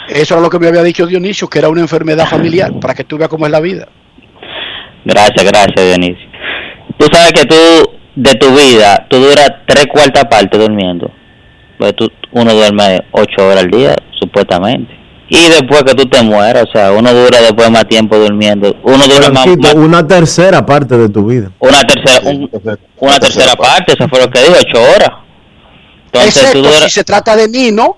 [0.08, 3.04] Eso era lo que me había dicho Dionisio, que era una enfermedad familiar, para que
[3.04, 3.88] tú veas cómo es la vida.
[5.04, 6.28] Gracias, gracias, Dionisio.
[6.96, 7.56] Tú sabes que tú,
[8.16, 11.10] de tu vida, tú duras tres cuartas partes durmiendo.
[11.78, 14.92] Pues tú, uno duerme ocho horas al día, supuestamente.
[15.30, 18.74] Y después que tú te mueras, o sea, uno dura después más tiempo durmiendo.
[18.82, 19.46] Uno dura más,
[19.76, 21.50] una tercera parte de tu vida.
[21.60, 22.50] una tercera, un-
[22.96, 25.10] una tercera parte, eso fue lo que dijo, ocho horas.
[26.06, 27.96] Entonces tú duras, si se trata de Nino,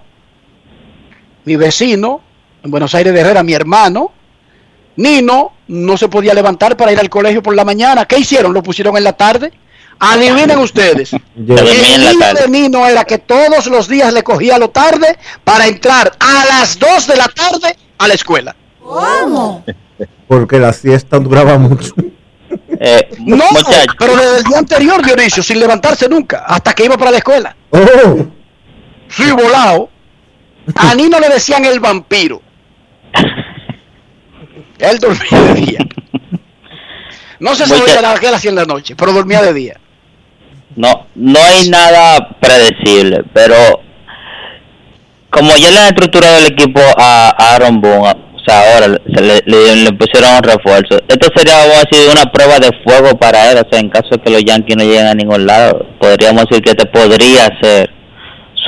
[1.44, 2.20] mi vecino,
[2.62, 4.12] en Buenos Aires de Herrera, mi hermano.
[4.97, 8.05] Nino no se podía levantar para ir al colegio por la mañana.
[8.05, 8.52] ¿Qué hicieron?
[8.52, 9.52] Lo pusieron en la tarde
[10.01, 11.10] Adivinen ustedes.
[11.10, 12.43] Yo la El tarde.
[12.43, 16.78] de Nino era que todos los días le cogía lo tarde para entrar a las
[16.78, 18.56] 2 de la tarde a la escuela.
[18.82, 19.64] ¿Cómo?
[20.27, 21.93] Porque la siesta duraba mucho.
[22.81, 23.44] Eh, No,
[23.98, 27.55] pero desde el día anterior, Dionisio, sin levantarse nunca, hasta que iba para la escuela.
[27.70, 28.27] Oh,
[29.09, 29.90] Sí, volado.
[30.77, 32.40] A Nino le decían el vampiro.
[34.78, 35.78] Él dormía de día.
[37.39, 39.80] No se sabía nada que él hacía en la noche, pero dormía de día.
[40.77, 43.55] No, no hay nada predecible, pero
[45.31, 49.41] como ya le han estructurado el equipo a Aaron Boone, o sea, ahora se le,
[49.45, 50.99] le- pusieron un refuerzo.
[51.09, 54.09] Esto sería vamos a decir, una prueba de fuego para él, o sea, en caso
[54.11, 57.91] de que los Yankees no lleguen a ningún lado, podríamos decir que este podría ser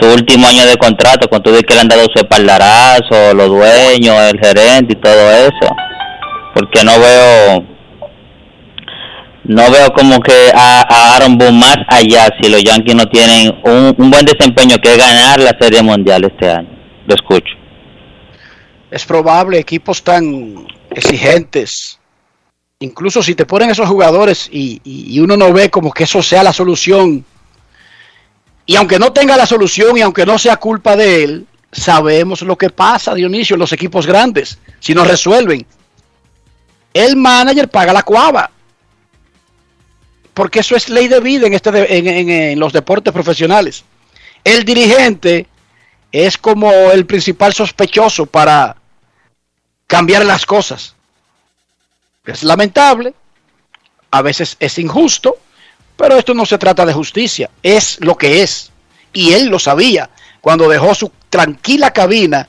[0.00, 3.48] su último año de contrato, con todo y que le han dado su espaldarazo, los
[3.48, 5.74] dueños, el gerente y todo eso,
[6.54, 7.64] porque no veo
[9.44, 13.94] no veo como que a, Aaron Boone más allá si los Yankees no tienen un,
[13.98, 16.68] un buen desempeño que ganar la Serie Mundial este año.
[17.06, 17.52] Lo escucho.
[18.90, 21.98] Es probable, equipos tan exigentes.
[22.80, 26.22] Incluso si te ponen esos jugadores y, y- y uno no ve como que eso
[26.22, 27.24] sea la solución.
[28.64, 32.56] Y aunque no tenga la solución y aunque no sea culpa de él, sabemos lo
[32.56, 35.66] que pasa, Dionisio, en los equipos grandes, si no resuelven.
[36.94, 38.50] El manager paga la cuava.
[40.34, 43.84] Porque eso es ley de vida en, este de- en- en- los deportes profesionales.
[44.44, 45.46] El dirigente
[46.10, 48.76] es como el principal sospechoso para
[49.86, 50.94] cambiar las cosas.
[52.24, 53.14] Es lamentable,
[54.10, 55.38] a veces es injusto,
[55.96, 58.70] pero esto no se trata de justicia, es lo que es.
[59.12, 60.10] Y él lo sabía
[60.40, 62.48] cuando dejó su tranquila cabina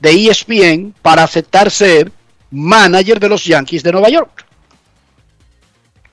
[0.00, 2.12] de ESPN para aceptar ser
[2.50, 4.45] manager de los Yankees de Nueva York.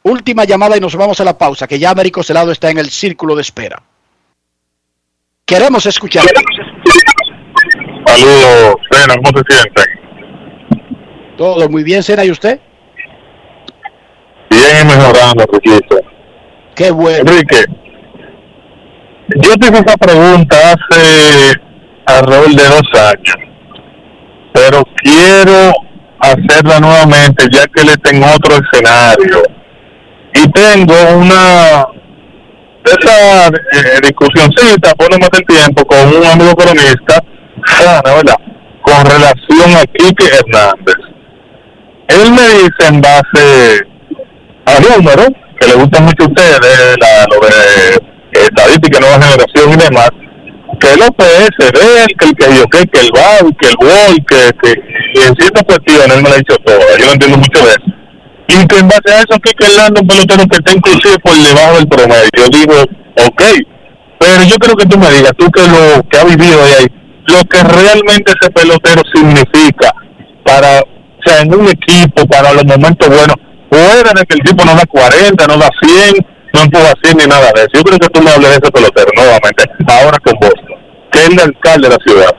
[0.03, 2.89] Última llamada y nos vamos a la pausa, que ya Américo Celado está en el
[2.89, 3.81] círculo de espera.
[5.45, 6.25] Queremos escuchar.
[8.05, 9.85] Saludos, Sena, ¿cómo se sienten?
[11.37, 12.59] Todo muy bien, Sena, ¿y usted?
[14.49, 16.01] Bien mejorando, Riquito.
[16.75, 17.19] Qué bueno.
[17.19, 17.65] Enrique,
[19.41, 21.53] yo te hice esa pregunta hace
[22.05, 23.35] alrededor de dos años,
[24.53, 25.71] pero quiero
[26.19, 29.62] hacerla nuevamente ya que está en otro escenario.
[30.35, 31.85] Y tengo una
[32.85, 37.23] esa eh, discusioncita, por no tiempo, con un amigo cronista,
[37.65, 38.35] sana, ¿verdad?
[38.81, 40.95] Con relación a Quique Hernández.
[42.07, 43.87] Él me dice en base
[44.65, 45.29] a números,
[45.59, 50.09] que le gustan mucho a ustedes, la, lo de eh, estadística, nueva generación y demás,
[50.79, 54.51] que el OPS de que el que yo que, el BAU, que el WOL, que,
[54.61, 54.81] que,
[55.13, 57.71] y en ciertas cuestiones él me lo ha dicho todo, yo no entiendo mucho de
[57.71, 58.02] eso.
[58.47, 61.75] Y que en base a eso, Kike Hernández, un pelotero que está inclusive por debajo
[61.75, 62.29] del promedio.
[62.37, 62.75] Yo digo,
[63.27, 63.43] ok,
[64.19, 66.85] pero yo creo que tú me digas, tú que lo que has vivido ahí,
[67.27, 69.93] lo que realmente ese pelotero significa
[70.43, 73.35] para, o sea, en un equipo, para los momentos buenos,
[73.69, 77.25] fuera de que el equipo no da 40, no da 100, no empuja 100 ni
[77.25, 77.71] nada de eso.
[77.73, 80.53] Yo creo que tú me hables de ese pelotero nuevamente, ahora con vos,
[81.11, 82.35] que es el alcalde de la ciudad.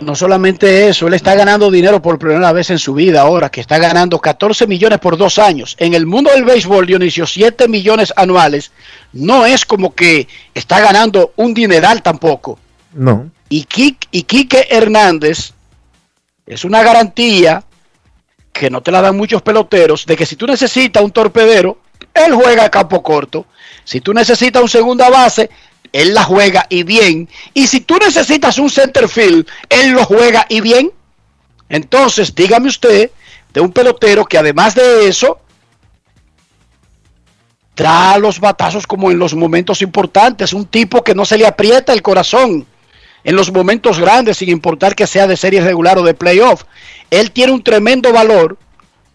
[0.00, 3.60] No solamente eso, él está ganando dinero por primera vez en su vida ahora, que
[3.60, 5.74] está ganando 14 millones por dos años.
[5.80, 8.70] En el mundo del béisbol, Dionisio, 7 millones anuales,
[9.12, 12.60] no es como que está ganando un dineral tampoco.
[12.94, 13.28] No.
[13.48, 15.52] Y, Kik- y Quique Hernández
[16.46, 17.64] es una garantía
[18.52, 21.78] que no te la dan muchos peloteros, de que si tú necesitas un torpedero,
[22.14, 23.46] él juega a campo corto.
[23.84, 25.50] Si tú necesitas un segunda base,
[25.92, 27.28] él la juega y bien.
[27.54, 30.92] Y si tú necesitas un center field, él lo juega y bien.
[31.68, 33.10] Entonces, dígame usted
[33.52, 35.40] de un pelotero que además de eso,
[37.76, 40.52] da los batazos como en los momentos importantes.
[40.52, 42.66] Un tipo que no se le aprieta el corazón
[43.24, 46.64] en los momentos grandes, sin importar que sea de serie regular o de playoff.
[47.10, 48.58] Él tiene un tremendo valor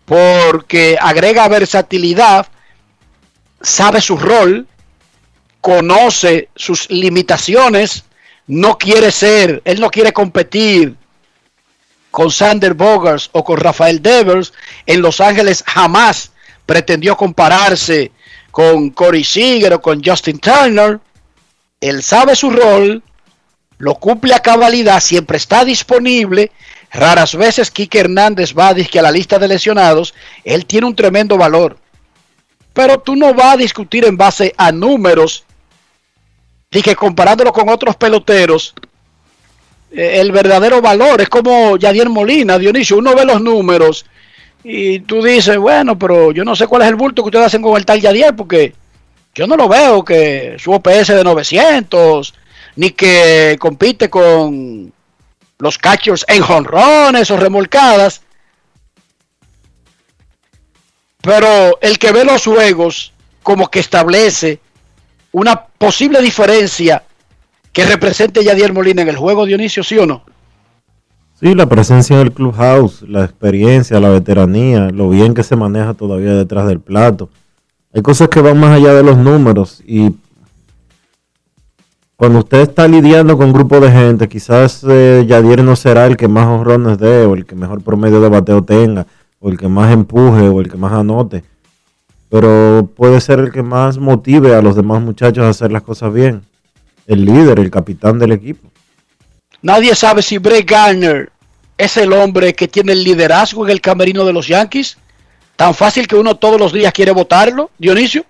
[0.05, 2.47] porque agrega versatilidad,
[3.61, 4.67] sabe su rol,
[5.63, 8.03] conoce sus limitaciones,
[8.47, 10.97] no quiere ser, él no quiere competir
[12.11, 14.51] con Sander Bogers o con Rafael Devers.
[14.85, 16.33] En Los Ángeles jamás
[16.65, 18.11] pretendió compararse
[18.51, 20.99] con Corey Seager o con Justin Turner.
[21.79, 23.01] Él sabe su rol,
[23.77, 26.51] lo cumple a cabalidad, siempre está disponible.
[26.91, 30.13] Raras veces Kike Hernández va a disque a la lista de lesionados.
[30.43, 31.77] Él tiene un tremendo valor.
[32.73, 35.45] Pero tú no vas a discutir en base a números
[36.81, 38.73] que comparándolo con otros peloteros,
[39.91, 42.97] eh, el verdadero valor es como Yadier Molina, Dionisio.
[42.97, 44.05] Uno ve los números
[44.63, 47.61] y tú dices, bueno, pero yo no sé cuál es el bulto que ustedes hacen
[47.61, 48.73] con el tal Yadier porque
[49.35, 52.33] Yo no lo veo que su OPS de 900,
[52.75, 54.93] ni que compite con
[55.59, 58.21] los catchers en jonrones o remolcadas.
[61.21, 63.13] Pero el que ve los juegos
[63.43, 64.59] como que establece
[65.33, 67.03] una posible diferencia
[67.73, 70.23] que represente Yadier Molina en el juego, Dionisio, ¿sí o no?
[71.39, 76.33] Sí, la presencia del clubhouse, la experiencia, la veteranía, lo bien que se maneja todavía
[76.35, 77.29] detrás del plato.
[77.93, 80.15] Hay cosas que van más allá de los números y
[82.15, 86.15] cuando usted está lidiando con un grupo de gente, quizás eh, Yadier no será el
[86.15, 89.07] que más honrones dé o el que mejor promedio de bateo tenga
[89.39, 91.43] o el que más empuje o el que más anote,
[92.33, 96.11] pero puede ser el que más motive a los demás muchachos a hacer las cosas
[96.11, 96.43] bien.
[97.05, 98.71] El líder, el capitán del equipo.
[99.61, 101.31] Nadie sabe si Brett Garner
[101.77, 104.97] es el hombre que tiene el liderazgo en el camerino de los Yankees.
[105.55, 108.25] Tan fácil que uno todos los días quiere votarlo, Dionisio.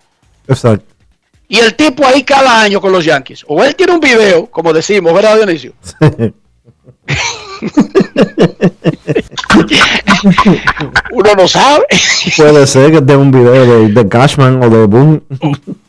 [0.50, 0.94] Exacto.
[1.48, 3.46] Y el tipo ahí cada año con los Yankees.
[3.48, 5.76] O él tiene un video, como decimos, ¿verdad, Dionisio?
[11.11, 11.85] uno no sabe.
[12.35, 15.23] Puede ser que tenga un video de, Cashman o de Boom.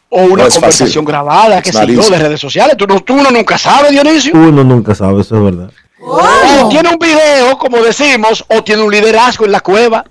[0.08, 2.76] O, una conversación grabada, que sé yo, de redes sociales.
[2.76, 4.34] Tú, tú, uno nunca sabe, Dionisio.
[4.34, 5.70] Uno nunca sabe, eso es verdad.
[6.00, 10.04] O tiene un video, como decimos, o tiene un liderazgo en la cueva.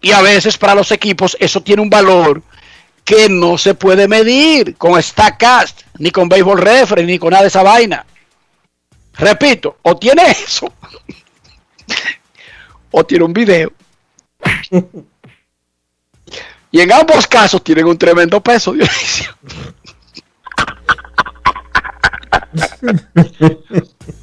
[0.00, 2.42] Y a veces para los equipos eso tiene un valor
[3.04, 7.48] que no se puede medir con StatCast, ni con Baseball Reference, ni con nada de
[7.48, 8.04] esa vaina.
[9.18, 10.72] Repito, o tiene eso,
[12.92, 13.72] o tiene un video.
[16.70, 19.36] y en ambos casos tienen un tremendo peso, Dionisio.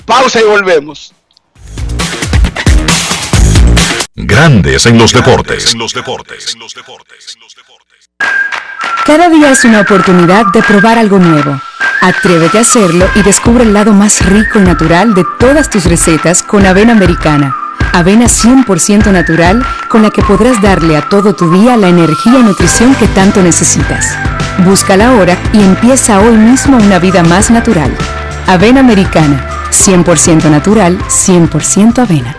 [0.05, 1.13] Pausa y volvemos.
[4.15, 5.73] Grandes en los deportes.
[5.73, 6.55] En los deportes.
[9.05, 11.61] Cada día es una oportunidad de probar algo nuevo.
[12.01, 16.41] Atrévete a hacerlo y descubre el lado más rico y natural de todas tus recetas
[16.41, 17.55] con avena americana.
[17.93, 22.43] Avena 100% natural con la que podrás darle a todo tu día la energía y
[22.43, 24.17] nutrición que tanto necesitas.
[24.65, 27.95] Búscala ahora y empieza hoy mismo una vida más natural.
[28.47, 32.35] Avena americana, 100% natural, 100% avena.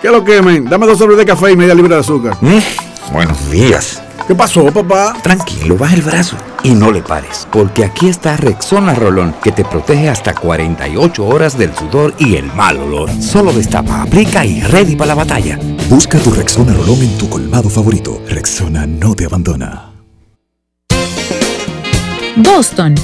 [0.00, 0.70] ¿Qué lo quemen?
[0.70, 2.38] Dame dos sobres de café y media libra de azúcar.
[2.40, 4.02] Mm, buenos días.
[4.26, 5.14] ¿Qué pasó, papá?
[5.22, 9.64] Tranquilo, baja el brazo y no le pares, porque aquí está Rexona Rolón, que te
[9.64, 13.10] protege hasta 48 horas del sudor y el mal olor.
[13.20, 15.58] Solo destapa, aplica y ready para la batalla.
[15.88, 18.22] Busca tu Rexona Rolón en tu colmado favorito.
[18.28, 19.90] Rexona no te abandona.
[22.36, 22.94] Boston,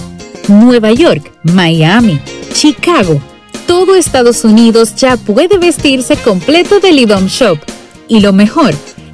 [0.49, 2.21] Nueva York, Miami,
[2.53, 3.21] Chicago.
[3.67, 7.59] Todo Estados Unidos ya puede vestirse completo del IDOM Shop.
[8.09, 8.73] Y lo mejor,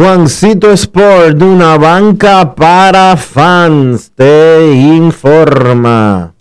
[0.00, 6.32] Juancito Sport, una banca para fans, te informa.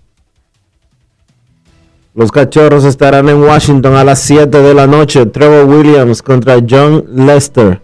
[2.15, 5.26] Los cachorros estarán en Washington a las 7 de la noche.
[5.26, 7.81] Trevor Williams contra John Lester.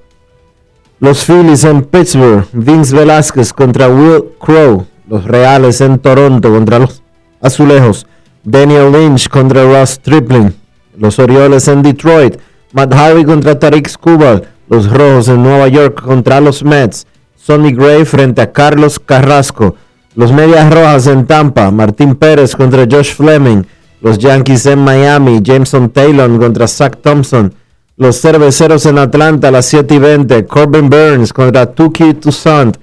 [1.01, 2.45] Los Phillies en Pittsburgh.
[2.53, 4.85] Vince Velasquez contra Will Crow.
[5.09, 7.03] Los Reales en Toronto contra los
[7.41, 8.07] Azulejos.
[8.45, 10.55] Daniel Lynch contra Ross Tripling.
[10.97, 12.37] Los Orioles en Detroit.
[12.71, 14.54] Matt Harvey contra Tariq Skubal.
[14.67, 17.05] Los Rojos en Nueva York contra los Mets.
[17.35, 19.75] Sonny Gray frente a Carlos Carrasco.
[20.15, 21.69] Los Medias Rojas en Tampa.
[21.69, 23.63] Martín Pérez contra Josh Fleming.
[24.01, 25.39] Los Yankees en Miami.
[25.43, 27.53] Jameson Taylor contra Zach Thompson.
[27.97, 30.45] Los Cerveceros en Atlanta a las 7 y 20.
[30.47, 32.77] Corbin Burns contra Tuki Toussaint.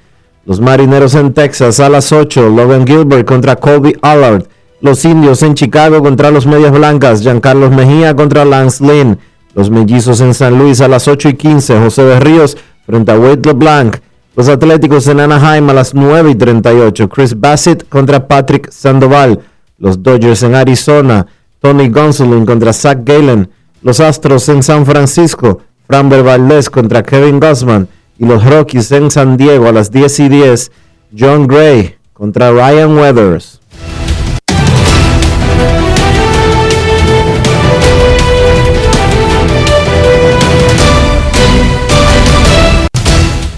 [0.46, 2.48] Los Marineros en Texas a las 8.
[2.48, 4.44] Logan Gilbert contra Colby Allard.
[4.80, 7.22] Los Indios en Chicago contra los Medias Blancas.
[7.22, 9.18] Giancarlos Mejía contra Lance Lynn.
[9.54, 11.78] Los mellizos en San Luis a las 8 y 15.
[11.78, 12.56] José Berríos
[12.86, 13.96] frente a Wade LeBlanc.
[14.34, 17.08] Los Atléticos en Anaheim a las 9 y 38.
[17.08, 19.40] Chris Bassett contra Patrick Sandoval.
[19.78, 21.26] Los Dodgers en Arizona.
[21.60, 23.50] Tony Gonsolin contra Zach Galen.
[23.82, 25.60] Los Astros en San Francisco.
[25.86, 27.88] Framber Valdez contra Kevin Gossman.
[28.18, 30.72] Y los Rockies en San Diego a las 10 y 10.
[31.18, 33.61] John Gray contra Ryan Weathers.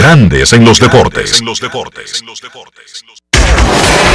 [0.00, 1.42] Grandes en los deportes.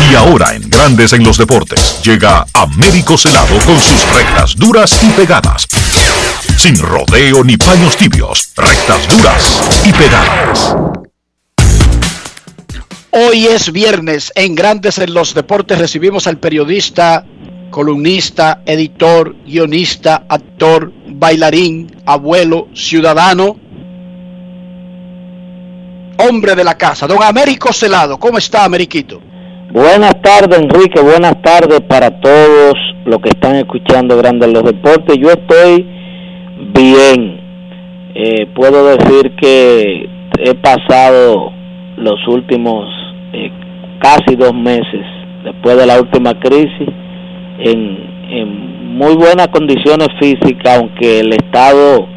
[0.10, 5.10] Y ahora en Grandes en los deportes llega Américo Celado con sus rectas duras y
[5.12, 5.68] pegadas.
[6.57, 10.76] Sin rodeo ni paños tibios, rectas duras y pegadas.
[13.12, 15.78] Hoy es viernes en Grandes en los Deportes.
[15.78, 17.24] Recibimos al periodista,
[17.70, 23.60] columnista, editor, guionista, actor, bailarín, abuelo, ciudadano,
[26.18, 28.18] hombre de la casa, don Américo Celado.
[28.18, 29.22] ¿Cómo está, Ameriquito?
[29.72, 31.02] Buenas tardes, Enrique.
[31.02, 32.76] Buenas tardes para todos
[33.06, 35.18] los que están escuchando Grandes en los Deportes.
[35.18, 35.86] Yo estoy
[36.74, 37.42] bien.
[38.16, 40.10] Eh, puedo decir que
[40.40, 41.52] he pasado
[41.98, 42.86] los últimos
[43.34, 43.52] eh,
[44.00, 45.06] casi dos meses
[45.44, 46.90] después de la última crisis
[47.60, 48.16] en,
[48.98, 52.08] muy buenas condiciones físicas, aunque el estado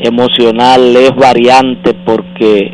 [0.00, 2.72] emocional es variante porque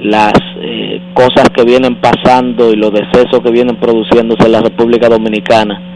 [0.00, 5.08] las eh, cosas que vienen pasando y los decesos que vienen produciéndose en la República
[5.08, 5.90] Dominicana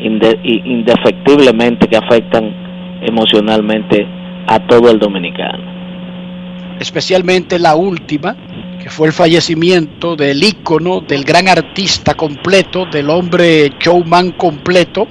[0.00, 4.06] indefectiblemente que afectan emocionalmente
[4.46, 5.78] a todo el dominicano.
[6.80, 8.36] Especialmente la última,
[8.80, 15.08] que fue el fallecimiento del ícono, del gran artista completo, del hombre showman completo,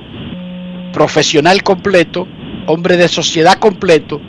[0.93, 2.27] profesional completo,
[2.67, 4.21] hombre de sociedad completo,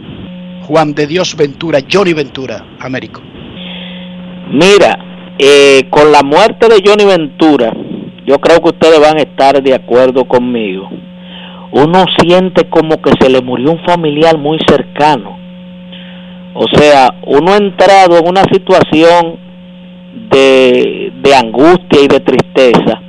[0.62, 3.22] Juan de Dios Ventura, Johnny Ventura, Américo.
[4.50, 4.98] Mira,
[5.38, 7.72] eh, con la muerte de Johnny Ventura,
[8.26, 10.88] yo creo que ustedes van a estar de acuerdo conmigo.
[11.70, 15.38] Uno siente como que se le murió un familiar muy cercano.
[16.54, 19.36] O sea, uno ha entrado en una situación
[20.30, 23.00] de, de angustia y de tristeza,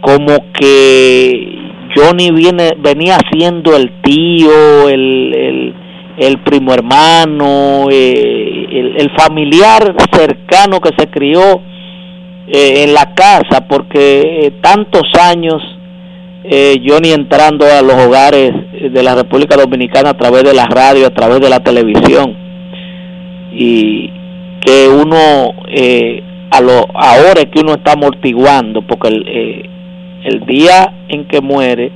[0.00, 1.58] como que
[1.94, 5.61] Johnny viene, venía siendo el tío, el, el,
[6.26, 11.60] el primo hermano, eh, el, familiar cercano que se crió
[12.46, 15.60] eh, en la casa, porque eh, tantos años
[16.44, 18.52] Johnny entrando a los hogares
[18.92, 22.36] de la República Dominicana a través de la radio, a través de la televisión,
[23.52, 24.10] y
[24.60, 25.54] que uno
[26.50, 29.08] a lo, ahora es que uno está amortiguando, porque
[30.24, 31.92] el día en que muere,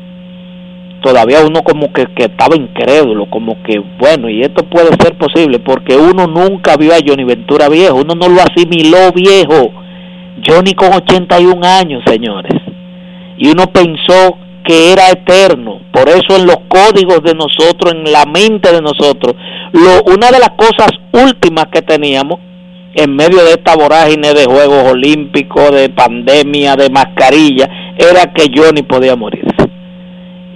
[1.06, 5.60] todavía uno como que, que, estaba incrédulo, como que bueno, y esto puede ser posible,
[5.60, 9.70] porque uno nunca vio a Johnny Ventura viejo, uno no lo asimiló viejo,
[10.44, 12.60] Johnny con 81 años, señores,
[13.38, 18.24] y uno pensó que era eterno, por eso en los códigos de nosotros, en la
[18.24, 19.36] mente de nosotros,
[19.72, 22.40] lo, una de las cosas últimas que teníamos
[22.94, 28.82] en medio de esta vorágine de Juegos Olímpicos, de pandemia, de mascarilla, era que Johnny
[28.82, 29.65] podía morirse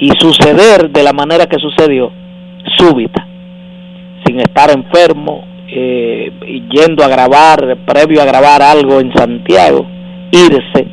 [0.00, 2.10] y suceder de la manera que sucedió,
[2.78, 3.26] súbita,
[4.24, 6.32] sin estar enfermo, eh,
[6.70, 9.86] yendo a grabar, previo a grabar algo en Santiago,
[10.32, 10.86] irse,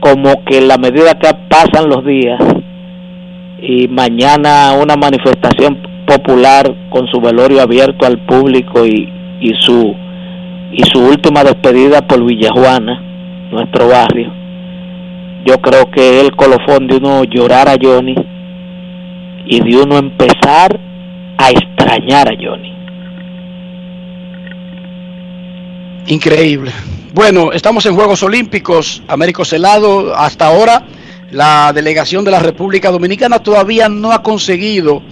[0.00, 2.38] como que en la medida que pasan los días
[3.60, 9.08] y mañana una manifestación popular con su velorio abierto al público y,
[9.40, 9.96] y su
[10.70, 13.00] y su última despedida por Villajuana,
[13.50, 14.30] nuestro barrio,
[15.44, 18.14] yo creo que el colofón de uno llorar a Johnny
[19.46, 20.78] y de uno empezar
[21.38, 22.72] a extrañar a Johnny.
[26.06, 26.72] Increíble.
[27.14, 30.84] Bueno, estamos en Juegos Olímpicos, Américo Celado, hasta ahora
[31.30, 35.02] la delegación de la República Dominicana todavía no ha conseguido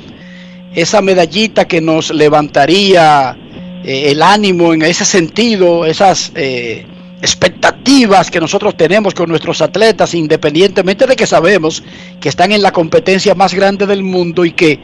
[0.74, 3.36] esa medallita que nos levantaría
[3.84, 6.86] eh, el ánimo en ese sentido, esas eh,
[7.26, 11.82] expectativas que nosotros tenemos con nuestros atletas, independientemente de que sabemos
[12.20, 14.78] que están en la competencia más grande del mundo y que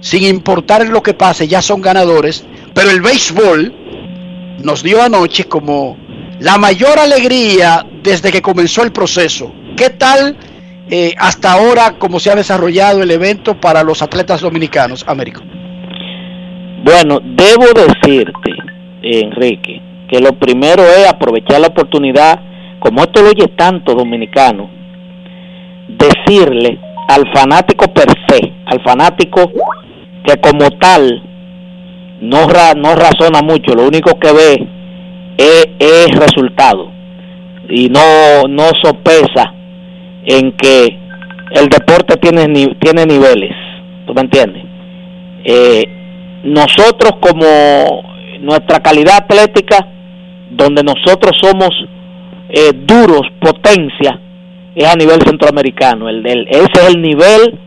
[0.00, 2.44] sin importar lo que pase ya son ganadores,
[2.74, 3.74] pero el béisbol
[4.62, 5.96] nos dio anoche como
[6.38, 9.50] la mayor alegría desde que comenzó el proceso.
[9.74, 10.36] ¿Qué tal
[10.90, 15.40] eh, hasta ahora cómo se ha desarrollado el evento para los atletas dominicanos, Américo?
[16.84, 18.50] Bueno, debo decirte,
[19.02, 22.40] Enrique, que lo primero es aprovechar la oportunidad,
[22.78, 24.70] como esto lo oye tanto dominicano,
[25.88, 26.78] decirle
[27.08, 29.50] al fanático per se, al fanático
[30.24, 31.22] que como tal
[32.20, 34.66] no, ra- no razona mucho, lo único que ve
[35.38, 36.90] es, es resultado
[37.68, 39.52] y no, no sopesa
[40.24, 40.98] en que
[41.52, 43.54] el deporte tiene, tiene niveles,
[44.06, 44.64] ¿tú me entiendes?
[45.44, 45.84] Eh,
[46.42, 48.02] nosotros como
[48.40, 49.86] nuestra calidad atlética,
[50.50, 51.70] donde nosotros somos
[52.48, 54.20] eh, duros, potencia,
[54.74, 56.08] es a nivel centroamericano.
[56.08, 57.58] El, el- ese es el nivel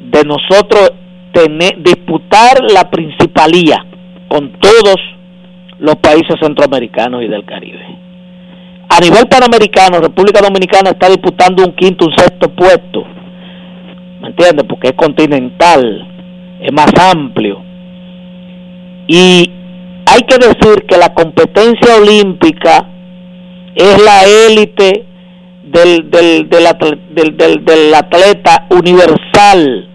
[0.00, 0.92] de nosotros
[1.32, 3.84] tener, disputar la principalía
[4.28, 4.96] con todos
[5.78, 7.84] los países centroamericanos y del Caribe.
[8.90, 13.04] A nivel panamericano, República Dominicana está disputando un quinto, un sexto puesto.
[14.20, 14.64] ¿Me entiendes?
[14.68, 16.08] Porque es continental,
[16.60, 17.62] es más amplio.
[19.06, 19.50] Y
[20.28, 22.86] que decir que la competencia olímpica
[23.74, 25.04] es la élite
[25.64, 29.88] del, del, del, del- del atleta universal,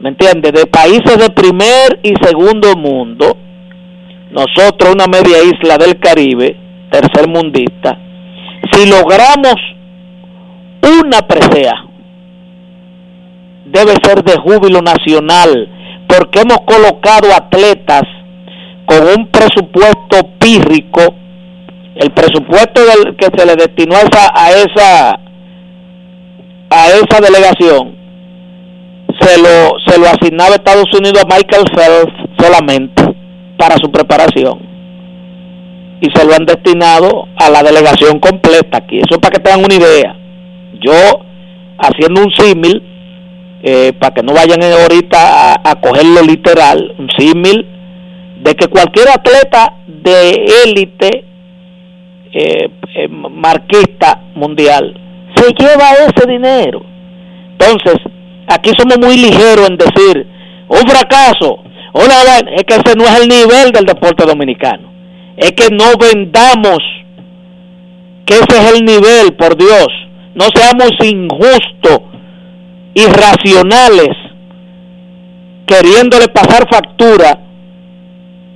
[0.00, 0.52] ¿me entiendes?
[0.52, 3.36] De países de primer y segundo mundo,
[4.30, 6.56] nosotros una media isla del Caribe,
[6.90, 7.98] tercer mundista,
[8.72, 9.54] si logramos
[11.02, 11.74] una presea,
[13.66, 15.68] debe ser de júbilo nacional,
[16.08, 18.02] porque hemos colocado atletas
[18.90, 21.14] con un presupuesto pírrico,
[21.94, 25.20] el presupuesto del, que se le destinó a esa, a esa
[26.72, 27.96] a esa delegación
[29.20, 33.02] se lo se lo asignaba Estados Unidos a Michael Phelps solamente
[33.56, 34.58] para su preparación.
[36.00, 38.96] Y se lo han destinado a la delegación completa aquí.
[38.96, 40.16] Eso es para que tengan una idea.
[40.80, 41.20] Yo
[41.78, 42.82] haciendo un símil
[43.62, 45.18] eh, para que no vayan ahorita
[45.52, 47.79] a, a cogerlo literal un símil
[48.42, 51.24] de que cualquier atleta de élite
[52.32, 54.94] eh, eh, marquista mundial
[55.34, 56.82] se lleva ese dinero.
[57.52, 57.96] Entonces,
[58.48, 60.26] aquí somos muy ligeros en decir
[60.68, 61.58] un fracaso,
[61.92, 64.90] una es que ese no es el nivel del deporte dominicano.
[65.36, 66.78] Es que no vendamos
[68.24, 69.88] que ese es el nivel, por Dios.
[70.34, 72.00] No seamos injustos,
[72.94, 74.16] irracionales,
[75.66, 77.49] queriéndole pasar factura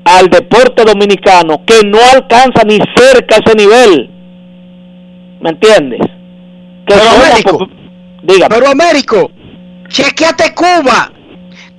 [0.05, 4.11] al deporte dominicano que no alcanza ni cerca ese nivel.
[5.41, 6.01] ¿Me entiendes?
[6.87, 7.67] Que Pero Américo,
[8.23, 8.55] dígame.
[8.55, 9.31] Pero Américo,
[9.89, 11.11] chequeate Cuba.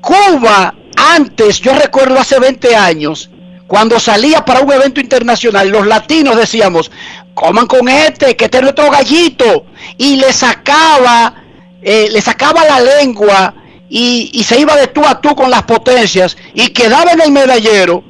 [0.01, 0.73] Cuba,
[1.15, 3.29] antes, yo recuerdo hace 20 años,
[3.67, 6.91] cuando salía para un evento internacional, los latinos decíamos,
[7.33, 9.65] coman con este, que este es nuestro gallito.
[9.97, 11.33] Y le sacaba,
[11.81, 13.53] eh, le sacaba la lengua
[13.89, 17.31] y, y se iba de tú a tú con las potencias y quedaba en el
[17.31, 18.03] medallero,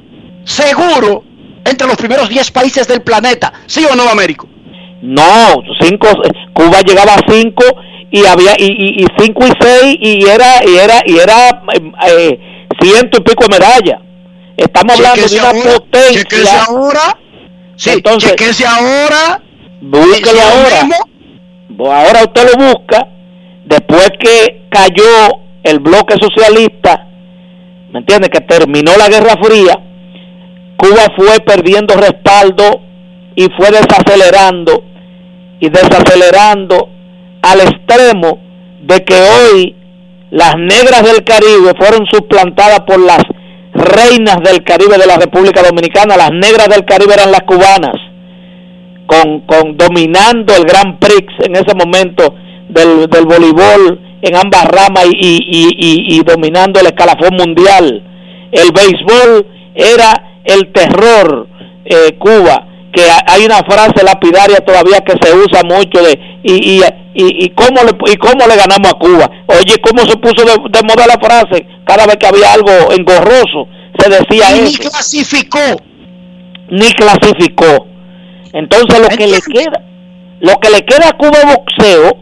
[0.46, 1.24] seguro,
[1.64, 3.52] entre los primeros 10 países del planeta.
[3.66, 4.48] ¿Sí o no, Américo?
[5.02, 6.08] No, cinco,
[6.54, 7.64] Cuba llegaba a cinco
[8.10, 11.92] y había y, y, y cinco y seis y era y era y era eh,
[12.08, 12.40] eh,
[12.80, 14.00] ciento y pico de medallas.
[14.56, 16.64] Estamos hablando de una ahora, potencia.
[16.66, 17.18] ahora.
[17.76, 19.42] Sí, Entonces, ahora.
[19.82, 20.84] búsquelo ahora.
[20.84, 21.92] mismo.
[21.92, 23.06] Ahora usted lo busca
[23.66, 27.06] después que cayó el bloque socialista,
[27.90, 28.30] ¿me entiende?
[28.30, 29.78] Que terminó la Guerra Fría,
[30.76, 32.80] Cuba fue perdiendo respaldo
[33.34, 34.84] y fue desacelerando
[35.60, 36.88] y desacelerando
[37.42, 38.38] al extremo
[38.82, 39.76] de que hoy
[40.30, 43.22] las negras del Caribe fueron suplantadas por las
[43.72, 46.16] reinas del Caribe de la República Dominicana.
[46.16, 47.94] Las negras del Caribe eran las cubanas,
[49.06, 52.34] con, dominando el Gran Prix en ese momento
[52.68, 58.02] del, del voleibol en ambas ramas y, y dominando el escalafón mundial.
[58.50, 61.48] El béisbol era el terror,
[61.84, 66.76] eh, Cuba, que ha- hay una frase lapidaria todavía que se usa mucho de y,
[66.78, 66.80] y,
[67.14, 69.30] y, y cómo le y cómo le ganamos a Cuba.
[69.46, 73.68] Oye, cómo se puso de, de moda la frase cada vez que había algo engorroso
[73.98, 75.58] se decía Y ni eso clasificó.
[76.70, 77.86] ni clasificó.
[78.52, 79.82] Entonces lo que le queda,
[80.40, 82.16] lo que le queda a Cuba es boxeo,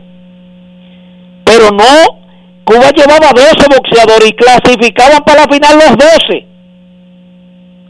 [1.45, 2.21] pero no,
[2.65, 6.47] Cuba llevaba 12 boxeadores y clasificaban para la final los 12.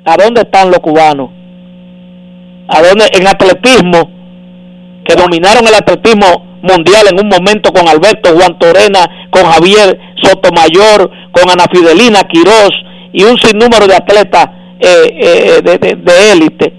[0.05, 1.31] ¿A dónde están los cubanos?
[2.69, 3.07] ¿A dónde?
[3.13, 4.11] En atletismo,
[5.05, 11.11] que dominaron el atletismo mundial en un momento con Alberto Juan Torena, con Javier Sotomayor,
[11.33, 12.71] con Ana Fidelina Quirós
[13.13, 14.47] y un sinnúmero de atletas
[14.81, 16.73] eh, eh, de, de- de élite.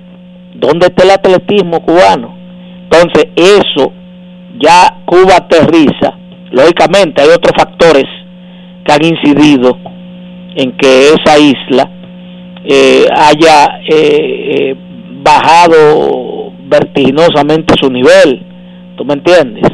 [0.56, 2.36] ¿Dónde está el atletismo cubano?
[2.84, 3.92] Entonces, eso
[4.60, 6.14] ya Cuba aterriza.
[6.52, 8.06] Lógicamente, hay otros factores
[8.86, 9.78] que han incidido
[10.56, 11.90] en que esa isla
[12.68, 14.76] eh, haya eh, eh,
[15.22, 18.44] bajado vertiginosamente su nivel.
[18.98, 19.66] ¿Tú me entiendes?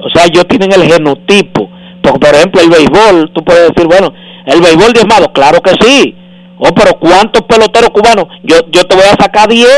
[0.00, 1.68] O sea, ellos tienen el genotipo.
[2.02, 4.12] Porque, por ejemplo, el béisbol, tú puedes decir, bueno,
[4.46, 6.14] el béisbol diezmado, claro que sí.
[6.58, 8.26] Oh, pero ¿cuántos peloteros cubanos?
[8.42, 9.68] Yo, yo te voy a sacar 10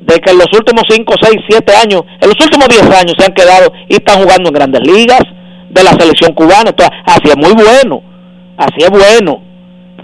[0.00, 3.24] de que en los últimos 5, 6, 7 años, en los últimos 10 años se
[3.24, 5.22] han quedado y están jugando en grandes ligas
[5.70, 6.70] de la selección cubana.
[6.70, 8.02] Entonces, así es muy bueno,
[8.56, 9.53] así es bueno.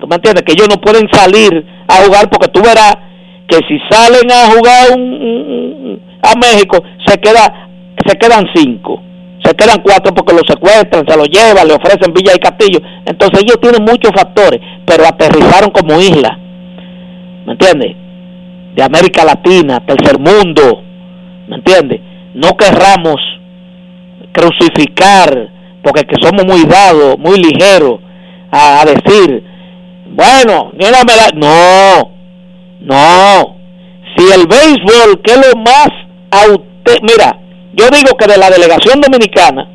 [0.00, 0.42] ¿Tú me entiendes?
[0.44, 2.96] Que ellos no pueden salir a jugar porque tú verás
[3.48, 4.92] que si salen a jugar
[6.22, 7.68] a México, se, queda,
[8.06, 9.02] se quedan 5
[9.44, 12.80] se quedan cuatro porque los secuestran, se los llevan, le ofrecen Villa y Castillo.
[13.06, 16.38] Entonces ellos tienen muchos factores, pero aterrizaron como isla.
[17.46, 17.96] ¿Me entiendes?
[18.74, 20.82] De América Latina, tercer mundo.
[21.48, 22.00] ¿Me entiendes?
[22.34, 23.16] No querramos
[24.32, 25.48] crucificar,
[25.82, 28.00] porque que somos muy dados, muy ligeros,
[28.52, 29.42] a, decir,
[30.20, 30.72] bueno.
[31.34, 32.12] No,
[32.80, 33.56] no.
[34.16, 35.88] Si el béisbol, que es lo más...
[37.02, 37.38] Mira,
[37.72, 39.68] yo digo que de la delegación dominicana,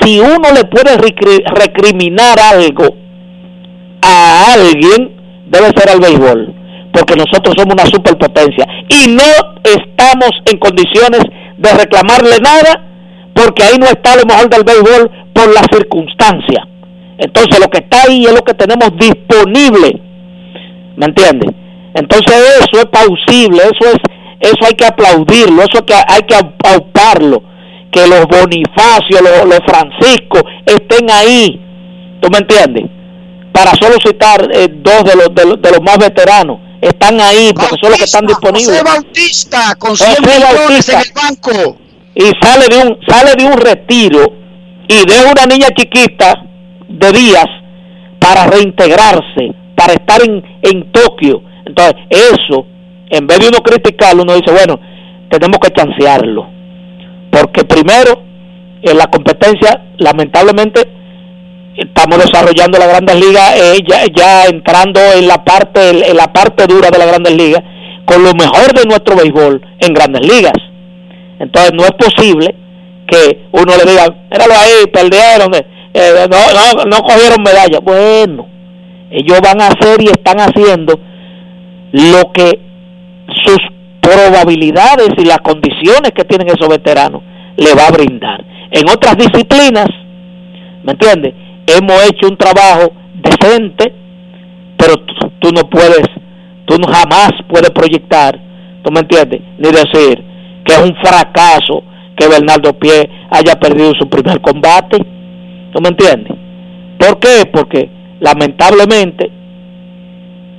[0.00, 2.94] si uno le puede recriminar algo
[4.02, 5.16] a alguien,
[5.46, 6.54] debe ser al béisbol,
[6.92, 9.24] porque nosotros somos una superpotencia y no
[9.64, 11.22] estamos en condiciones
[11.58, 12.86] de reclamarle nada,
[13.34, 16.66] porque ahí no está lo mejor del béisbol por la circunstancia.
[17.20, 20.00] Entonces lo que está ahí es lo que tenemos disponible,
[20.96, 21.50] ¿me entiendes?
[21.94, 23.98] Entonces eso es pausible, eso es
[24.40, 27.42] eso hay que aplaudirlo, eso que hay que auparlo,
[27.92, 31.60] que los Bonifacios, los, los Francisco estén ahí,
[32.22, 32.84] ¿tú me entiendes?
[33.52, 37.90] Para solo citar eh, dos de los, de los, más veteranos, están ahí porque son
[37.90, 38.80] los que están disponibles.
[38.80, 41.76] José Bautista con 100 millones en el banco.
[42.14, 44.32] Y sale de un sale de un retiro
[44.88, 46.49] y deja una niña chiquita
[46.90, 47.46] de días
[48.18, 51.42] para reintegrarse, para estar en, en Tokio.
[51.64, 52.66] Entonces, eso
[53.10, 54.78] en vez de uno criticarlo, uno dice, bueno,
[55.28, 56.48] tenemos que chancearlo.
[57.30, 58.22] Porque primero,
[58.82, 60.88] en la competencia, lamentablemente,
[61.76, 63.82] estamos desarrollando la Grandes Ligas, eh,
[64.14, 67.62] ya, entrando en la parte en la parte dura de la Grandes Ligas,
[68.04, 70.56] con lo mejor de nuestro béisbol en Grandes Ligas.
[71.40, 72.54] Entonces no es posible
[73.08, 77.80] que uno le diga, míralo ahí, perdieron, eh, no, no, no cogieron medalla.
[77.80, 78.46] Bueno,
[79.10, 80.98] ellos van a hacer y están haciendo
[81.92, 82.60] lo que
[83.44, 83.58] sus
[84.00, 87.22] probabilidades y las condiciones que tienen esos veteranos
[87.56, 88.44] le va a brindar.
[88.70, 89.88] En otras disciplinas,
[90.84, 91.34] ¿me entiendes?
[91.66, 93.92] Hemos hecho un trabajo decente,
[94.76, 94.94] pero
[95.40, 96.06] tú, no puedes,
[96.66, 98.38] tú no jamás puedes proyectar,
[98.82, 99.40] ¿tú me entiendes?
[99.58, 100.24] Ni decir
[100.64, 101.82] que es un fracaso
[102.16, 104.98] que Bernardo Pie haya perdido su primer combate,
[105.72, 106.36] ¿tú me entiendes?
[106.98, 107.48] ¿Por qué?
[107.52, 107.90] Porque
[108.20, 109.30] lamentablemente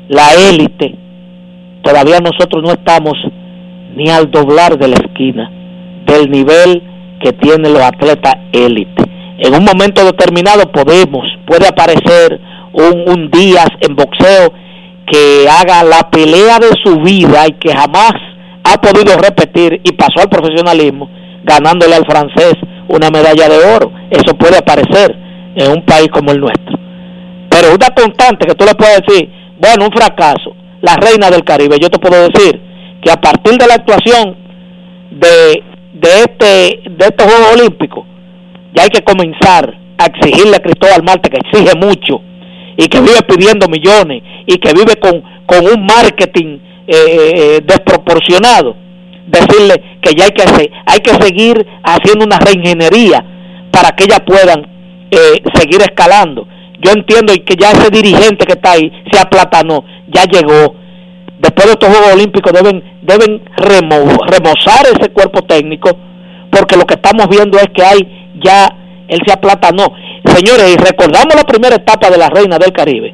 [0.10, 0.96] la élite
[1.84, 3.14] todavía nosotros no estamos
[3.96, 5.52] ni al doblar de la esquina
[6.06, 6.82] del nivel
[7.22, 9.04] que tienen los atletas élite.
[9.38, 12.40] En un momento determinado podemos, puede aparecer
[12.74, 14.54] un, un Díaz en boxeo
[15.06, 18.14] que haga la pelea de su vida y que jamás
[18.64, 21.10] ha podido repetir y pasó al profesionalismo
[21.44, 22.54] ganándole al francés
[22.92, 23.92] una medalla de oro.
[24.10, 25.16] Eso puede aparecer
[25.56, 26.80] en un país como el nuestro.
[27.50, 31.78] Pero una constante que tú le puedes decir, bueno, un fracaso la reina del Caribe.
[31.80, 32.60] Yo te puedo decir
[33.02, 34.36] que a partir de la actuación
[35.12, 35.64] de,
[35.94, 38.06] de, este, de estos Juegos Olímpicos,
[38.74, 42.22] ya hay que comenzar a exigirle a Cristóbal Marte, que exige mucho,
[42.78, 48.76] y que vive pidiendo millones, y que vive con, con un marketing eh, eh, desproporcionado,
[49.27, 53.23] decirle que ya hay que, hay que seguir haciendo una reingeniería
[53.72, 54.65] para que ellas puedan
[55.11, 56.48] eh, seguir escalando.
[56.80, 60.76] Yo entiendo que ya ese dirigente que está ahí se aplatanó ya llegó.
[61.39, 65.89] Después de estos Juegos Olímpicos deben, deben remozar ese cuerpo técnico,
[66.52, 68.68] porque lo que estamos viendo es que hay ya,
[69.07, 69.91] él se aplatanó.
[70.26, 73.14] Señores, y recordamos la primera etapa de la Reina del Caribe.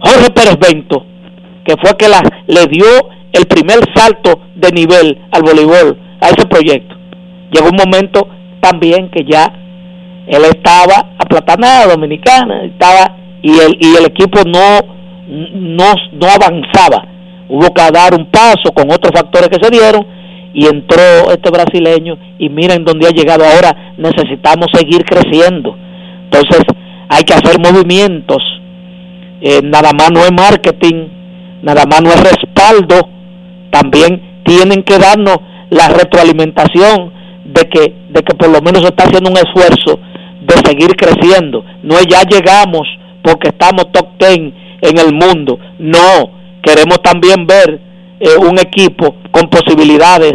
[0.00, 1.04] Jorge Pérez Bento,
[1.64, 2.86] que fue que la, le dio
[3.32, 6.96] el primer salto de nivel al voleibol, a ese proyecto.
[7.52, 8.28] Llegó un momento
[8.60, 9.52] también que ya
[10.26, 15.00] él estaba aplatanado, dominicana, estaba y el, y el equipo no
[15.30, 17.06] no, no avanzaba.
[17.48, 20.06] Hubo que dar un paso con otros factores que se dieron
[20.52, 23.94] y entró este brasileño y miren dónde ha llegado ahora.
[23.96, 25.76] Necesitamos seguir creciendo.
[26.24, 26.62] Entonces
[27.08, 28.42] hay que hacer movimientos.
[29.40, 31.08] Eh, nada más no es marketing,
[31.62, 33.08] nada más no es respaldo.
[33.70, 35.38] También tienen que darnos
[35.70, 37.12] la retroalimentación
[37.44, 39.98] de que, de que por lo menos se está haciendo un esfuerzo
[40.40, 41.64] de seguir creciendo.
[41.82, 42.86] No es ya llegamos
[43.22, 45.58] porque estamos top ten en el mundo.
[45.78, 46.30] No,
[46.62, 47.80] queremos también ver
[48.20, 50.32] eh, un equipo con posibilidades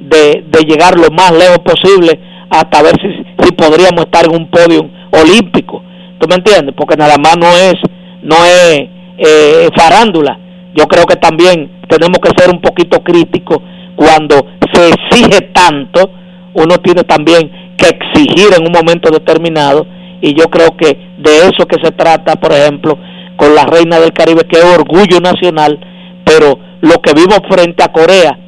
[0.00, 4.48] de, de, llegar lo más lejos posible hasta ver si, si podríamos estar en un
[4.48, 5.82] podio olímpico.
[6.18, 6.74] ¿Tú me entiendes?
[6.76, 7.74] Porque nada más no es,
[8.22, 8.88] no es
[9.18, 10.38] eh, farándula.
[10.76, 13.58] Yo creo que también tenemos que ser un poquito críticos
[13.96, 16.10] cuando se exige tanto,
[16.54, 19.86] uno tiene también que exigir en un momento determinado
[20.20, 22.98] y yo creo que de eso que se trata, por ejemplo,
[23.36, 25.78] con la reina del Caribe, que es orgullo nacional,
[26.24, 28.38] pero lo que vimos frente a Corea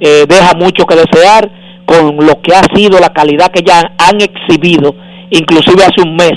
[0.00, 1.50] eh, deja mucho que desear
[1.86, 4.94] con lo que ha sido la calidad que ya han exhibido,
[5.30, 6.34] inclusive hace un mes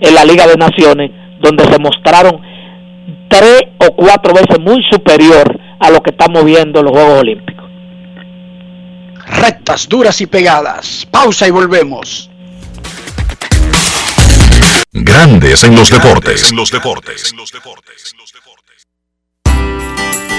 [0.00, 1.10] en la Liga de Naciones,
[1.40, 2.40] donde se mostraron
[3.32, 7.64] tres o cuatro veces muy superior a lo que estamos viendo en los Juegos Olímpicos.
[9.26, 11.06] Rectas, duras y pegadas.
[11.10, 12.30] Pausa y volvemos.
[14.92, 16.50] Grandes en los deportes.
[16.50, 17.34] En los deportes.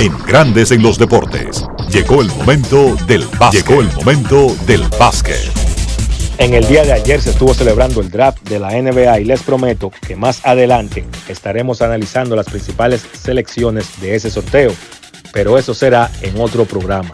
[0.00, 1.62] En Grandes en los deportes.
[1.90, 3.68] Llegó el momento del básquet.
[3.68, 5.36] Llegó el momento del básquet.
[6.38, 9.42] En el día de ayer se estuvo celebrando el draft de la NBA y les
[9.42, 14.72] prometo que más adelante estaremos analizando las principales selecciones de ese sorteo,
[15.34, 17.10] pero eso será en otro programa.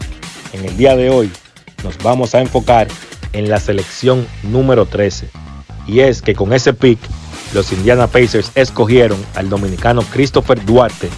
[0.53, 1.29] En el día de hoy
[1.83, 2.87] nos vamos a enfocar
[3.33, 5.27] en la selección número 13
[5.87, 6.99] y es que con ese pick
[7.53, 11.09] los Indiana Pacers escogieron al dominicano Christopher Duarte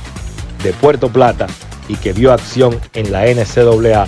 [0.63, 1.47] de Puerto Plata
[1.87, 4.07] y que vio acción en la NCAA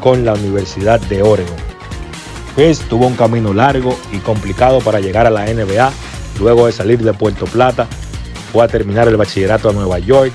[0.00, 1.56] con la Universidad de Oregon.
[2.56, 5.92] Chris tuvo un camino largo y complicado para llegar a la NBA.
[6.38, 7.86] Luego de salir de Puerto Plata,
[8.52, 10.32] fue a terminar el bachillerato a Nueva York.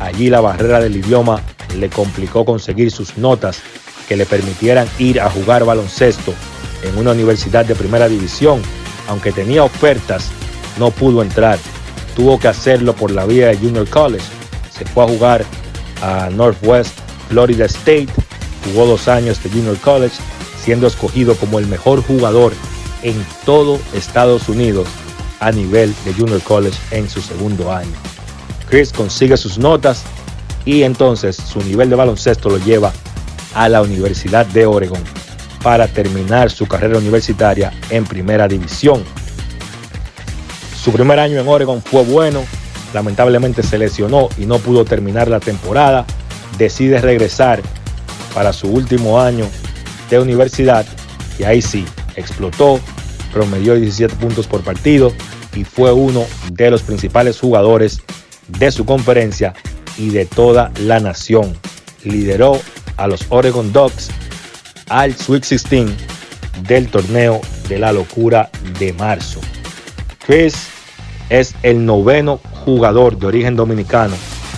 [0.00, 1.40] Allí la barrera del idioma
[1.78, 3.60] le complicó conseguir sus notas
[4.08, 6.34] que le permitieran ir a jugar baloncesto
[6.82, 8.60] en una universidad de primera división.
[9.08, 10.30] Aunque tenía ofertas,
[10.78, 11.58] no pudo entrar.
[12.16, 14.41] Tuvo que hacerlo por la vía de Junior College
[14.76, 15.44] se fue a jugar
[16.02, 18.08] a Northwest Florida State,
[18.64, 20.16] jugó dos años de Junior College,
[20.62, 22.52] siendo escogido como el mejor jugador
[23.02, 24.86] en todo Estados Unidos
[25.40, 27.92] a nivel de Junior College en su segundo año.
[28.68, 30.04] Chris consigue sus notas
[30.64, 32.92] y entonces su nivel de baloncesto lo lleva
[33.54, 35.02] a la Universidad de Oregon
[35.62, 39.02] para terminar su carrera universitaria en primera división.
[40.82, 42.44] Su primer año en Oregon fue bueno,
[42.92, 46.06] lamentablemente se lesionó y no pudo terminar la temporada.
[46.58, 47.62] Decide regresar
[48.34, 49.46] para su último año
[50.10, 50.86] de universidad
[51.38, 51.84] y ahí sí,
[52.16, 52.80] explotó,
[53.32, 55.12] promedió 17 puntos por partido
[55.54, 58.02] y fue uno de los principales jugadores
[58.48, 59.54] de su conferencia
[59.96, 61.56] y de toda la nación.
[62.04, 62.60] Lideró
[62.96, 64.10] a los Oregon Ducks
[64.88, 65.90] al Sweet 16
[66.68, 69.40] del torneo de la locura de marzo.
[70.26, 70.71] Chris
[71.32, 74.14] es el noveno jugador de origen dominicano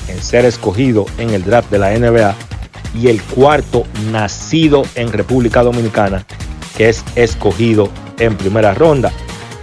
[0.09, 2.34] en ser escogido en el draft de la NBA
[3.01, 6.26] y el cuarto nacido en República Dominicana
[6.76, 7.88] que es escogido
[8.18, 9.12] en primera ronda.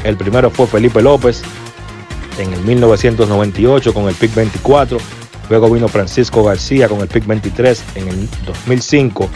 [0.05, 1.41] El primero fue Felipe López
[2.39, 4.97] en el 1998 con el pick 24.
[5.49, 9.29] Luego vino Francisco García con el pick 23 en el 2005.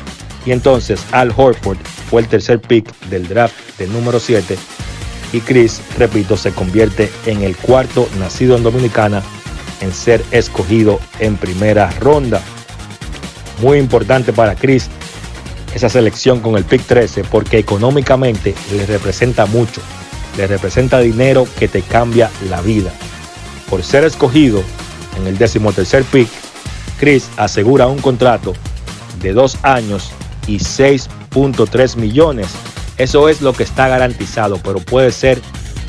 [0.45, 1.77] Y entonces Al Horford
[2.10, 4.57] fue el tercer pick del draft del número 7
[5.34, 9.23] y Chris, repito, se convierte en el cuarto nacido en Dominicana
[9.81, 12.41] en ser escogido en primera ronda.
[13.61, 14.89] Muy importante para Chris
[15.73, 19.81] esa selección con el pick 13 porque económicamente le representa mucho,
[20.38, 22.91] le representa dinero que te cambia la vida.
[23.69, 24.64] Por ser escogido
[25.18, 26.30] en el décimo tercer pick,
[26.99, 28.53] Chris asegura un contrato
[29.22, 30.11] de dos años
[30.47, 32.47] y 6.3 millones.
[32.98, 35.42] Eso es lo que está garantizado, pero puede ser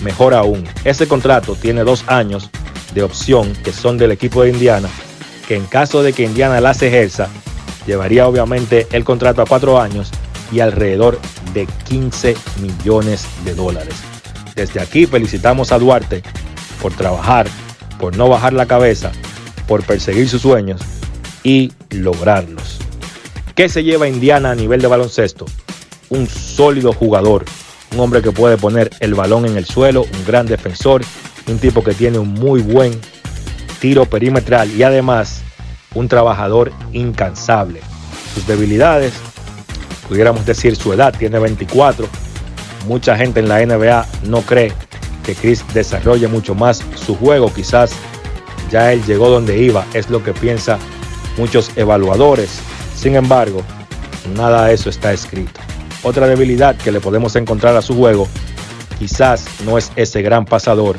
[0.02, 0.64] mejor aún.
[0.84, 2.50] Ese contrato tiene dos años
[2.94, 4.88] de opción que son del equipo de Indiana,
[5.46, 7.28] que en caso de que Indiana las ejerza,
[7.86, 10.10] llevaría obviamente el contrato a cuatro años
[10.50, 11.20] y alrededor
[11.52, 13.94] de 15 millones de dólares.
[14.54, 16.22] Desde aquí felicitamos a Duarte
[16.80, 17.46] por trabajar,
[17.98, 19.12] por no bajar la cabeza,
[19.68, 20.80] por perseguir sus sueños
[21.42, 22.78] y lograrlos.
[23.54, 25.46] ¿Qué se lleva Indiana a nivel de baloncesto?
[26.10, 27.44] Un sólido jugador,
[27.92, 31.02] un hombre que puede poner el balón en el suelo, un gran defensor,
[31.48, 32.98] un tipo que tiene un muy buen
[33.80, 35.42] tiro perimetral y además
[35.94, 37.80] un trabajador incansable.
[38.34, 39.14] Sus debilidades,
[40.08, 42.08] pudiéramos decir su edad, tiene 24.
[42.86, 44.72] Mucha gente en la NBA no cree
[45.24, 47.52] que Chris desarrolle mucho más su juego.
[47.52, 47.90] Quizás
[48.70, 50.78] ya él llegó donde iba, es lo que piensan
[51.36, 52.60] muchos evaluadores.
[52.94, 53.62] Sin embargo,
[54.36, 55.60] nada de eso está escrito.
[56.06, 58.28] Otra debilidad que le podemos encontrar a su juego,
[59.00, 60.96] quizás no es ese gran pasador,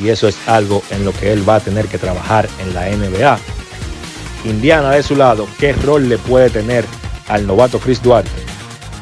[0.00, 2.88] y eso es algo en lo que él va a tener que trabajar en la
[2.90, 3.38] NBA.
[4.46, 6.84] Indiana de su lado, ¿qué rol le puede tener
[7.28, 8.32] al novato Chris Duarte?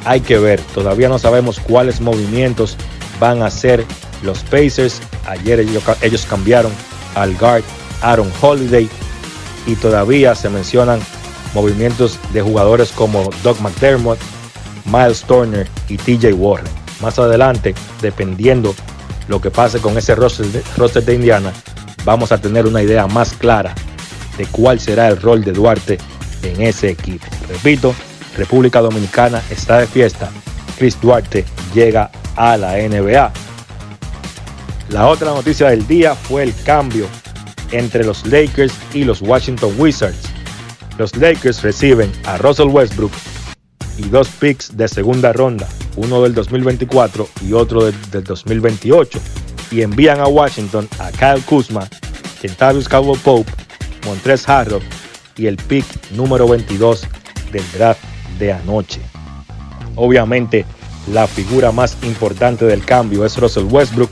[0.04, 2.76] Hay que ver, todavía no sabemos cuáles movimientos
[3.18, 3.82] van a hacer
[4.22, 5.00] los Pacers.
[5.26, 6.72] Ayer ellos, cambiaron
[7.14, 7.64] al guard
[8.02, 8.90] Aaron Holiday
[9.66, 11.00] y todavía se mencionan
[11.54, 14.18] movimientos de jugadores como Doug McDermott,
[14.86, 16.72] Miles Turner y TJ Warren.
[17.00, 18.74] Más adelante, dependiendo
[19.28, 21.52] lo que pase con ese roster de, de Indiana,
[22.04, 23.74] vamos a tener una idea más clara
[24.38, 25.98] de cuál será el rol de Duarte
[26.42, 27.26] en ese equipo.
[27.48, 27.94] Repito,
[28.36, 30.30] República Dominicana está de fiesta.
[30.78, 31.44] Chris Duarte
[31.74, 33.32] llega a la NBA.
[34.90, 37.06] La otra noticia del día fue el cambio
[37.72, 40.28] entre los Lakers y los Washington Wizards.
[40.98, 43.12] Los Lakers reciben a Russell Westbrook
[43.98, 49.18] y dos picks de segunda ronda, uno del 2024 y otro del, 2028,
[49.70, 51.88] y envían a Washington a Kyle Kuzma,
[52.40, 53.50] Kentavious Cowboy Pope
[54.06, 54.82] Montres Harrop
[55.36, 57.06] y el pick número 22
[57.52, 58.02] del draft
[58.38, 59.00] de anoche.
[59.96, 60.64] Obviamente,
[61.12, 64.10] la figura más importante del cambio es Russell Westbrook.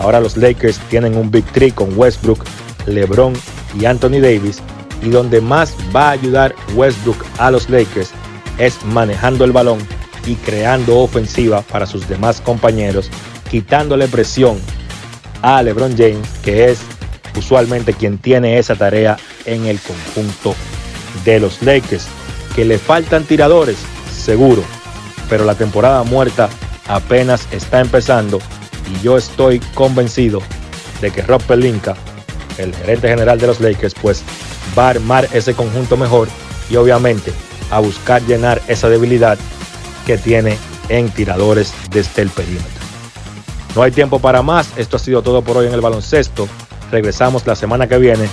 [0.00, 2.44] Ahora los Lakers tienen un Big Three con Westbrook,
[2.86, 3.32] LeBron
[3.78, 4.62] y Anthony Davis.
[5.02, 8.12] Y donde más va a ayudar Westbrook a los Lakers
[8.58, 9.78] es manejando el balón
[10.26, 13.10] y creando ofensiva para sus demás compañeros,
[13.50, 14.58] quitándole presión
[15.42, 16.78] a LeBron James, que es
[17.36, 20.54] usualmente quien tiene esa tarea en el conjunto
[21.24, 22.06] de los Lakers.
[22.54, 23.76] Que le faltan tiradores,
[24.10, 24.62] seguro,
[25.28, 26.48] pero la temporada muerta
[26.88, 28.40] apenas está empezando
[28.90, 30.40] y yo estoy convencido
[31.00, 31.96] de que Rob Pelinka,
[32.58, 34.22] el gerente general de los Lakers, pues
[34.76, 36.28] va a armar ese conjunto mejor
[36.70, 37.32] y obviamente
[37.70, 39.38] a buscar llenar esa debilidad
[40.06, 42.70] que tiene en tiradores desde el perímetro.
[43.74, 46.48] No hay tiempo para más, esto ha sido todo por hoy en el baloncesto.
[46.90, 48.28] Regresamos la semana que viene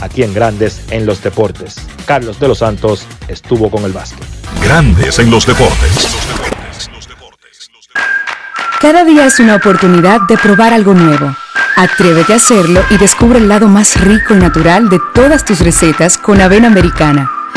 [0.00, 1.76] aquí en Grandes en los Deportes.
[2.06, 4.24] Carlos de los Santos estuvo con el básquet.
[4.62, 6.08] Grandes en los Deportes.
[8.80, 11.34] Cada día es una oportunidad de probar algo nuevo.
[11.76, 16.18] Atrévete a hacerlo y descubre el lado más rico y natural de todas tus recetas
[16.18, 17.30] con avena americana.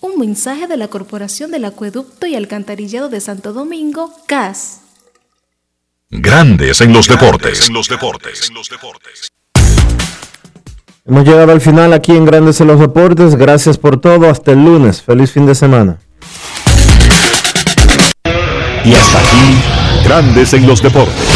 [0.00, 4.80] Un mensaje de la Corporación del Acueducto y Alcantarillado de Santo Domingo, CAS.
[6.10, 7.68] Grandes en los deportes.
[7.68, 8.50] En los deportes.
[11.04, 13.36] Hemos llegado al final aquí en Grandes en los Deportes.
[13.36, 14.28] Gracias por todo.
[14.28, 15.02] Hasta el lunes.
[15.02, 15.98] Feliz fin de semana.
[18.84, 21.35] Y hasta aquí, Grandes en los Deportes.